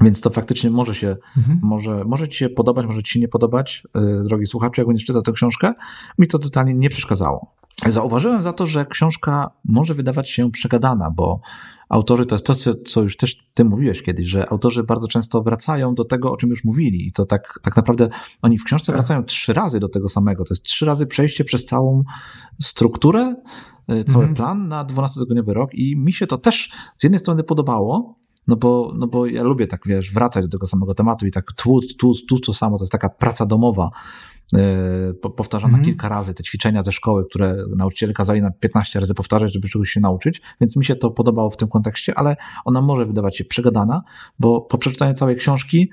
więc 0.00 0.20
to 0.20 0.30
faktycznie 0.30 0.70
może 0.70 0.94
się, 0.94 1.16
mhm. 1.36 1.58
może, 1.62 2.04
może 2.04 2.28
ci 2.28 2.38
się 2.38 2.48
podobać, 2.48 2.86
może 2.86 3.02
ci 3.02 3.12
się 3.12 3.20
nie 3.20 3.28
podobać, 3.28 3.86
yy, 3.94 4.24
drogi 4.24 4.46
słuchaczu, 4.46 4.80
jak 4.80 4.88
będziesz 4.88 5.06
czytał 5.06 5.22
tę 5.22 5.32
książkę. 5.32 5.72
Mi 6.18 6.26
to 6.26 6.38
totalnie 6.38 6.74
nie 6.74 6.88
przeszkadzało. 6.88 7.54
Zauważyłem 7.86 8.42
za 8.42 8.52
to, 8.52 8.66
że 8.66 8.86
książka 8.86 9.50
może 9.64 9.94
wydawać 9.94 10.30
się 10.30 10.50
przegadana, 10.50 11.10
bo 11.10 11.40
autorzy, 11.88 12.26
to 12.26 12.34
jest 12.34 12.46
to, 12.46 12.54
co 12.84 13.02
już 13.02 13.16
też 13.16 13.36
ty 13.54 13.64
mówiłeś 13.64 14.02
kiedyś, 14.02 14.26
że 14.26 14.50
autorzy 14.50 14.82
bardzo 14.82 15.08
często 15.08 15.42
wracają 15.42 15.94
do 15.94 16.04
tego, 16.04 16.32
o 16.32 16.36
czym 16.36 16.50
już 16.50 16.64
mówili. 16.64 17.06
I 17.08 17.12
to 17.12 17.26
tak, 17.26 17.60
tak 17.62 17.76
naprawdę 17.76 18.08
oni 18.42 18.58
w 18.58 18.64
książce 18.64 18.86
tak. 18.86 18.96
wracają 18.96 19.24
trzy 19.24 19.52
razy 19.52 19.80
do 19.80 19.88
tego 19.88 20.08
samego. 20.08 20.44
To 20.44 20.54
jest 20.54 20.62
trzy 20.62 20.86
razy 20.86 21.06
przejście 21.06 21.44
przez 21.44 21.64
całą 21.64 22.02
strukturę, 22.62 23.34
y, 23.90 24.04
cały 24.04 24.24
mhm. 24.24 24.34
plan 24.34 24.68
na 24.68 24.84
12-tygodniowy 24.84 25.52
rok 25.52 25.74
i 25.74 25.96
mi 25.96 26.12
się 26.12 26.26
to 26.26 26.38
też 26.38 26.70
z 26.96 27.02
jednej 27.02 27.18
strony 27.18 27.42
podobało, 27.42 28.21
no 28.46 28.56
bo, 28.56 28.92
no 28.96 29.06
bo 29.06 29.26
ja 29.26 29.42
lubię 29.42 29.66
tak, 29.66 29.80
wiesz, 29.86 30.12
wracać 30.12 30.44
do 30.44 30.50
tego 30.50 30.66
samego 30.66 30.94
tematu 30.94 31.26
i 31.26 31.30
tak 31.30 31.52
tłuc, 31.52 31.96
tłuc, 31.96 32.26
tłuc 32.26 32.40
to 32.46 32.52
samo, 32.52 32.78
to 32.78 32.84
jest 32.84 32.92
taka 32.92 33.08
praca 33.08 33.46
domowa, 33.46 33.90
yy, 34.52 34.60
powtarzana 35.36 35.68
mm 35.68 35.80
-hmm. 35.80 35.84
kilka 35.84 36.08
razy, 36.08 36.34
te 36.34 36.42
ćwiczenia 36.42 36.82
ze 36.82 36.92
szkoły, 36.92 37.24
które 37.30 37.56
nauczyciele 37.76 38.12
kazali 38.12 38.42
na 38.42 38.50
15 38.50 39.00
razy 39.00 39.14
powtarzać, 39.14 39.52
żeby 39.52 39.68
czegoś 39.68 39.90
się 39.90 40.00
nauczyć, 40.00 40.42
więc 40.60 40.76
mi 40.76 40.84
się 40.84 40.96
to 40.96 41.10
podobało 41.10 41.50
w 41.50 41.56
tym 41.56 41.68
kontekście, 41.68 42.18
ale 42.18 42.36
ona 42.64 42.82
może 42.82 43.06
wydawać 43.06 43.36
się 43.36 43.44
przegadana, 43.44 44.02
bo 44.38 44.60
po 44.60 44.78
przeczytaniu 44.78 45.14
całej 45.14 45.36
książki 45.36 45.90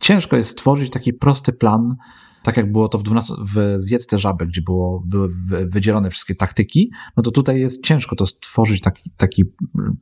ciężko 0.00 0.36
jest 0.36 0.50
stworzyć 0.50 0.90
taki 0.90 1.12
prosty 1.12 1.52
plan, 1.52 1.96
tak 2.42 2.56
jak 2.56 2.72
było 2.72 2.88
to 2.88 2.98
w, 2.98 3.02
12, 3.02 3.34
w 3.54 3.74
Zjedz 3.78 4.06
te 4.06 4.18
żabę, 4.18 4.46
gdzie 4.46 4.62
było, 4.62 5.02
były 5.06 5.28
wydzielone 5.66 6.10
wszystkie 6.10 6.34
taktyki, 6.34 6.90
no 7.16 7.22
to 7.22 7.30
tutaj 7.30 7.60
jest 7.60 7.84
ciężko 7.84 8.16
to 8.16 8.26
stworzyć 8.26 8.80
taki, 8.80 9.10
taki 9.16 9.44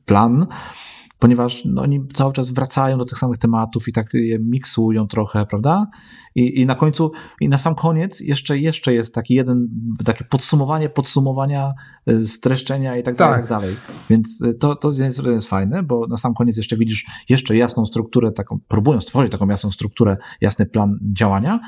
plan, 0.05 0.47
ponieważ 1.19 1.65
no, 1.65 1.81
oni 1.81 2.07
cały 2.13 2.33
czas 2.33 2.49
wracają 2.49 2.97
do 2.97 3.05
tych 3.05 3.17
samych 3.17 3.37
tematów 3.37 3.87
i 3.87 3.93
tak 3.93 4.13
je 4.13 4.39
miksują 4.39 5.07
trochę, 5.07 5.45
prawda? 5.45 5.87
I, 6.35 6.61
I 6.61 6.65
na 6.65 6.75
końcu, 6.75 7.11
i 7.41 7.49
na 7.49 7.57
sam 7.57 7.75
koniec 7.75 8.19
jeszcze, 8.19 8.57
jeszcze 8.57 8.93
jest 8.93 9.15
taki 9.15 9.33
jeden, 9.33 9.67
takie 10.05 10.23
podsumowanie 10.23 10.89
podsumowania, 10.89 11.73
y, 12.09 12.27
streszczenia 12.27 12.97
i 12.97 13.03
tak 13.03 13.15
dalej, 13.15 13.35
tak. 13.35 13.49
tak 13.49 13.59
dalej. 13.59 13.75
Więc 14.09 14.41
y, 14.41 14.53
to, 14.53 14.75
to 14.75 14.91
z 14.91 14.97
jednej 14.97 15.13
strony 15.13 15.33
jest 15.33 15.47
fajne, 15.47 15.83
bo 15.83 16.07
na 16.07 16.17
sam 16.17 16.33
koniec 16.33 16.57
jeszcze 16.57 16.77
widzisz 16.77 17.05
jeszcze 17.29 17.55
jasną 17.55 17.85
strukturę, 17.85 18.31
taką, 18.31 18.59
próbują 18.67 19.01
stworzyć 19.01 19.31
taką 19.31 19.47
jasną 19.47 19.71
strukturę, 19.71 20.17
jasny 20.41 20.65
plan 20.65 20.99
działania, 21.13 21.59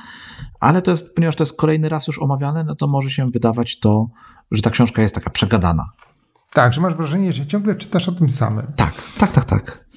ale 0.60 0.82
to 0.82 0.92
jest, 0.92 1.16
ponieważ 1.16 1.36
to 1.36 1.44
jest 1.44 1.58
kolejny 1.58 1.90
raz 1.90 2.08
już 2.08 2.20
omawiane, 2.20 2.64
no 2.64 2.76
to 2.76 2.88
może 2.88 3.10
się 3.10 3.30
wydawać 3.32 3.80
to, 3.80 4.10
że 4.52 4.62
ta 4.62 4.70
książka 4.70 5.02
jest 5.02 5.16
taka 5.16 5.30
przegadana. 5.30 5.90
Tak, 6.54 6.74
że 6.74 6.82
masz 6.82 6.96
wrażenie, 6.96 7.34
że 7.34 7.46
ciągle 7.46 7.76
czytasz 7.76 8.10
o 8.10 8.12
tym 8.12 8.30
samym. 8.30 8.68
Tak, 8.76 8.94
tak, 9.18 9.32
tak, 9.32 9.46
tak. 9.46 9.88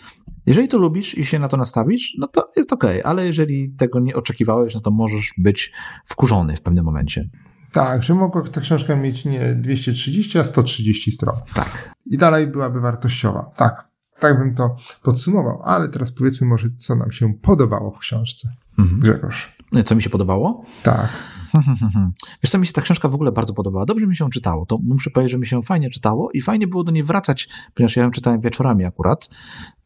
Jeżeli 0.46 0.68
to 0.68 0.78
lubisz 0.78 1.18
i 1.18 1.26
się 1.26 1.38
na 1.38 1.48
to 1.48 1.57
nastawisz, 1.57 2.14
no 2.18 2.26
to 2.26 2.53
jest 2.57 2.72
ok, 2.72 2.84
ale 3.05 3.26
jeżeli 3.26 3.74
tego 3.78 4.01
nie 4.01 4.16
oczekiwałeś, 4.16 4.74
no 4.74 4.80
to 4.80 4.90
możesz 4.90 5.34
być 5.38 5.72
wkurzony 6.05 6.57
w 6.57 6.62
pewnym 6.62 6.84
momencie. 6.84 7.28
Tak, 7.72 8.03
że 8.03 8.14
mogła 8.14 8.42
ta 8.42 8.61
książka 8.61 8.96
mieć 8.96 9.24
nie 9.24 9.55
230, 9.55 10.38
a 10.38 10.44
130 10.44 11.12
stron. 11.12 11.36
Tak. 11.55 11.94
I 12.07 12.18
dalej 12.18 12.46
byłaby 12.46 12.80
wartościowa. 12.80 13.51
Tak, 13.57 13.88
tak 14.18 14.38
bym 14.38 14.55
to 14.55 14.76
podsumował. 15.03 15.62
Ale 15.64 15.88
teraz 15.88 16.12
powiedzmy 16.12 16.46
może, 16.46 16.66
co 16.78 16.96
nam 16.96 17.12
się 17.12 17.34
podobało 17.42 17.90
w 17.90 17.98
książce. 17.98 18.48
Mhm. 18.78 19.01
Grzegorz. 19.01 19.57
Co 19.84 19.94
mi 19.94 20.03
się 20.03 20.11
podobało? 20.11 20.64
Tak. 20.82 21.09
Wiesz 22.42 22.51
co, 22.51 22.59
mi 22.59 22.66
się 22.66 22.72
ta 22.72 22.82
książka 22.82 23.09
w 23.09 23.14
ogóle 23.14 23.32
bardzo 23.32 23.55
podobała. 23.55 23.86
Dobrze 23.86 24.07
mi 24.07 24.16
się 24.16 24.30
czytało. 24.30 24.66
To 24.66 24.78
muszę 24.82 25.11
powiedzieć, 25.11 25.32
że 25.32 25.38
mi 25.38 25.46
się 25.46 25.62
fajnie 25.62 25.90
czytało 25.90 26.30
i 26.30 26.40
fajnie 26.40 26.66
było 26.66 26.84
do 26.84 26.92
niej 26.92 27.05
wracać, 27.05 27.48
ponieważ 27.74 27.96
ja 27.96 28.03
ją 28.03 28.11
czytałem 28.11 28.40
wieczorami 28.40 28.84
akurat, 28.84 29.28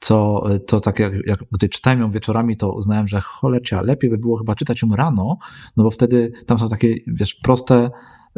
co 0.01 0.45
to 0.67 0.81
tak 0.81 0.99
jak, 0.99 1.13
jak 1.27 1.41
gdy 1.53 1.69
czytałem 1.69 2.01
ją 2.01 2.11
wieczorami, 2.11 2.57
to 2.57 2.73
uznałem, 2.73 3.09
że 3.09 3.21
cholecia, 3.21 3.83
lepiej 3.83 4.11
by 4.11 4.19
było 4.19 4.39
chyba 4.39 4.55
czytać 4.55 4.83
ją 4.83 4.97
rano, 4.97 5.39
no 5.77 5.85
bo 5.85 5.91
wtedy 5.91 6.33
tam 6.47 6.59
są 6.59 6.69
takie, 6.69 6.95
wiesz, 7.07 7.35
proste 7.35 7.91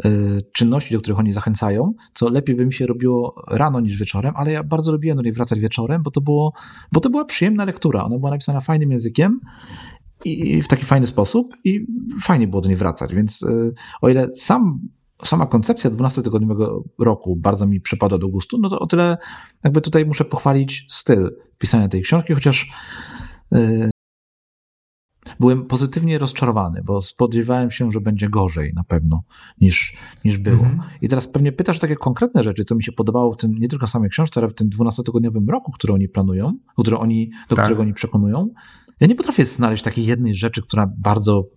y, 0.05 0.43
czynności, 0.53 0.93
do 0.93 1.01
których 1.01 1.19
oni 1.19 1.33
zachęcają, 1.33 1.93
co 2.13 2.29
lepiej 2.29 2.55
by 2.55 2.65
mi 2.65 2.73
się 2.73 2.87
robiło 2.87 3.43
rano 3.47 3.79
niż 3.79 3.97
wieczorem, 3.97 4.33
ale 4.35 4.51
ja 4.51 4.63
bardzo 4.63 4.91
lubiłem 4.91 5.17
do 5.17 5.23
niej 5.23 5.33
wracać 5.33 5.59
wieczorem, 5.59 6.03
bo 6.03 6.11
to, 6.11 6.21
było, 6.21 6.53
bo 6.91 6.99
to 6.99 7.09
była 7.09 7.25
przyjemna 7.25 7.65
lektura. 7.65 8.03
Ona 8.03 8.17
była 8.17 8.31
napisana 8.31 8.61
fajnym 8.61 8.91
językiem 8.91 9.39
i 10.25 10.61
w 10.61 10.67
taki 10.67 10.85
fajny 10.85 11.07
sposób 11.07 11.55
i 11.63 11.87
fajnie 12.21 12.47
było 12.47 12.61
do 12.61 12.67
niej 12.67 12.77
wracać. 12.77 13.15
Więc 13.15 13.43
y, 13.43 13.73
o 14.01 14.09
ile 14.09 14.27
sam, 14.33 14.79
sama 15.23 15.45
koncepcja 15.45 15.89
12-tygodniowego 15.89 16.83
roku 16.99 17.35
bardzo 17.35 17.67
mi 17.67 17.81
przypada 17.81 18.17
do 18.17 18.27
gustu, 18.27 18.57
no 18.57 18.69
to 18.69 18.79
o 18.79 18.87
tyle 18.87 19.17
jakby 19.63 19.81
tutaj 19.81 20.05
muszę 20.05 20.25
pochwalić 20.25 20.85
styl 20.89 21.35
pisania 21.57 21.87
tej 21.87 22.01
książki, 22.01 22.33
chociaż 22.33 22.69
yy, 23.51 23.89
byłem 25.39 25.65
pozytywnie 25.65 26.17
rozczarowany, 26.17 26.81
bo 26.85 27.01
spodziewałem 27.01 27.71
się, 27.71 27.91
że 27.91 28.01
będzie 28.01 28.29
gorzej 28.29 28.73
na 28.75 28.83
pewno 28.83 29.23
niż, 29.61 29.97
niż 30.25 30.37
było. 30.37 30.65
Mm 30.65 30.77
-hmm. 30.77 30.81
I 31.01 31.07
teraz 31.07 31.27
pewnie 31.27 31.51
pytasz 31.51 31.79
takie 31.79 31.95
konkretne 31.95 32.43
rzeczy, 32.43 32.63
co 32.63 32.75
mi 32.75 32.83
się 32.83 32.91
podobało 32.91 33.33
w 33.33 33.37
tym, 33.37 33.55
nie 33.55 33.67
tylko 33.67 33.87
samej 33.87 34.09
książce, 34.09 34.39
ale 34.41 34.49
w 34.49 34.53
tym 34.53 34.69
12-tygodniowym 34.69 35.49
roku, 35.49 35.71
który 35.71 35.93
oni 35.93 36.09
planują, 36.09 36.57
który 36.77 36.97
oni, 36.97 37.31
do 37.49 37.55
tak. 37.55 37.65
którego 37.65 37.81
oni 37.81 37.93
przekonują. 37.93 38.49
Ja 38.99 39.07
nie 39.07 39.15
potrafię 39.15 39.45
znaleźć 39.45 39.83
takiej 39.83 40.05
jednej 40.05 40.35
rzeczy, 40.35 40.61
która 40.61 40.91
bardzo 40.97 41.47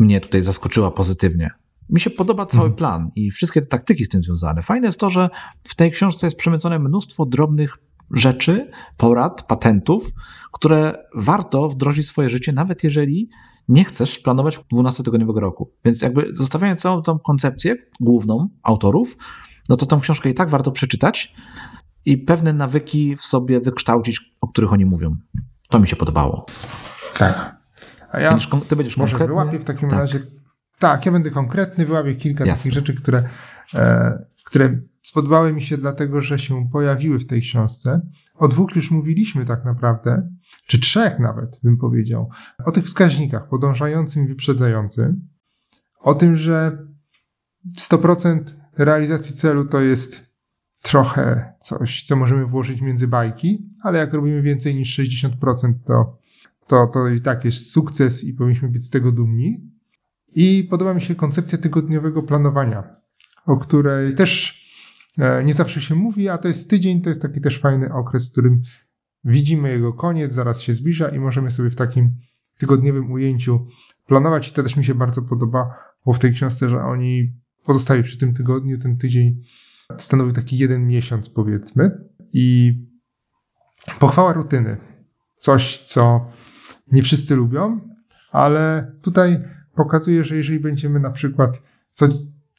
mnie 0.00 0.20
tutaj 0.20 0.42
zaskoczyła 0.42 0.90
pozytywnie. 0.90 1.50
Mi 1.90 2.00
się 2.00 2.10
podoba 2.10 2.46
cały 2.46 2.64
mhm. 2.64 2.76
plan 2.76 3.08
i 3.16 3.30
wszystkie 3.30 3.60
te 3.60 3.66
taktyki 3.66 4.04
z 4.04 4.08
tym 4.08 4.22
związane. 4.22 4.62
Fajne 4.62 4.86
jest 4.88 5.00
to, 5.00 5.10
że 5.10 5.30
w 5.64 5.74
tej 5.74 5.90
książce 5.90 6.26
jest 6.26 6.36
przemycone 6.36 6.78
mnóstwo 6.78 7.26
drobnych 7.26 7.78
rzeczy, 8.12 8.70
porad, 8.96 9.42
patentów, 9.42 10.10
które 10.52 11.04
warto 11.14 11.68
wdrożyć 11.68 12.06
w 12.06 12.08
swoje 12.08 12.30
życie, 12.30 12.52
nawet 12.52 12.84
jeżeli 12.84 13.28
nie 13.68 13.84
chcesz 13.84 14.18
planować 14.18 14.60
12-tygodniowego 14.72 15.40
roku. 15.40 15.72
Więc 15.84 16.02
jakby 16.02 16.30
zostawiając 16.34 16.80
całą 16.80 17.02
tą 17.02 17.18
koncepcję 17.18 17.76
główną 18.00 18.48
autorów, 18.62 19.16
no 19.68 19.76
to 19.76 19.86
tą 19.86 20.00
książkę 20.00 20.30
i 20.30 20.34
tak 20.34 20.50
warto 20.50 20.72
przeczytać 20.72 21.34
i 22.04 22.18
pewne 22.18 22.52
nawyki 22.52 23.16
w 23.16 23.22
sobie 23.22 23.60
wykształcić, 23.60 24.34
o 24.40 24.48
których 24.48 24.72
oni 24.72 24.84
mówią. 24.84 25.16
To 25.68 25.80
mi 25.80 25.88
się 25.88 25.96
podobało. 25.96 26.46
Tak. 27.18 27.56
A 28.12 28.20
ja 28.20 28.30
będziesz, 28.30 28.50
ty 28.68 28.76
będziesz 28.76 28.96
może 28.96 29.10
konkretny? 29.18 29.34
wyłapię 29.34 29.58
w 29.58 29.64
takim 29.64 29.90
tak. 29.90 29.98
razie. 29.98 30.20
Tak, 30.78 31.06
ja 31.06 31.12
będę 31.12 31.30
konkretny, 31.30 31.86
wyłapię 31.86 32.14
kilka 32.14 32.44
Jasne. 32.44 32.58
takich 32.58 32.72
rzeczy, 32.72 32.94
które, 32.94 33.22
e, 33.74 34.24
które 34.44 34.78
spodobały 35.02 35.52
mi 35.52 35.62
się 35.62 35.76
dlatego, 35.76 36.20
że 36.20 36.38
się 36.38 36.68
pojawiły 36.72 37.18
w 37.18 37.26
tej 37.26 37.40
książce. 37.40 38.00
O 38.34 38.48
dwóch 38.48 38.76
już 38.76 38.90
mówiliśmy 38.90 39.44
tak 39.44 39.64
naprawdę, 39.64 40.28
czy 40.66 40.78
trzech 40.78 41.18
nawet 41.18 41.60
bym 41.62 41.76
powiedział. 41.76 42.30
O 42.64 42.72
tych 42.72 42.84
wskaźnikach 42.84 43.48
podążającym 43.48 44.24
i 44.24 44.28
wyprzedzającym. 44.28 45.28
O 46.00 46.14
tym, 46.14 46.36
że 46.36 46.86
100% 47.78 48.40
realizacji 48.78 49.34
celu 49.34 49.64
to 49.64 49.80
jest 49.80 50.32
trochę 50.82 51.52
coś, 51.60 52.02
co 52.02 52.16
możemy 52.16 52.46
włożyć 52.46 52.80
między 52.80 53.08
bajki, 53.08 53.70
ale 53.82 53.98
jak 53.98 54.14
robimy 54.14 54.42
więcej 54.42 54.74
niż 54.74 54.98
60%, 54.98 55.74
to, 55.86 56.18
to, 56.66 56.86
to 56.86 57.08
i 57.08 57.20
tak 57.20 57.44
jest 57.44 57.72
sukces 57.72 58.24
i 58.24 58.32
powinniśmy 58.32 58.68
być 58.68 58.84
z 58.84 58.90
tego 58.90 59.12
dumni. 59.12 59.70
I 60.34 60.68
podoba 60.70 60.94
mi 60.94 61.00
się 61.00 61.14
koncepcja 61.14 61.58
tygodniowego 61.58 62.22
planowania, 62.22 62.96
o 63.46 63.56
której 63.56 64.14
też 64.14 64.61
nie 65.44 65.54
zawsze 65.54 65.80
się 65.80 65.94
mówi, 65.94 66.28
a 66.28 66.38
to 66.38 66.48
jest 66.48 66.70
tydzień, 66.70 67.02
to 67.02 67.08
jest 67.08 67.22
taki 67.22 67.40
też 67.40 67.58
fajny 67.58 67.92
okres, 67.92 68.28
w 68.28 68.32
którym 68.32 68.62
widzimy 69.24 69.70
jego 69.70 69.92
koniec, 69.92 70.32
zaraz 70.32 70.60
się 70.60 70.74
zbliża 70.74 71.08
i 71.08 71.18
możemy 71.18 71.50
sobie 71.50 71.70
w 71.70 71.76
takim 71.76 72.16
tygodniowym 72.58 73.12
ujęciu 73.12 73.66
planować. 74.06 74.48
I 74.48 74.52
to 74.52 74.62
też 74.62 74.76
mi 74.76 74.84
się 74.84 74.94
bardzo 74.94 75.22
podoba, 75.22 75.74
bo 76.06 76.12
w 76.12 76.18
tej 76.18 76.32
książce, 76.32 76.68
że 76.68 76.84
oni 76.84 77.32
pozostali 77.64 78.02
przy 78.02 78.18
tym 78.18 78.34
tygodniu, 78.34 78.78
ten 78.78 78.96
tydzień 78.96 79.42
stanowi 79.98 80.32
taki 80.32 80.58
jeden 80.58 80.86
miesiąc, 80.86 81.28
powiedzmy. 81.28 81.90
I 82.32 82.74
pochwała 83.98 84.32
rutyny. 84.32 84.76
Coś, 85.36 85.84
co 85.84 86.30
nie 86.92 87.02
wszyscy 87.02 87.36
lubią, 87.36 87.80
ale 88.32 88.92
tutaj 89.02 89.44
pokazuje, 89.74 90.24
że 90.24 90.36
jeżeli 90.36 90.60
będziemy 90.60 91.00
na 91.00 91.10
przykład 91.10 91.62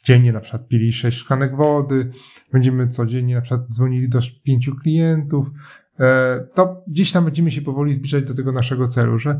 codziennie 0.04 0.34
na 0.34 0.40
przykład 0.40 0.68
pili 0.68 0.94
6 0.94 1.18
szklanek 1.18 1.56
wody, 1.56 2.12
będziemy 2.52 2.88
codziennie 2.88 3.36
na 3.36 3.42
przykład 3.42 3.68
dzwonili 3.70 4.10
do 4.10 4.20
pięciu 4.44 4.76
klientów, 4.76 5.48
e, 6.00 6.48
to 6.54 6.84
gdzieś 6.88 7.12
tam 7.12 7.26
będziemy 7.26 7.52
się 7.52 7.62
powoli 7.62 7.94
zbliżać 7.94 8.24
do 8.24 8.34
tego 8.34 8.52
naszego 8.52 8.88
celu, 8.88 9.20
że 9.20 9.40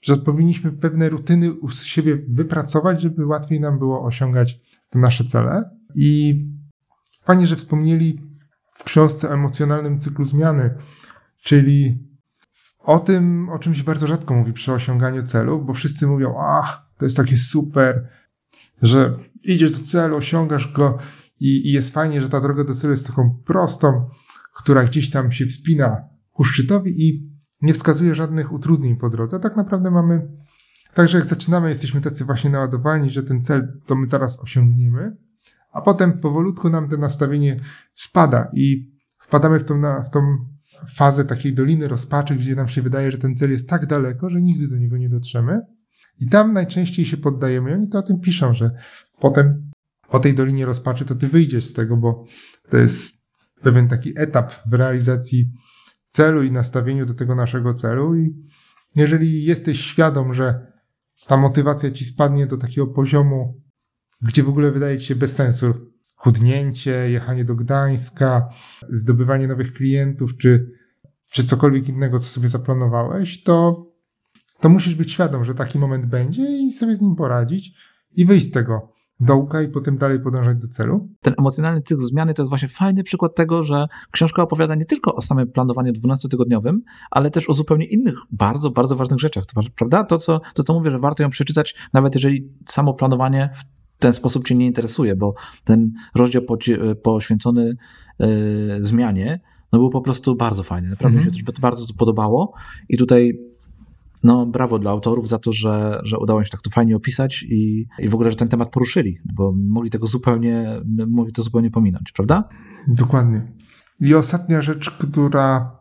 że 0.00 0.16
powinniśmy 0.16 0.72
pewne 0.72 1.08
rutyny 1.08 1.52
u 1.52 1.70
siebie 1.70 2.18
wypracować, 2.28 3.02
żeby 3.02 3.26
łatwiej 3.26 3.60
nam 3.60 3.78
było 3.78 4.04
osiągać 4.04 4.60
te 4.90 4.98
nasze 4.98 5.24
cele. 5.24 5.70
I 5.94 6.44
fajnie, 7.22 7.46
że 7.46 7.56
wspomnieli 7.56 8.20
w 8.74 8.84
książce 8.84 9.28
o 9.28 9.34
emocjonalnym 9.34 10.00
cyklu 10.00 10.24
zmiany, 10.24 10.74
czyli 11.42 11.98
o 12.78 12.98
tym, 12.98 13.48
o 13.48 13.58
czym 13.58 13.74
się 13.74 13.84
bardzo 13.84 14.06
rzadko 14.06 14.34
mówi 14.34 14.52
przy 14.52 14.72
osiąganiu 14.72 15.22
celu, 15.22 15.64
bo 15.64 15.74
wszyscy 15.74 16.06
mówią, 16.06 16.34
ach, 16.38 16.82
to 16.98 17.04
jest 17.04 17.16
takie 17.16 17.36
super, 17.36 18.08
że 18.82 19.18
idziesz 19.44 19.70
do 19.70 19.86
celu, 19.86 20.16
osiągasz 20.16 20.72
go 20.72 20.98
i, 21.40 21.68
i 21.68 21.72
jest 21.72 21.94
fajnie, 21.94 22.20
że 22.20 22.28
ta 22.28 22.40
droga 22.40 22.64
do 22.64 22.74
celu 22.74 22.92
jest 22.92 23.06
taką 23.06 23.42
prostą, 23.44 24.08
która 24.56 24.84
gdzieś 24.84 25.10
tam 25.10 25.32
się 25.32 25.46
wspina 25.46 25.96
ku 26.32 26.44
szczytowi 26.44 27.08
i 27.08 27.28
nie 27.62 27.74
wskazuje 27.74 28.14
żadnych 28.14 28.52
utrudnień 28.52 28.96
po 28.96 29.10
drodze. 29.10 29.40
Tak 29.40 29.56
naprawdę 29.56 29.90
mamy, 29.90 30.28
także 30.94 31.18
jak 31.18 31.26
zaczynamy, 31.26 31.68
jesteśmy 31.68 32.00
tacy 32.00 32.24
właśnie 32.24 32.50
naładowani, 32.50 33.10
że 33.10 33.22
ten 33.22 33.40
cel 33.40 33.80
to 33.86 33.96
my 33.96 34.08
zaraz 34.08 34.40
osiągniemy, 34.40 35.16
a 35.72 35.80
potem 35.80 36.20
powolutku 36.20 36.68
nam 36.68 36.88
to 36.88 36.96
nastawienie 36.96 37.60
spada 37.94 38.50
i 38.52 38.92
wpadamy 39.18 39.58
w 39.58 39.64
tą, 39.64 39.82
w 40.06 40.10
tą 40.10 40.20
fazę 40.94 41.24
takiej 41.24 41.54
doliny 41.54 41.88
rozpaczy, 41.88 42.34
gdzie 42.34 42.56
nam 42.56 42.68
się 42.68 42.82
wydaje, 42.82 43.10
że 43.10 43.18
ten 43.18 43.36
cel 43.36 43.50
jest 43.50 43.68
tak 43.68 43.86
daleko, 43.86 44.30
że 44.30 44.42
nigdy 44.42 44.68
do 44.68 44.76
niego 44.76 44.96
nie 44.98 45.08
dotrzemy. 45.08 45.60
I 46.20 46.28
tam 46.28 46.52
najczęściej 46.52 47.04
się 47.04 47.16
poddajemy. 47.16 47.70
I 47.70 47.74
oni 47.74 47.88
to 47.88 47.98
o 47.98 48.02
tym 48.02 48.20
piszą, 48.20 48.54
że 48.54 48.70
potem 49.20 49.70
po 50.10 50.20
tej 50.20 50.34
dolinie 50.34 50.66
rozpaczy 50.66 51.04
to 51.04 51.14
ty 51.14 51.28
wyjdziesz 51.28 51.64
z 51.64 51.72
tego, 51.72 51.96
bo 51.96 52.24
to 52.70 52.76
jest 52.76 53.26
pewien 53.62 53.88
taki 53.88 54.12
etap 54.16 54.52
w 54.66 54.72
realizacji 54.72 55.50
celu 56.08 56.42
i 56.42 56.50
nastawieniu 56.50 57.06
do 57.06 57.14
tego 57.14 57.34
naszego 57.34 57.74
celu. 57.74 58.16
I 58.16 58.34
jeżeli 58.96 59.44
jesteś 59.44 59.80
świadom, 59.80 60.34
że 60.34 60.72
ta 61.26 61.36
motywacja 61.36 61.90
ci 61.90 62.04
spadnie 62.04 62.46
do 62.46 62.56
takiego 62.56 62.86
poziomu, 62.86 63.60
gdzie 64.22 64.42
w 64.42 64.48
ogóle 64.48 64.70
wydaje 64.70 64.98
ci 64.98 65.06
się 65.06 65.14
bez 65.14 65.34
sensu 65.34 65.74
chudnięcie, 66.16 67.10
jechanie 67.10 67.44
do 67.44 67.54
Gdańska, 67.54 68.48
zdobywanie 68.90 69.48
nowych 69.48 69.72
klientów, 69.72 70.36
czy, 70.36 70.72
czy 71.30 71.44
cokolwiek 71.44 71.88
innego, 71.88 72.18
co 72.18 72.26
sobie 72.26 72.48
zaplanowałeś, 72.48 73.42
to, 73.42 73.87
to 74.60 74.68
musisz 74.68 74.94
być 74.94 75.12
świadom, 75.12 75.44
że 75.44 75.54
taki 75.54 75.78
moment 75.78 76.06
będzie 76.06 76.42
i 76.42 76.72
sobie 76.72 76.96
z 76.96 77.00
nim 77.00 77.16
poradzić 77.16 77.72
i 78.12 78.24
wyjść 78.24 78.46
z 78.46 78.50
tego 78.50 78.92
dołka 79.20 79.62
i 79.62 79.68
potem 79.68 79.98
dalej 79.98 80.20
podążać 80.20 80.58
do 80.58 80.68
celu. 80.68 81.08
Ten 81.20 81.34
emocjonalny 81.38 81.82
cykl 81.82 82.00
zmiany 82.00 82.34
to 82.34 82.42
jest 82.42 82.48
właśnie 82.48 82.68
fajny 82.68 83.04
przykład 83.04 83.34
tego, 83.34 83.62
że 83.62 83.86
książka 84.10 84.42
opowiada 84.42 84.74
nie 84.74 84.84
tylko 84.84 85.14
o 85.14 85.22
samym 85.22 85.52
planowaniu 85.52 85.92
12-tygodniowym, 85.92 86.78
ale 87.10 87.30
też 87.30 87.50
o 87.50 87.52
zupełnie 87.52 87.86
innych, 87.86 88.14
bardzo, 88.30 88.70
bardzo 88.70 88.96
ważnych 88.96 89.20
rzeczach, 89.20 89.44
prawda? 89.76 90.04
To 90.04 90.18
co, 90.18 90.40
to, 90.54 90.62
co 90.62 90.74
mówię, 90.74 90.90
że 90.90 90.98
warto 90.98 91.22
ją 91.22 91.30
przeczytać, 91.30 91.74
nawet 91.92 92.14
jeżeli 92.14 92.52
samo 92.66 92.94
planowanie 92.94 93.50
w 93.54 93.64
ten 93.98 94.12
sposób 94.14 94.48
cię 94.48 94.54
nie 94.54 94.66
interesuje, 94.66 95.16
bo 95.16 95.34
ten 95.64 95.92
rozdział 96.14 96.42
poświęcony 97.02 97.76
yy, 98.18 98.28
zmianie 98.80 99.40
no 99.72 99.78
był 99.78 99.90
po 99.90 100.00
prostu 100.00 100.36
bardzo 100.36 100.62
fajny. 100.62 100.88
Naprawdę 100.88 101.18
mhm. 101.18 101.34
mi 101.34 101.40
się 101.40 101.52
to 101.52 101.60
bardzo 101.60 101.86
to 101.86 101.94
podobało 101.94 102.54
i 102.88 102.96
tutaj 102.96 103.38
no 104.22 104.46
brawo 104.46 104.78
dla 104.78 104.90
autorów 104.90 105.28
za 105.28 105.38
to, 105.38 105.52
że, 105.52 106.00
że 106.04 106.18
udało 106.18 106.44
się 106.44 106.50
tak 106.50 106.62
to 106.62 106.70
fajnie 106.70 106.96
opisać 106.96 107.42
i, 107.42 107.86
i 107.98 108.08
w 108.08 108.14
ogóle, 108.14 108.30
że 108.30 108.36
ten 108.36 108.48
temat 108.48 108.70
poruszyli, 108.70 109.18
bo 109.34 109.54
mogli 109.56 109.90
tego 109.90 110.06
zupełnie, 110.06 110.80
mogli 111.06 111.32
to 111.32 111.42
zupełnie 111.42 111.70
pominąć, 111.70 112.12
prawda? 112.12 112.48
Dokładnie. 112.88 113.52
I 114.00 114.14
ostatnia 114.14 114.62
rzecz, 114.62 114.90
która, 114.90 115.76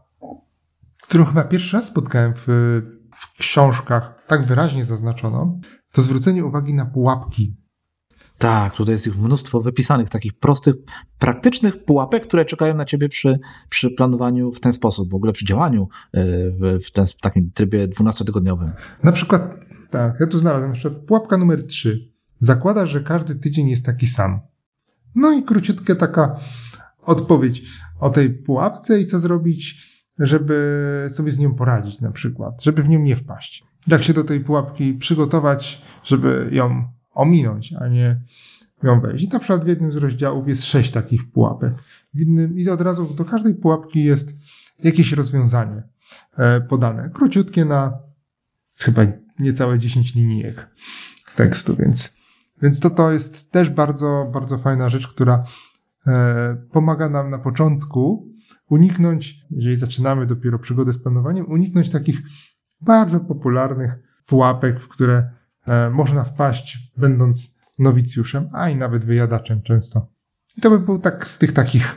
którą 1.02 1.26
chyba 1.26 1.44
pierwszy 1.44 1.78
raz 1.78 1.86
spotkałem 1.88 2.34
w, 2.36 2.46
w 3.16 3.38
książkach 3.40 4.24
tak 4.28 4.46
wyraźnie 4.46 4.86
zaznaczono, 4.86 5.60
to 5.92 6.02
zwrócenie 6.02 6.46
uwagi 6.46 6.74
na 6.74 6.86
pułapki. 6.86 7.56
Tak, 8.38 8.76
tutaj 8.76 8.94
jest 8.94 9.08
ich 9.08 9.18
mnóstwo 9.18 9.62
wypisanych, 9.62 10.10
takich 10.10 10.34
prostych, 10.34 10.76
praktycznych 11.20 11.86
pułapek, 11.86 12.24
które 12.24 12.46
czekają 12.46 12.76
na 12.76 12.86
ciebie 12.86 13.10
przy, 13.10 13.40
przy 13.70 13.90
planowaniu 13.90 14.52
w 14.52 14.60
ten 14.60 14.74
sposób, 14.74 15.12
w 15.12 15.16
ogóle 15.16 15.34
przy 15.34 15.46
działaniu 15.46 15.88
e, 16.14 16.24
w, 16.80 16.92
ten, 16.94 17.08
w 17.08 17.20
takim 17.20 17.52
trybie 17.54 17.88
12-tygodniowym. 17.88 18.72
Na 19.04 19.12
przykład, 19.12 19.60
tak, 19.90 20.20
ja 20.20 20.28
tu 20.28 20.38
znalazłem, 20.38 20.70
na 20.70 20.76
przykład 20.76 21.04
pułapka 21.04 21.38
numer 21.38 21.68
3. 21.68 22.12
Zakłada, 22.40 22.86
że 22.86 23.02
każdy 23.02 23.36
tydzień 23.36 23.70
jest 23.70 23.86
taki 23.86 24.08
sam. 24.08 24.40
No 25.16 25.32
i 25.32 25.44
króciutka 25.44 25.96
taka 25.96 26.40
odpowiedź 27.02 27.64
o 28.00 28.10
tej 28.10 28.30
pułapce 28.30 29.02
i 29.02 29.06
co 29.06 29.20
zrobić, 29.20 29.88
żeby 30.20 31.08
sobie 31.10 31.32
z 31.32 31.40
nią 31.40 31.56
poradzić 31.56 32.02
na 32.02 32.12
przykład, 32.12 32.64
żeby 32.64 32.84
w 32.84 32.90
nią 32.90 33.00
nie 33.00 33.16
wpaść. 33.16 33.64
Jak 33.88 34.04
się 34.04 34.14
do 34.14 34.24
tej 34.24 34.40
pułapki 34.40 34.94
przygotować, 34.94 35.82
żeby 36.04 36.50
ją 36.52 36.97
ominąć, 37.18 37.74
a 37.74 37.88
nie 37.88 38.22
ją 38.84 39.02
wejść. 39.02 39.26
I 39.26 39.28
na 39.28 39.40
przykład 39.40 39.64
w 39.64 39.68
jednym 39.68 39.92
z 39.92 39.96
rozdziałów 39.96 40.48
jest 40.48 40.66
sześć 40.66 40.92
takich 40.92 41.32
pułapek. 41.32 41.74
W 42.14 42.22
innym, 42.22 42.60
I 42.60 42.70
od 42.70 42.82
razu 42.82 43.14
do 43.14 43.26
każdej 43.26 43.56
pułapki 43.56 44.04
jest 44.04 44.36
jakieś 44.84 45.12
rozwiązanie 45.12 45.84
e, 46.38 46.62
podane. 46.62 47.10
Króciutkie 47.10 47.66
na 47.66 47.98
chyba 48.80 49.02
niecałe 49.40 49.80
10 49.80 50.16
linijek 50.16 50.68
tekstu, 51.36 51.76
więc, 51.76 52.18
więc 52.62 52.80
to, 52.80 52.90
to 52.90 53.12
jest 53.12 53.52
też 53.52 53.70
bardzo, 53.70 54.30
bardzo 54.34 54.58
fajna 54.58 54.90
rzecz, 54.90 55.08
która 55.08 55.44
e, 56.08 56.58
pomaga 56.72 57.10
nam 57.10 57.30
na 57.30 57.40
początku 57.40 58.32
uniknąć, 58.70 59.46
jeżeli 59.52 59.76
zaczynamy 59.76 60.26
dopiero 60.26 60.60
przygodę 60.60 60.94
z 60.94 61.04
planowaniem, 61.04 61.52
uniknąć 61.52 61.90
takich 61.90 62.22
bardzo 62.82 63.20
popularnych 63.20 63.92
pułapek, 64.26 64.80
w 64.80 64.88
które 64.88 65.37
można 65.92 66.24
wpaść, 66.24 66.92
będąc 66.98 67.58
nowicjuszem, 67.80 68.50
a 68.54 68.70
i 68.70 68.76
nawet 68.76 69.06
wyjadaczem 69.06 69.62
często. 69.62 70.08
I 70.58 70.62
to 70.62 70.70
by 70.70 70.80
był 70.80 71.00
tak 71.00 71.28
z 71.28 71.38
tych 71.38 71.54
takich 71.54 71.96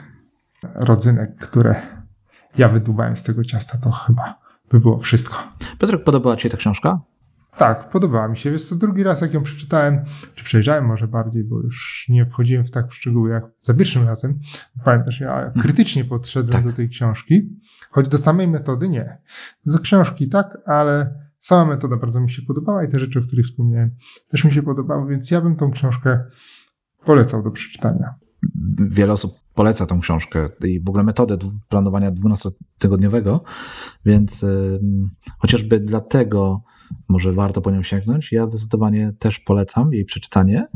rodzynek, 0.75 1.37
które 1.37 1.75
ja 2.59 2.69
wydłubałem 2.69 3.17
z 3.17 3.23
tego 3.23 3.45
ciasta, 3.45 3.79
to 3.79 3.91
chyba 3.91 4.39
by 4.71 4.81
było 4.81 4.99
wszystko. 4.99 5.53
Piotrek, 5.79 6.05
podobała 6.05 6.37
Ci 6.37 6.43
się 6.43 6.49
ta 6.49 6.57
książka? 6.57 7.01
Tak, 7.57 7.91
podobała 7.91 8.29
mi 8.29 8.37
się. 8.37 8.51
Wiesz 8.51 8.69
co, 8.69 8.77
drugi 8.77 9.03
raz 9.03 9.21
jak 9.21 9.35
ją 9.35 9.43
przeczytałem, 9.43 10.05
czy 10.35 10.45
przejrzałem 10.45 10.85
może 10.85 11.09
bardziej, 11.09 11.45
bo 11.45 11.61
już 11.61 12.07
nie 12.09 12.27
wchodziłem 12.27 12.65
w 12.65 12.71
tak 12.71 12.91
w 12.91 12.95
szczegóły 12.95 13.31
jak 13.31 13.45
za 13.63 13.75
pierwszym 13.75 14.07
razem. 14.07 14.39
Pamiętasz, 14.85 15.21
ja 15.21 15.37
mhm. 15.37 15.63
krytycznie 15.63 16.05
podszedłem 16.05 16.53
tak. 16.53 16.65
do 16.65 16.73
tej 16.73 16.89
książki, 16.89 17.61
choć 17.91 18.09
do 18.09 18.19
samej 18.19 18.49
metody 18.49 18.89
nie. 18.89 19.19
Do 19.67 19.79
książki 19.79 20.29
tak, 20.29 20.59
ale 20.67 21.20
Sama 21.41 21.65
metoda 21.65 21.97
bardzo 21.97 22.21
mi 22.21 22.31
się 22.31 22.43
podobała 22.43 22.85
i 22.85 22.89
te 22.89 22.99
rzeczy, 22.99 23.19
o 23.19 23.23
których 23.23 23.45
wspomniałem, 23.45 23.91
też 24.29 24.45
mi 24.45 24.53
się 24.53 24.63
podobały, 24.63 25.11
więc 25.11 25.31
ja 25.31 25.41
bym 25.41 25.57
tą 25.57 25.71
książkę 25.71 26.25
polecał 27.05 27.43
do 27.43 27.51
przeczytania. 27.51 28.15
Wiele 28.91 29.13
osób 29.13 29.33
poleca 29.55 29.87
tą 29.87 30.01
książkę 30.01 30.49
i 30.65 30.81
w 30.85 30.89
ogóle 30.89 31.05
metodę 31.05 31.39
planowania 31.69 32.13
12-tygodniowego, 32.13 33.41
więc 34.05 34.45
chociażby 35.39 35.81
dlatego 35.81 36.63
może 37.09 37.33
warto 37.33 37.61
po 37.61 37.71
nią 37.71 37.83
sięgnąć. 37.83 38.33
Ja 38.33 38.47
zdecydowanie 38.47 39.13
też 39.19 39.39
polecam 39.39 39.93
jej 39.93 40.05
przeczytanie 40.05 40.69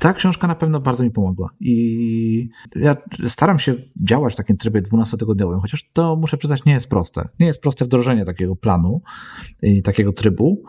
ta 0.00 0.12
książka 0.12 0.46
na 0.46 0.54
pewno 0.54 0.80
bardzo 0.80 1.02
mi 1.02 1.10
pomogła. 1.10 1.50
I 1.60 2.48
ja 2.76 2.96
staram 3.26 3.58
się 3.58 3.74
działać 4.02 4.34
w 4.34 4.36
takim 4.36 4.56
trybie 4.56 4.82
12-tygodniowym, 4.82 5.60
chociaż 5.60 5.90
to 5.92 6.16
muszę 6.16 6.36
przyznać, 6.36 6.64
nie 6.64 6.72
jest 6.72 6.88
proste. 6.88 7.28
Nie 7.40 7.46
jest 7.46 7.62
proste 7.62 7.84
wdrożenie 7.84 8.24
takiego 8.24 8.56
planu 8.56 9.02
i 9.62 9.82
takiego 9.82 10.12
trybu. 10.12 10.62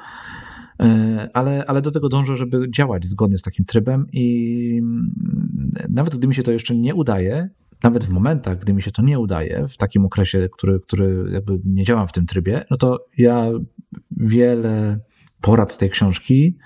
E, 0.79 1.29
ale, 1.33 1.65
ale 1.67 1.81
do 1.81 1.91
tego 1.91 2.09
dążę, 2.09 2.35
żeby 2.37 2.71
działać 2.71 3.05
zgodnie 3.05 3.37
z 3.37 3.41
takim 3.41 3.65
trybem, 3.65 4.05
i 4.13 4.81
nawet 5.89 6.15
gdy 6.15 6.27
mi 6.27 6.35
się 6.35 6.43
to 6.43 6.51
jeszcze 6.51 6.75
nie 6.75 6.95
udaje, 6.95 7.49
nawet 7.83 8.03
w 8.05 8.09
momentach, 8.09 8.59
gdy 8.59 8.73
mi 8.73 8.81
się 8.81 8.91
to 8.91 9.01
nie 9.01 9.19
udaje, 9.19 9.67
w 9.69 9.77
takim 9.77 10.05
okresie, 10.05 10.49
który, 10.51 10.79
który 10.79 11.25
jakby 11.31 11.59
nie 11.65 11.83
działam 11.83 12.07
w 12.07 12.11
tym 12.11 12.25
trybie, 12.25 12.65
no 12.71 12.77
to 12.77 13.05
ja 13.17 13.45
wiele 14.11 14.99
porad 15.41 15.71
z 15.71 15.77
tej 15.77 15.89
książki 15.89 16.57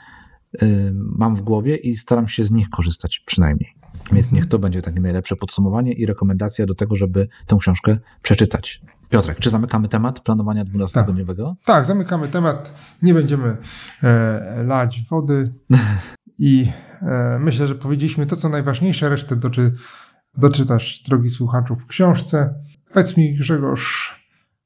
mam 0.93 1.35
w 1.35 1.41
głowie 1.41 1.75
i 1.75 1.97
staram 1.97 2.27
się 2.27 2.43
z 2.43 2.51
nich 2.51 2.69
korzystać 2.69 3.23
przynajmniej. 3.25 3.75
Więc 4.11 4.31
niech 4.31 4.45
to 4.45 4.59
będzie 4.59 4.81
takie 4.81 4.99
najlepsze 4.99 5.35
podsumowanie 5.35 5.93
i 5.93 6.05
rekomendacja 6.05 6.65
do 6.65 6.75
tego, 6.75 6.95
żeby 6.95 7.27
tę 7.47 7.57
książkę 7.59 7.97
przeczytać. 8.21 8.81
Piotrek, 9.09 9.39
czy 9.39 9.49
zamykamy 9.49 9.87
temat 9.87 10.19
planowania 10.19 10.63
12-tygodniowego? 10.63 11.45
Tak. 11.45 11.65
tak, 11.65 11.85
zamykamy 11.85 12.27
temat. 12.27 12.73
Nie 13.01 13.13
będziemy 13.13 13.57
e, 14.03 14.63
lać 14.63 15.03
wody 15.09 15.53
i 16.37 16.67
e, 17.01 17.39
myślę, 17.39 17.67
że 17.67 17.75
powiedzieliśmy 17.75 18.25
to, 18.25 18.35
co 18.35 18.49
najważniejsze. 18.49 19.09
Resztę 19.09 19.35
doczy, 19.35 19.75
doczytasz, 20.37 21.03
drogi 21.03 21.29
słuchaczu, 21.29 21.75
w 21.75 21.85
książce. 21.85 22.53
Powiedz 22.93 23.17
mi, 23.17 23.33
Grzegorz, 23.33 24.15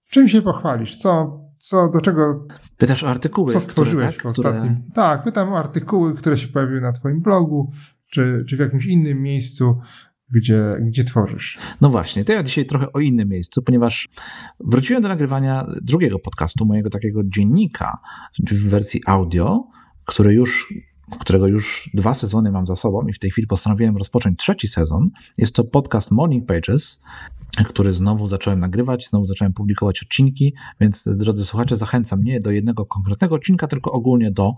czym 0.10 0.28
się 0.28 0.42
pochwalisz? 0.42 0.98
Co, 0.98 1.40
co, 1.60 1.90
do 1.90 2.02
czego 2.02 2.48
Pytasz 2.78 3.04
o 3.04 3.10
artykuły. 3.10 3.54
Co 3.54 3.60
stworzyłeś 3.60 4.18
które, 4.18 4.34
tak, 4.34 4.36
w 4.36 4.40
ostatnim? 4.40 4.76
Które... 4.76 4.92
Tak, 4.94 5.24
pytam 5.24 5.54
o 5.54 5.58
artykuły, 5.58 6.16
które 6.16 6.38
się 6.38 6.48
pojawiły 6.48 6.82
na 6.82 6.92
Twoim 6.92 7.22
blogu, 7.22 7.72
czy, 8.12 8.46
czy 8.50 8.58
w 8.58 8.60
jakimś 8.60 8.86
innym 8.86 9.22
miejscu. 9.22 9.82
gdzie, 10.36 10.78
gdzie 10.82 11.04
tworzysz. 11.04 11.58
No 11.82 11.90
właśnie, 11.90 12.26
to 12.26 12.34
ja 12.34 12.44
dzisiaj 12.44 12.66
trochę 12.66 12.94
o 12.94 13.00
innym 13.00 13.30
miejscu, 13.30 13.62
ponieważ 13.62 14.08
wróciłem 14.60 15.02
do 15.02 15.08
nagrywania 15.08 15.68
drugiego 15.82 16.20
podcastu, 16.20 16.66
mojego 16.66 16.90
takiego 16.90 17.22
dziennika 17.24 17.98
w 18.52 18.70
wersji 18.70 19.02
audio, 19.06 19.64
który 20.06 20.34
już 20.34 20.74
którego 21.20 21.48
już 21.48 21.90
dwa 21.94 22.14
sezony 22.14 22.52
mam 22.52 22.68
za 22.68 22.76
sobą 22.76 23.08
i 23.08 23.14
w 23.14 23.20
tej 23.20 23.32
chwili 23.32 23.48
postanowiłem 23.48 23.98
rozpocząć 23.98 24.40
trzeci 24.40 24.68
sezon. 24.68 25.10
Jest 25.38 25.56
to 25.56 25.64
podcast 25.64 26.12
Morning 26.12 26.46
Pages, 26.46 27.04
który 27.68 27.94
znowu 27.94 28.28
zacząłem 28.28 28.60
nagrywać, 28.60 29.08
znowu 29.08 29.26
zacząłem 29.26 29.54
publikować 29.54 30.04
odcinki, 30.04 30.54
więc 30.82 31.10
drodzy 31.12 31.46
słuchacze, 31.46 31.78
zachęcam 31.78 32.24
nie 32.24 32.42
do 32.42 32.52
jednego 32.52 32.86
konkretnego 32.86 33.36
odcinka, 33.36 33.68
tylko 33.68 33.92
ogólnie 33.92 34.32
do 34.32 34.54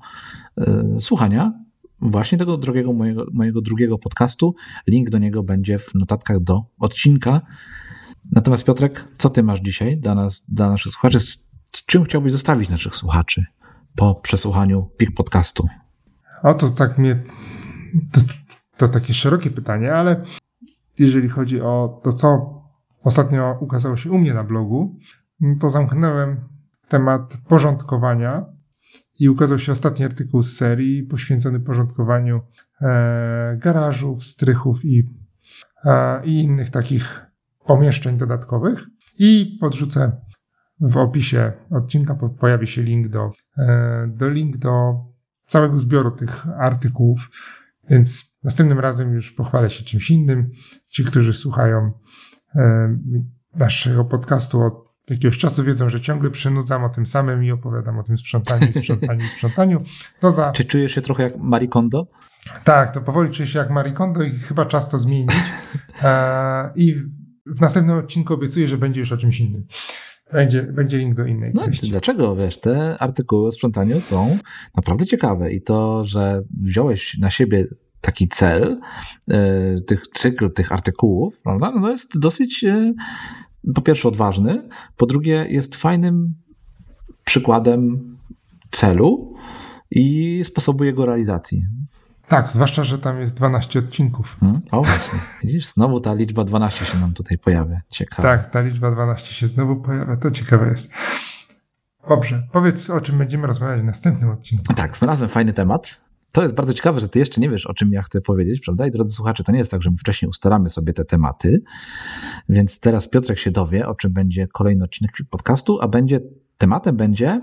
y, 0.58 1.02
słuchania 1.02 1.54
właśnie 2.02 2.38
tego 2.38 2.58
drogiego 2.58 2.94
mojego, 2.94 3.26
mojego 3.34 3.62
drugiego 3.62 3.98
podcastu. 3.98 4.56
Link 4.88 5.10
do 5.10 5.18
niego 5.18 5.44
będzie 5.44 5.80
w 5.80 5.96
notatkach 5.96 6.40
do 6.40 6.66
odcinka. 6.80 7.42
Natomiast 8.32 8.66
Piotrek, 8.66 9.08
co 9.18 9.30
ty 9.30 9.44
masz 9.44 9.60
dzisiaj 9.60 9.98
dla 9.98 10.16
nas, 10.16 10.52
dla 10.52 10.70
naszych 10.70 10.92
słuchaczy? 10.92 11.20
Z 11.20 11.86
czym 11.86 12.04
chciałbyś 12.04 12.32
zostawić 12.32 12.70
naszych 12.70 12.96
słuchaczy 12.96 13.46
po 13.96 14.16
przesłuchaniu 14.16 14.90
PIK 14.98 15.16
podcastu? 15.16 15.68
O, 16.44 16.54
to 16.54 16.70
tak 16.70 16.98
mnie. 16.98 17.24
To, 18.12 18.22
to 18.78 18.88
takie 18.88 19.14
szerokie 19.14 19.50
pytanie, 19.50 19.94
ale 19.94 20.24
jeżeli 21.00 21.30
chodzi 21.30 21.62
o 21.62 22.02
to, 22.04 22.14
co 22.14 22.61
ostatnio 23.04 23.58
ukazało 23.60 23.98
się 23.98 24.12
u 24.12 24.18
mnie 24.18 24.34
na 24.34 24.44
blogu, 24.44 25.00
to 25.60 25.70
zamknąłem 25.70 26.38
temat 26.88 27.38
porządkowania 27.48 28.46
i 29.20 29.30
ukazał 29.30 29.60
się 29.60 29.72
ostatni 29.72 30.06
artykuł 30.06 30.44
z 30.44 30.58
serii 30.58 31.04
poświęcony 31.04 31.60
porządkowaniu 31.60 32.42
e, 32.82 33.58
garażów, 33.58 34.24
strychów 34.24 34.86
i, 34.86 35.10
e, 35.86 36.26
i 36.26 36.42
innych 36.42 36.70
takich 36.70 37.26
pomieszczeń 37.66 38.18
dodatkowych. 38.18 38.84
I 39.20 39.58
podrzucę 39.62 40.12
w 40.82 40.98
opisie 40.98 41.52
odcinka, 41.70 42.16
pojawi 42.40 42.68
się 42.68 42.84
link 42.84 43.08
do, 43.08 43.32
e, 43.58 44.08
do 44.08 44.30
link 44.30 44.58
do 44.58 44.94
całego 45.48 45.80
zbioru 45.80 46.12
tych 46.12 46.48
artykułów, 46.60 47.32
więc 47.90 48.36
następnym 48.44 48.80
razem 48.80 49.14
już 49.14 49.32
pochwalę 49.32 49.70
się 49.70 49.84
czymś 49.84 50.12
innym. 50.12 50.52
Ci, 50.90 51.04
którzy 51.04 51.34
słuchają 51.34 51.92
naszego 53.56 54.06
podcastu 54.06 54.62
od 54.62 54.92
jakiegoś 55.10 55.38
czasu 55.38 55.64
wiedzą, 55.64 55.90
że 55.90 56.02
ciągle 56.02 56.30
przynudzam 56.30 56.84
o 56.84 56.90
tym 56.90 57.06
samym 57.06 57.44
i 57.44 57.52
opowiadam 57.52 58.00
o 58.00 58.04
tym 58.04 58.18
sprzątaniu, 58.18 58.74
sprzątaniu, 58.74 59.28
sprzątaniu. 59.28 59.78
To 60.20 60.32
za... 60.32 60.52
Czy 60.52 60.66
czujesz 60.66 60.92
się 60.92 61.02
trochę 61.02 61.24
jak 61.24 61.38
Marie 61.38 61.68
Kondo? 61.68 62.08
Tak, 62.64 62.94
to 62.94 63.02
powoli 63.02 63.32
czuję 63.32 63.48
się 63.48 63.60
jak 63.60 63.70
Marie 63.70 63.94
Kondo 63.94 64.24
i 64.24 64.30
chyba 64.30 64.66
czas 64.66 64.90
to 64.90 65.00
zmienić. 65.00 65.36
E, 66.04 66.72
I 66.76 66.96
w 67.46 67.62
następnym 67.62 67.98
odcinku 67.98 68.34
obiecuję, 68.34 68.68
że 68.68 68.78
będzie 68.78 69.00
już 69.00 69.12
o 69.12 69.18
czymś 69.18 69.40
innym. 69.40 69.66
Będzie, 70.34 70.64
będzie 70.64 70.98
link 70.98 71.16
do 71.16 71.26
innej 71.26 71.52
no, 71.54 71.64
treści. 71.64 71.90
Dlaczego, 71.90 72.36
wiesz, 72.36 72.60
te 72.60 72.98
artykuły 73.00 73.48
o 73.48 73.52
sprzątaniu 73.52 74.02
są 74.02 74.38
naprawdę 74.76 75.06
ciekawe 75.06 75.52
i 75.52 75.62
to, 75.62 76.06
że 76.06 76.42
wziąłeś 76.62 77.18
na 77.18 77.30
siebie 77.30 77.66
taki 78.02 78.28
cel, 78.28 78.80
e, 79.32 79.82
tych 79.82 80.08
cykl 80.14 80.52
tych 80.54 80.72
artykułów, 80.72 81.40
prawda, 81.44 81.72
no 81.72 81.90
jest 81.90 82.20
dosyć 82.20 82.64
e, 82.64 82.94
po 83.76 83.82
pierwsze 83.82 84.08
odważny, 84.08 84.70
po 84.98 85.06
drugie 85.06 85.46
jest 85.50 85.76
fajnym 85.76 86.36
przykładem 87.24 88.16
celu 88.72 89.34
i 89.92 90.42
sposobu 90.46 90.84
jego 90.84 91.06
realizacji. 91.06 91.66
Tak, 92.28 92.52
zwłaszcza, 92.52 92.84
że 92.84 93.00
tam 93.00 93.20
jest 93.20 93.36
12 93.36 93.80
odcinków. 93.80 94.38
Hmm? 94.40 94.62
O 94.72 94.82
właśnie, 94.82 95.20
widzisz, 95.44 95.68
znowu 95.68 96.00
ta 96.00 96.14
liczba 96.14 96.44
12 96.44 96.86
się 96.86 96.98
nam 96.98 97.14
tutaj 97.14 97.38
pojawia. 97.38 97.82
Ciekawe. 97.90 98.24
Tak, 98.24 98.52
ta 98.52 98.62
liczba 98.62 98.92
12 98.92 99.34
się 99.34 99.48
znowu 99.48 99.76
pojawia, 99.76 100.18
to 100.18 100.32
ciekawe 100.32 100.70
jest. 100.70 100.88
Dobrze, 102.10 102.48
powiedz 102.52 102.90
o 102.90 103.02
czym 103.02 103.18
będziemy 103.18 103.48
rozmawiać 103.48 103.82
w 103.82 103.84
następnym 103.84 104.30
odcinku. 104.30 104.74
Tak, 104.74 104.98
znalazłem 104.98 105.30
fajny 105.30 105.54
temat. 105.54 106.02
To 106.32 106.42
jest 106.42 106.56
bardzo 106.56 106.74
ciekawe, 106.74 107.00
że 107.00 107.10
ty 107.10 107.20
jeszcze 107.20 107.42
nie 107.42 107.50
wiesz, 107.50 107.66
o 107.66 107.74
czym 107.74 107.94
ja 107.94 108.02
chcę 108.02 108.22
powiedzieć, 108.22 108.62
prawda? 108.66 108.88
I 108.88 108.92
drodzy 108.92 109.14
słuchacze, 109.14 109.44
to 109.44 109.52
nie 109.52 109.58
jest 109.58 109.72
tak, 109.72 109.84
że 109.84 109.92
my 109.92 109.98
wcześniej 109.98 110.30
ustalamy 110.30 110.70
sobie 110.70 110.94
te 110.94 111.06
tematy, 111.06 111.62
więc 112.50 112.80
teraz 112.80 113.08
Piotrek 113.08 113.40
się 113.40 113.52
dowie, 113.52 113.88
o 113.88 113.96
czym 113.96 114.14
będzie 114.14 114.48
kolejny 114.48 114.84
odcinek 114.84 115.12
podcastu, 115.30 115.80
a 115.82 115.88
będzie 115.88 116.20
tematem 116.58 116.98
będzie 116.98 117.42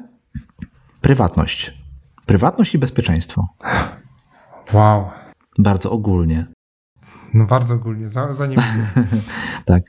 prywatność. 1.01 1.75
Prywatność 2.27 2.75
i 2.75 2.79
bezpieczeństwo. 2.79 3.49
Wow. 4.73 5.11
Bardzo 5.59 5.91
ogólnie. 5.91 6.47
No 7.35 7.47
bardzo 7.47 7.75
ogólnie, 7.75 8.09
za, 8.09 8.35
za 8.35 8.47
nim. 8.47 8.61
tak. 9.65 9.83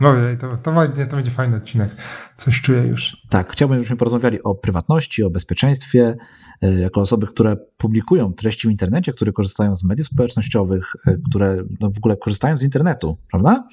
No 0.00 0.14
to, 0.40 0.56
to, 0.56 0.72
będzie, 0.72 1.06
to 1.06 1.16
będzie 1.16 1.30
fajny 1.30 1.56
odcinek. 1.56 1.96
Coś 2.36 2.60
czuję 2.60 2.82
już. 2.82 3.16
Tak, 3.28 3.52
chciałbym, 3.52 3.78
żebyśmy 3.78 3.96
porozmawiali 3.96 4.42
o 4.42 4.54
prywatności, 4.54 5.22
o 5.22 5.30
bezpieczeństwie, 5.30 6.16
e, 6.62 6.72
jako 6.72 7.00
osoby, 7.00 7.26
które 7.26 7.56
publikują 7.76 8.32
treści 8.32 8.68
w 8.68 8.70
internecie, 8.70 9.12
które 9.12 9.32
korzystają 9.32 9.76
z 9.76 9.84
mediów 9.84 10.06
społecznościowych, 10.06 10.92
e, 11.06 11.16
które 11.28 11.56
no, 11.80 11.90
w 11.90 11.98
ogóle 11.98 12.16
korzystają 12.16 12.56
z 12.56 12.62
internetu, 12.62 13.18
prawda? 13.30 13.68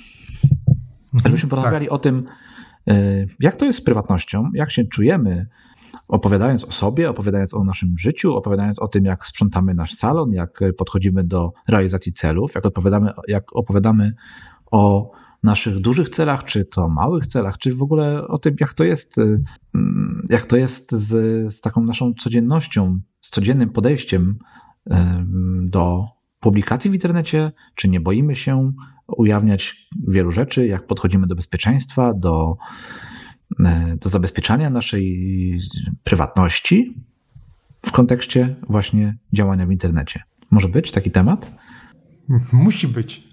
Mhm, 1.13 1.23
żebyśmy 1.25 1.49
porozmawiali 1.49 1.85
tak. 1.85 1.93
o 1.93 1.99
tym, 1.99 2.25
e, 2.87 3.25
jak 3.39 3.55
to 3.55 3.65
jest 3.65 3.79
z 3.79 3.81
prywatnością, 3.81 4.49
jak 4.53 4.71
się 4.71 4.83
czujemy, 4.83 5.47
opowiadając 6.07 6.65
o 6.65 6.71
sobie, 6.71 7.09
opowiadając 7.09 7.53
o 7.53 7.63
naszym 7.63 7.95
życiu, 7.99 8.35
opowiadając 8.35 8.79
o 8.79 8.87
tym, 8.87 9.05
jak 9.05 9.25
sprzątamy 9.25 9.73
nasz 9.73 9.93
salon, 9.93 10.33
jak 10.33 10.59
podchodzimy 10.77 11.23
do 11.23 11.51
realizacji 11.67 12.13
celów, 12.13 12.55
jak 12.55 12.65
opowiadamy, 12.65 13.11
jak 13.27 13.55
opowiadamy 13.55 14.13
o 14.71 15.11
naszych 15.43 15.79
dużych 15.79 16.09
celach, 16.09 16.43
czy 16.43 16.65
to 16.65 16.89
małych 16.89 17.27
celach, 17.27 17.57
czy 17.57 17.75
w 17.75 17.83
ogóle 17.83 18.27
o 18.27 18.37
tym, 18.37 18.55
jak 18.59 18.73
to 18.73 18.83
jest, 18.83 19.17
y, 19.17 19.41
mm, 19.75 20.25
jak 20.29 20.45
to 20.45 20.57
jest 20.57 20.91
z, 20.91 21.53
z 21.53 21.61
taką 21.61 21.83
naszą 21.83 22.13
codziennością, 22.13 22.99
z 23.21 23.29
codziennym 23.29 23.69
podejściem 23.69 24.39
y, 24.87 24.95
do 25.63 26.05
publikacji 26.39 26.91
w 26.91 26.93
internecie, 26.93 27.51
czy 27.75 27.89
nie 27.89 27.99
boimy 27.99 28.35
się 28.35 28.73
ujawniać 29.07 29.87
wielu 30.07 30.31
rzeczy, 30.31 30.67
jak 30.67 30.87
podchodzimy 30.87 31.27
do 31.27 31.35
bezpieczeństwa, 31.35 32.13
do, 32.13 32.57
y, 33.59 33.65
do 33.97 34.09
zabezpieczania 34.09 34.69
naszej 34.69 35.59
prywatności 36.03 36.93
w 37.85 37.91
kontekście 37.91 38.55
właśnie 38.69 39.17
działania 39.33 39.65
w 39.65 39.71
internecie. 39.71 40.23
Może 40.51 40.69
być 40.69 40.91
taki 40.91 41.11
temat? 41.11 41.51
Musi 42.53 42.87
być. 42.87 43.23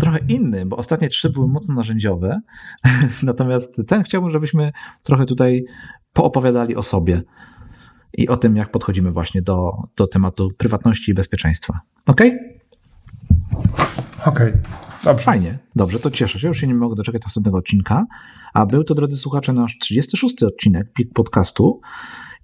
Trochę 0.00 0.18
inny, 0.28 0.66
bo 0.66 0.76
ostatnie 0.76 1.08
trzy 1.08 1.30
były 1.30 1.48
mocno 1.48 1.74
narzędziowe, 1.74 2.40
natomiast 3.22 3.82
ten 3.86 4.02
chciałbym, 4.02 4.30
żebyśmy 4.30 4.72
trochę 5.02 5.26
tutaj 5.26 5.64
poopowiadali 6.12 6.76
o 6.76 6.82
sobie 6.82 7.22
i 8.12 8.28
o 8.28 8.36
tym, 8.36 8.56
jak 8.56 8.70
podchodzimy 8.70 9.10
właśnie 9.10 9.42
do, 9.42 9.72
do 9.96 10.06
tematu 10.06 10.48
prywatności 10.58 11.10
i 11.10 11.14
bezpieczeństwa. 11.14 11.80
Ok? 12.06 12.20
Okej. 12.20 12.38
Okay. 14.24 14.62
Dobrze. 15.04 15.24
Fajnie, 15.24 15.58
dobrze, 15.76 15.98
to 15.98 16.10
cieszę 16.10 16.38
się, 16.38 16.48
już 16.48 16.58
się 16.58 16.66
nie 16.66 16.74
mogę 16.74 16.94
doczekać 16.94 17.22
następnego 17.22 17.58
odcinka. 17.58 18.06
A 18.54 18.66
był 18.66 18.84
to, 18.84 18.94
drodzy 18.94 19.16
słuchacze, 19.16 19.52
nasz 19.52 19.78
36 19.78 20.42
odcinek 20.42 20.92
PIK 20.92 21.12
podcastu 21.12 21.80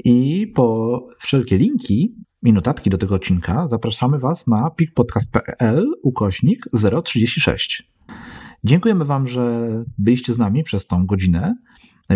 i 0.05 0.47
po 0.55 1.01
wszelkie 1.19 1.59
linki 1.59 2.15
i 2.47 2.53
notatki 2.53 2.91
do 2.91 2.99
tego 2.99 3.15
odcinka 3.15 3.67
zapraszamy 3.67 4.19
Was 4.19 4.47
na 4.47 4.71
pikpodcast.pl 4.71 5.87
ukośnik 6.03 6.65
036. 7.05 7.91
Dziękujemy 8.65 9.05
Wam, 9.05 9.29
że 9.29 9.71
byliście 9.99 10.33
z 10.33 10.39
nami 10.39 10.65
przez 10.65 10.87
tą 10.87 11.07
godzinę. 11.07 11.55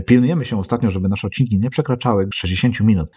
Pilnujemy 0.06 0.44
się 0.44 0.58
ostatnio, 0.58 0.90
żeby 0.90 1.08
nasze 1.08 1.26
odcinki 1.26 1.58
nie 1.58 1.70
przekraczały 1.70 2.28
60 2.34 2.80
minut. 2.80 3.10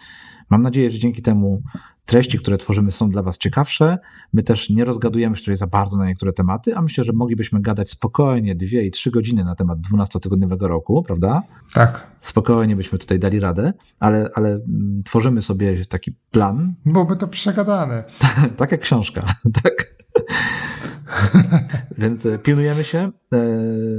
Mam 0.50 0.62
nadzieję, 0.62 0.90
że 0.90 0.98
dzięki 0.98 1.22
temu 1.22 1.62
treści, 2.06 2.38
które 2.38 2.58
tworzymy, 2.58 2.92
są 2.92 3.10
dla 3.10 3.22
Was 3.22 3.38
ciekawsze. 3.38 3.98
My 4.32 4.42
też 4.42 4.70
nie 4.70 4.84
rozgadujemy 4.84 5.36
się 5.36 5.42
tutaj 5.42 5.56
za 5.56 5.66
bardzo 5.66 5.96
na 5.96 6.06
niektóre 6.06 6.32
tematy, 6.32 6.76
a 6.76 6.82
myślę, 6.82 7.04
że 7.04 7.12
moglibyśmy 7.12 7.60
gadać 7.60 7.90
spokojnie 7.90 8.54
dwie 8.54 8.86
i 8.86 8.90
trzy 8.90 9.10
godziny 9.10 9.44
na 9.44 9.54
temat 9.54 9.78
12-tygodniowego 9.78 10.68
roku, 10.68 11.02
prawda? 11.02 11.42
Tak. 11.74 12.06
Spokojnie 12.20 12.76
byśmy 12.76 12.98
tutaj 12.98 13.18
dali 13.18 13.40
radę, 13.40 13.72
ale, 14.00 14.28
ale 14.34 14.48
mm, 14.48 15.02
tworzymy 15.04 15.42
sobie 15.42 15.84
taki 15.84 16.12
plan. 16.30 16.74
Byłoby 16.86 17.16
to 17.16 17.28
przegadane. 17.28 18.04
tak 18.56 18.72
jak 18.72 18.80
książka, 18.80 19.26
tak? 19.62 20.03
Więc 21.98 22.26
e, 22.26 22.38
pilnujemy 22.38 22.84
się. 22.84 22.98
E, 23.32 23.38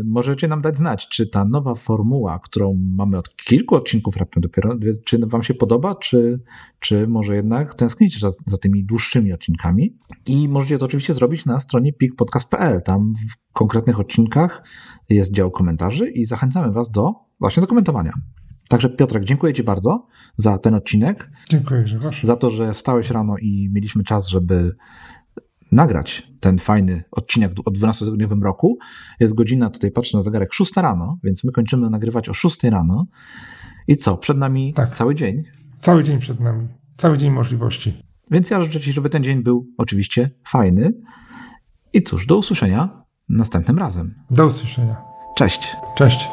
możecie 0.05 0.47
nam 0.47 0.61
dać 0.61 0.77
znać, 0.77 1.07
czy 1.09 1.27
ta 1.27 1.45
nowa 1.45 1.75
formuła, 1.75 2.39
którą 2.43 2.79
mamy 2.95 3.17
od 3.17 3.35
kilku 3.35 3.75
odcinków 3.75 4.17
raptem 4.17 4.41
dopiero, 4.41 4.75
czy 5.05 5.19
wam 5.19 5.43
się 5.43 5.53
podoba, 5.53 5.95
czy, 5.95 6.39
czy 6.79 7.07
może 7.07 7.35
jednak 7.35 7.73
tęsknicie 7.73 8.19
za, 8.19 8.29
za 8.45 8.57
tymi 8.57 8.85
dłuższymi 8.85 9.33
odcinkami. 9.33 9.97
I 10.25 10.49
możecie 10.49 10.77
to 10.77 10.85
oczywiście 10.85 11.13
zrobić 11.13 11.45
na 11.45 11.59
stronie 11.59 11.93
pikpodcast.pl. 11.93 12.81
Tam 12.81 13.13
w 13.13 13.53
konkretnych 13.53 13.99
odcinkach 13.99 14.63
jest 15.09 15.31
dział 15.31 15.51
komentarzy 15.51 16.09
i 16.09 16.25
zachęcamy 16.25 16.71
was 16.71 16.91
do 16.91 17.13
właśnie 17.39 17.61
do 17.61 17.67
komentowania. 17.67 18.13
Także 18.69 18.89
Piotrek, 18.89 19.23
dziękuję 19.23 19.53
Ci 19.53 19.63
bardzo 19.63 20.07
za 20.35 20.57
ten 20.57 20.73
odcinek. 20.73 21.29
Dziękuję 21.49 21.83
Grzegorz. 21.83 22.23
Za 22.23 22.35
to, 22.35 22.49
że 22.49 22.73
wstałeś 22.73 23.09
rano 23.09 23.37
i 23.37 23.69
mieliśmy 23.73 24.03
czas, 24.03 24.27
żeby 24.27 24.75
nagrać 25.71 26.27
ten 26.39 26.59
fajny 26.59 27.03
odcinek 27.11 27.51
o 27.65 27.71
12-tygodniowym 27.71 28.43
roku. 28.43 28.77
Jest 29.19 29.35
godzina, 29.35 29.69
tutaj 29.69 29.91
patrzę 29.91 30.17
na 30.17 30.23
zegarek, 30.23 30.53
6 30.53 30.77
rano, 30.77 31.17
więc 31.23 31.43
my 31.43 31.51
kończymy 31.51 31.89
nagrywać 31.89 32.29
o 32.29 32.33
6 32.33 32.63
rano. 32.63 33.05
I 33.87 33.95
co, 33.95 34.17
przed 34.17 34.37
nami 34.37 34.73
tak. 34.73 34.95
cały 34.95 35.15
dzień? 35.15 35.43
Cały 35.81 36.03
dzień 36.03 36.19
przed 36.19 36.39
nami. 36.39 36.67
Cały 36.97 37.17
dzień 37.17 37.31
możliwości. 37.31 38.03
Więc 38.31 38.49
ja 38.49 38.63
życzę 38.63 38.79
Ci, 38.79 38.93
żeby 38.93 39.09
ten 39.09 39.23
dzień 39.23 39.43
był 39.43 39.67
oczywiście 39.77 40.29
fajny. 40.47 40.91
I 41.93 42.03
cóż, 42.03 42.25
do 42.25 42.37
usłyszenia 42.37 43.03
następnym 43.29 43.79
razem. 43.79 44.15
Do 44.31 44.45
usłyszenia. 44.45 45.01
Cześć. 45.37 45.75
Cześć. 45.95 46.29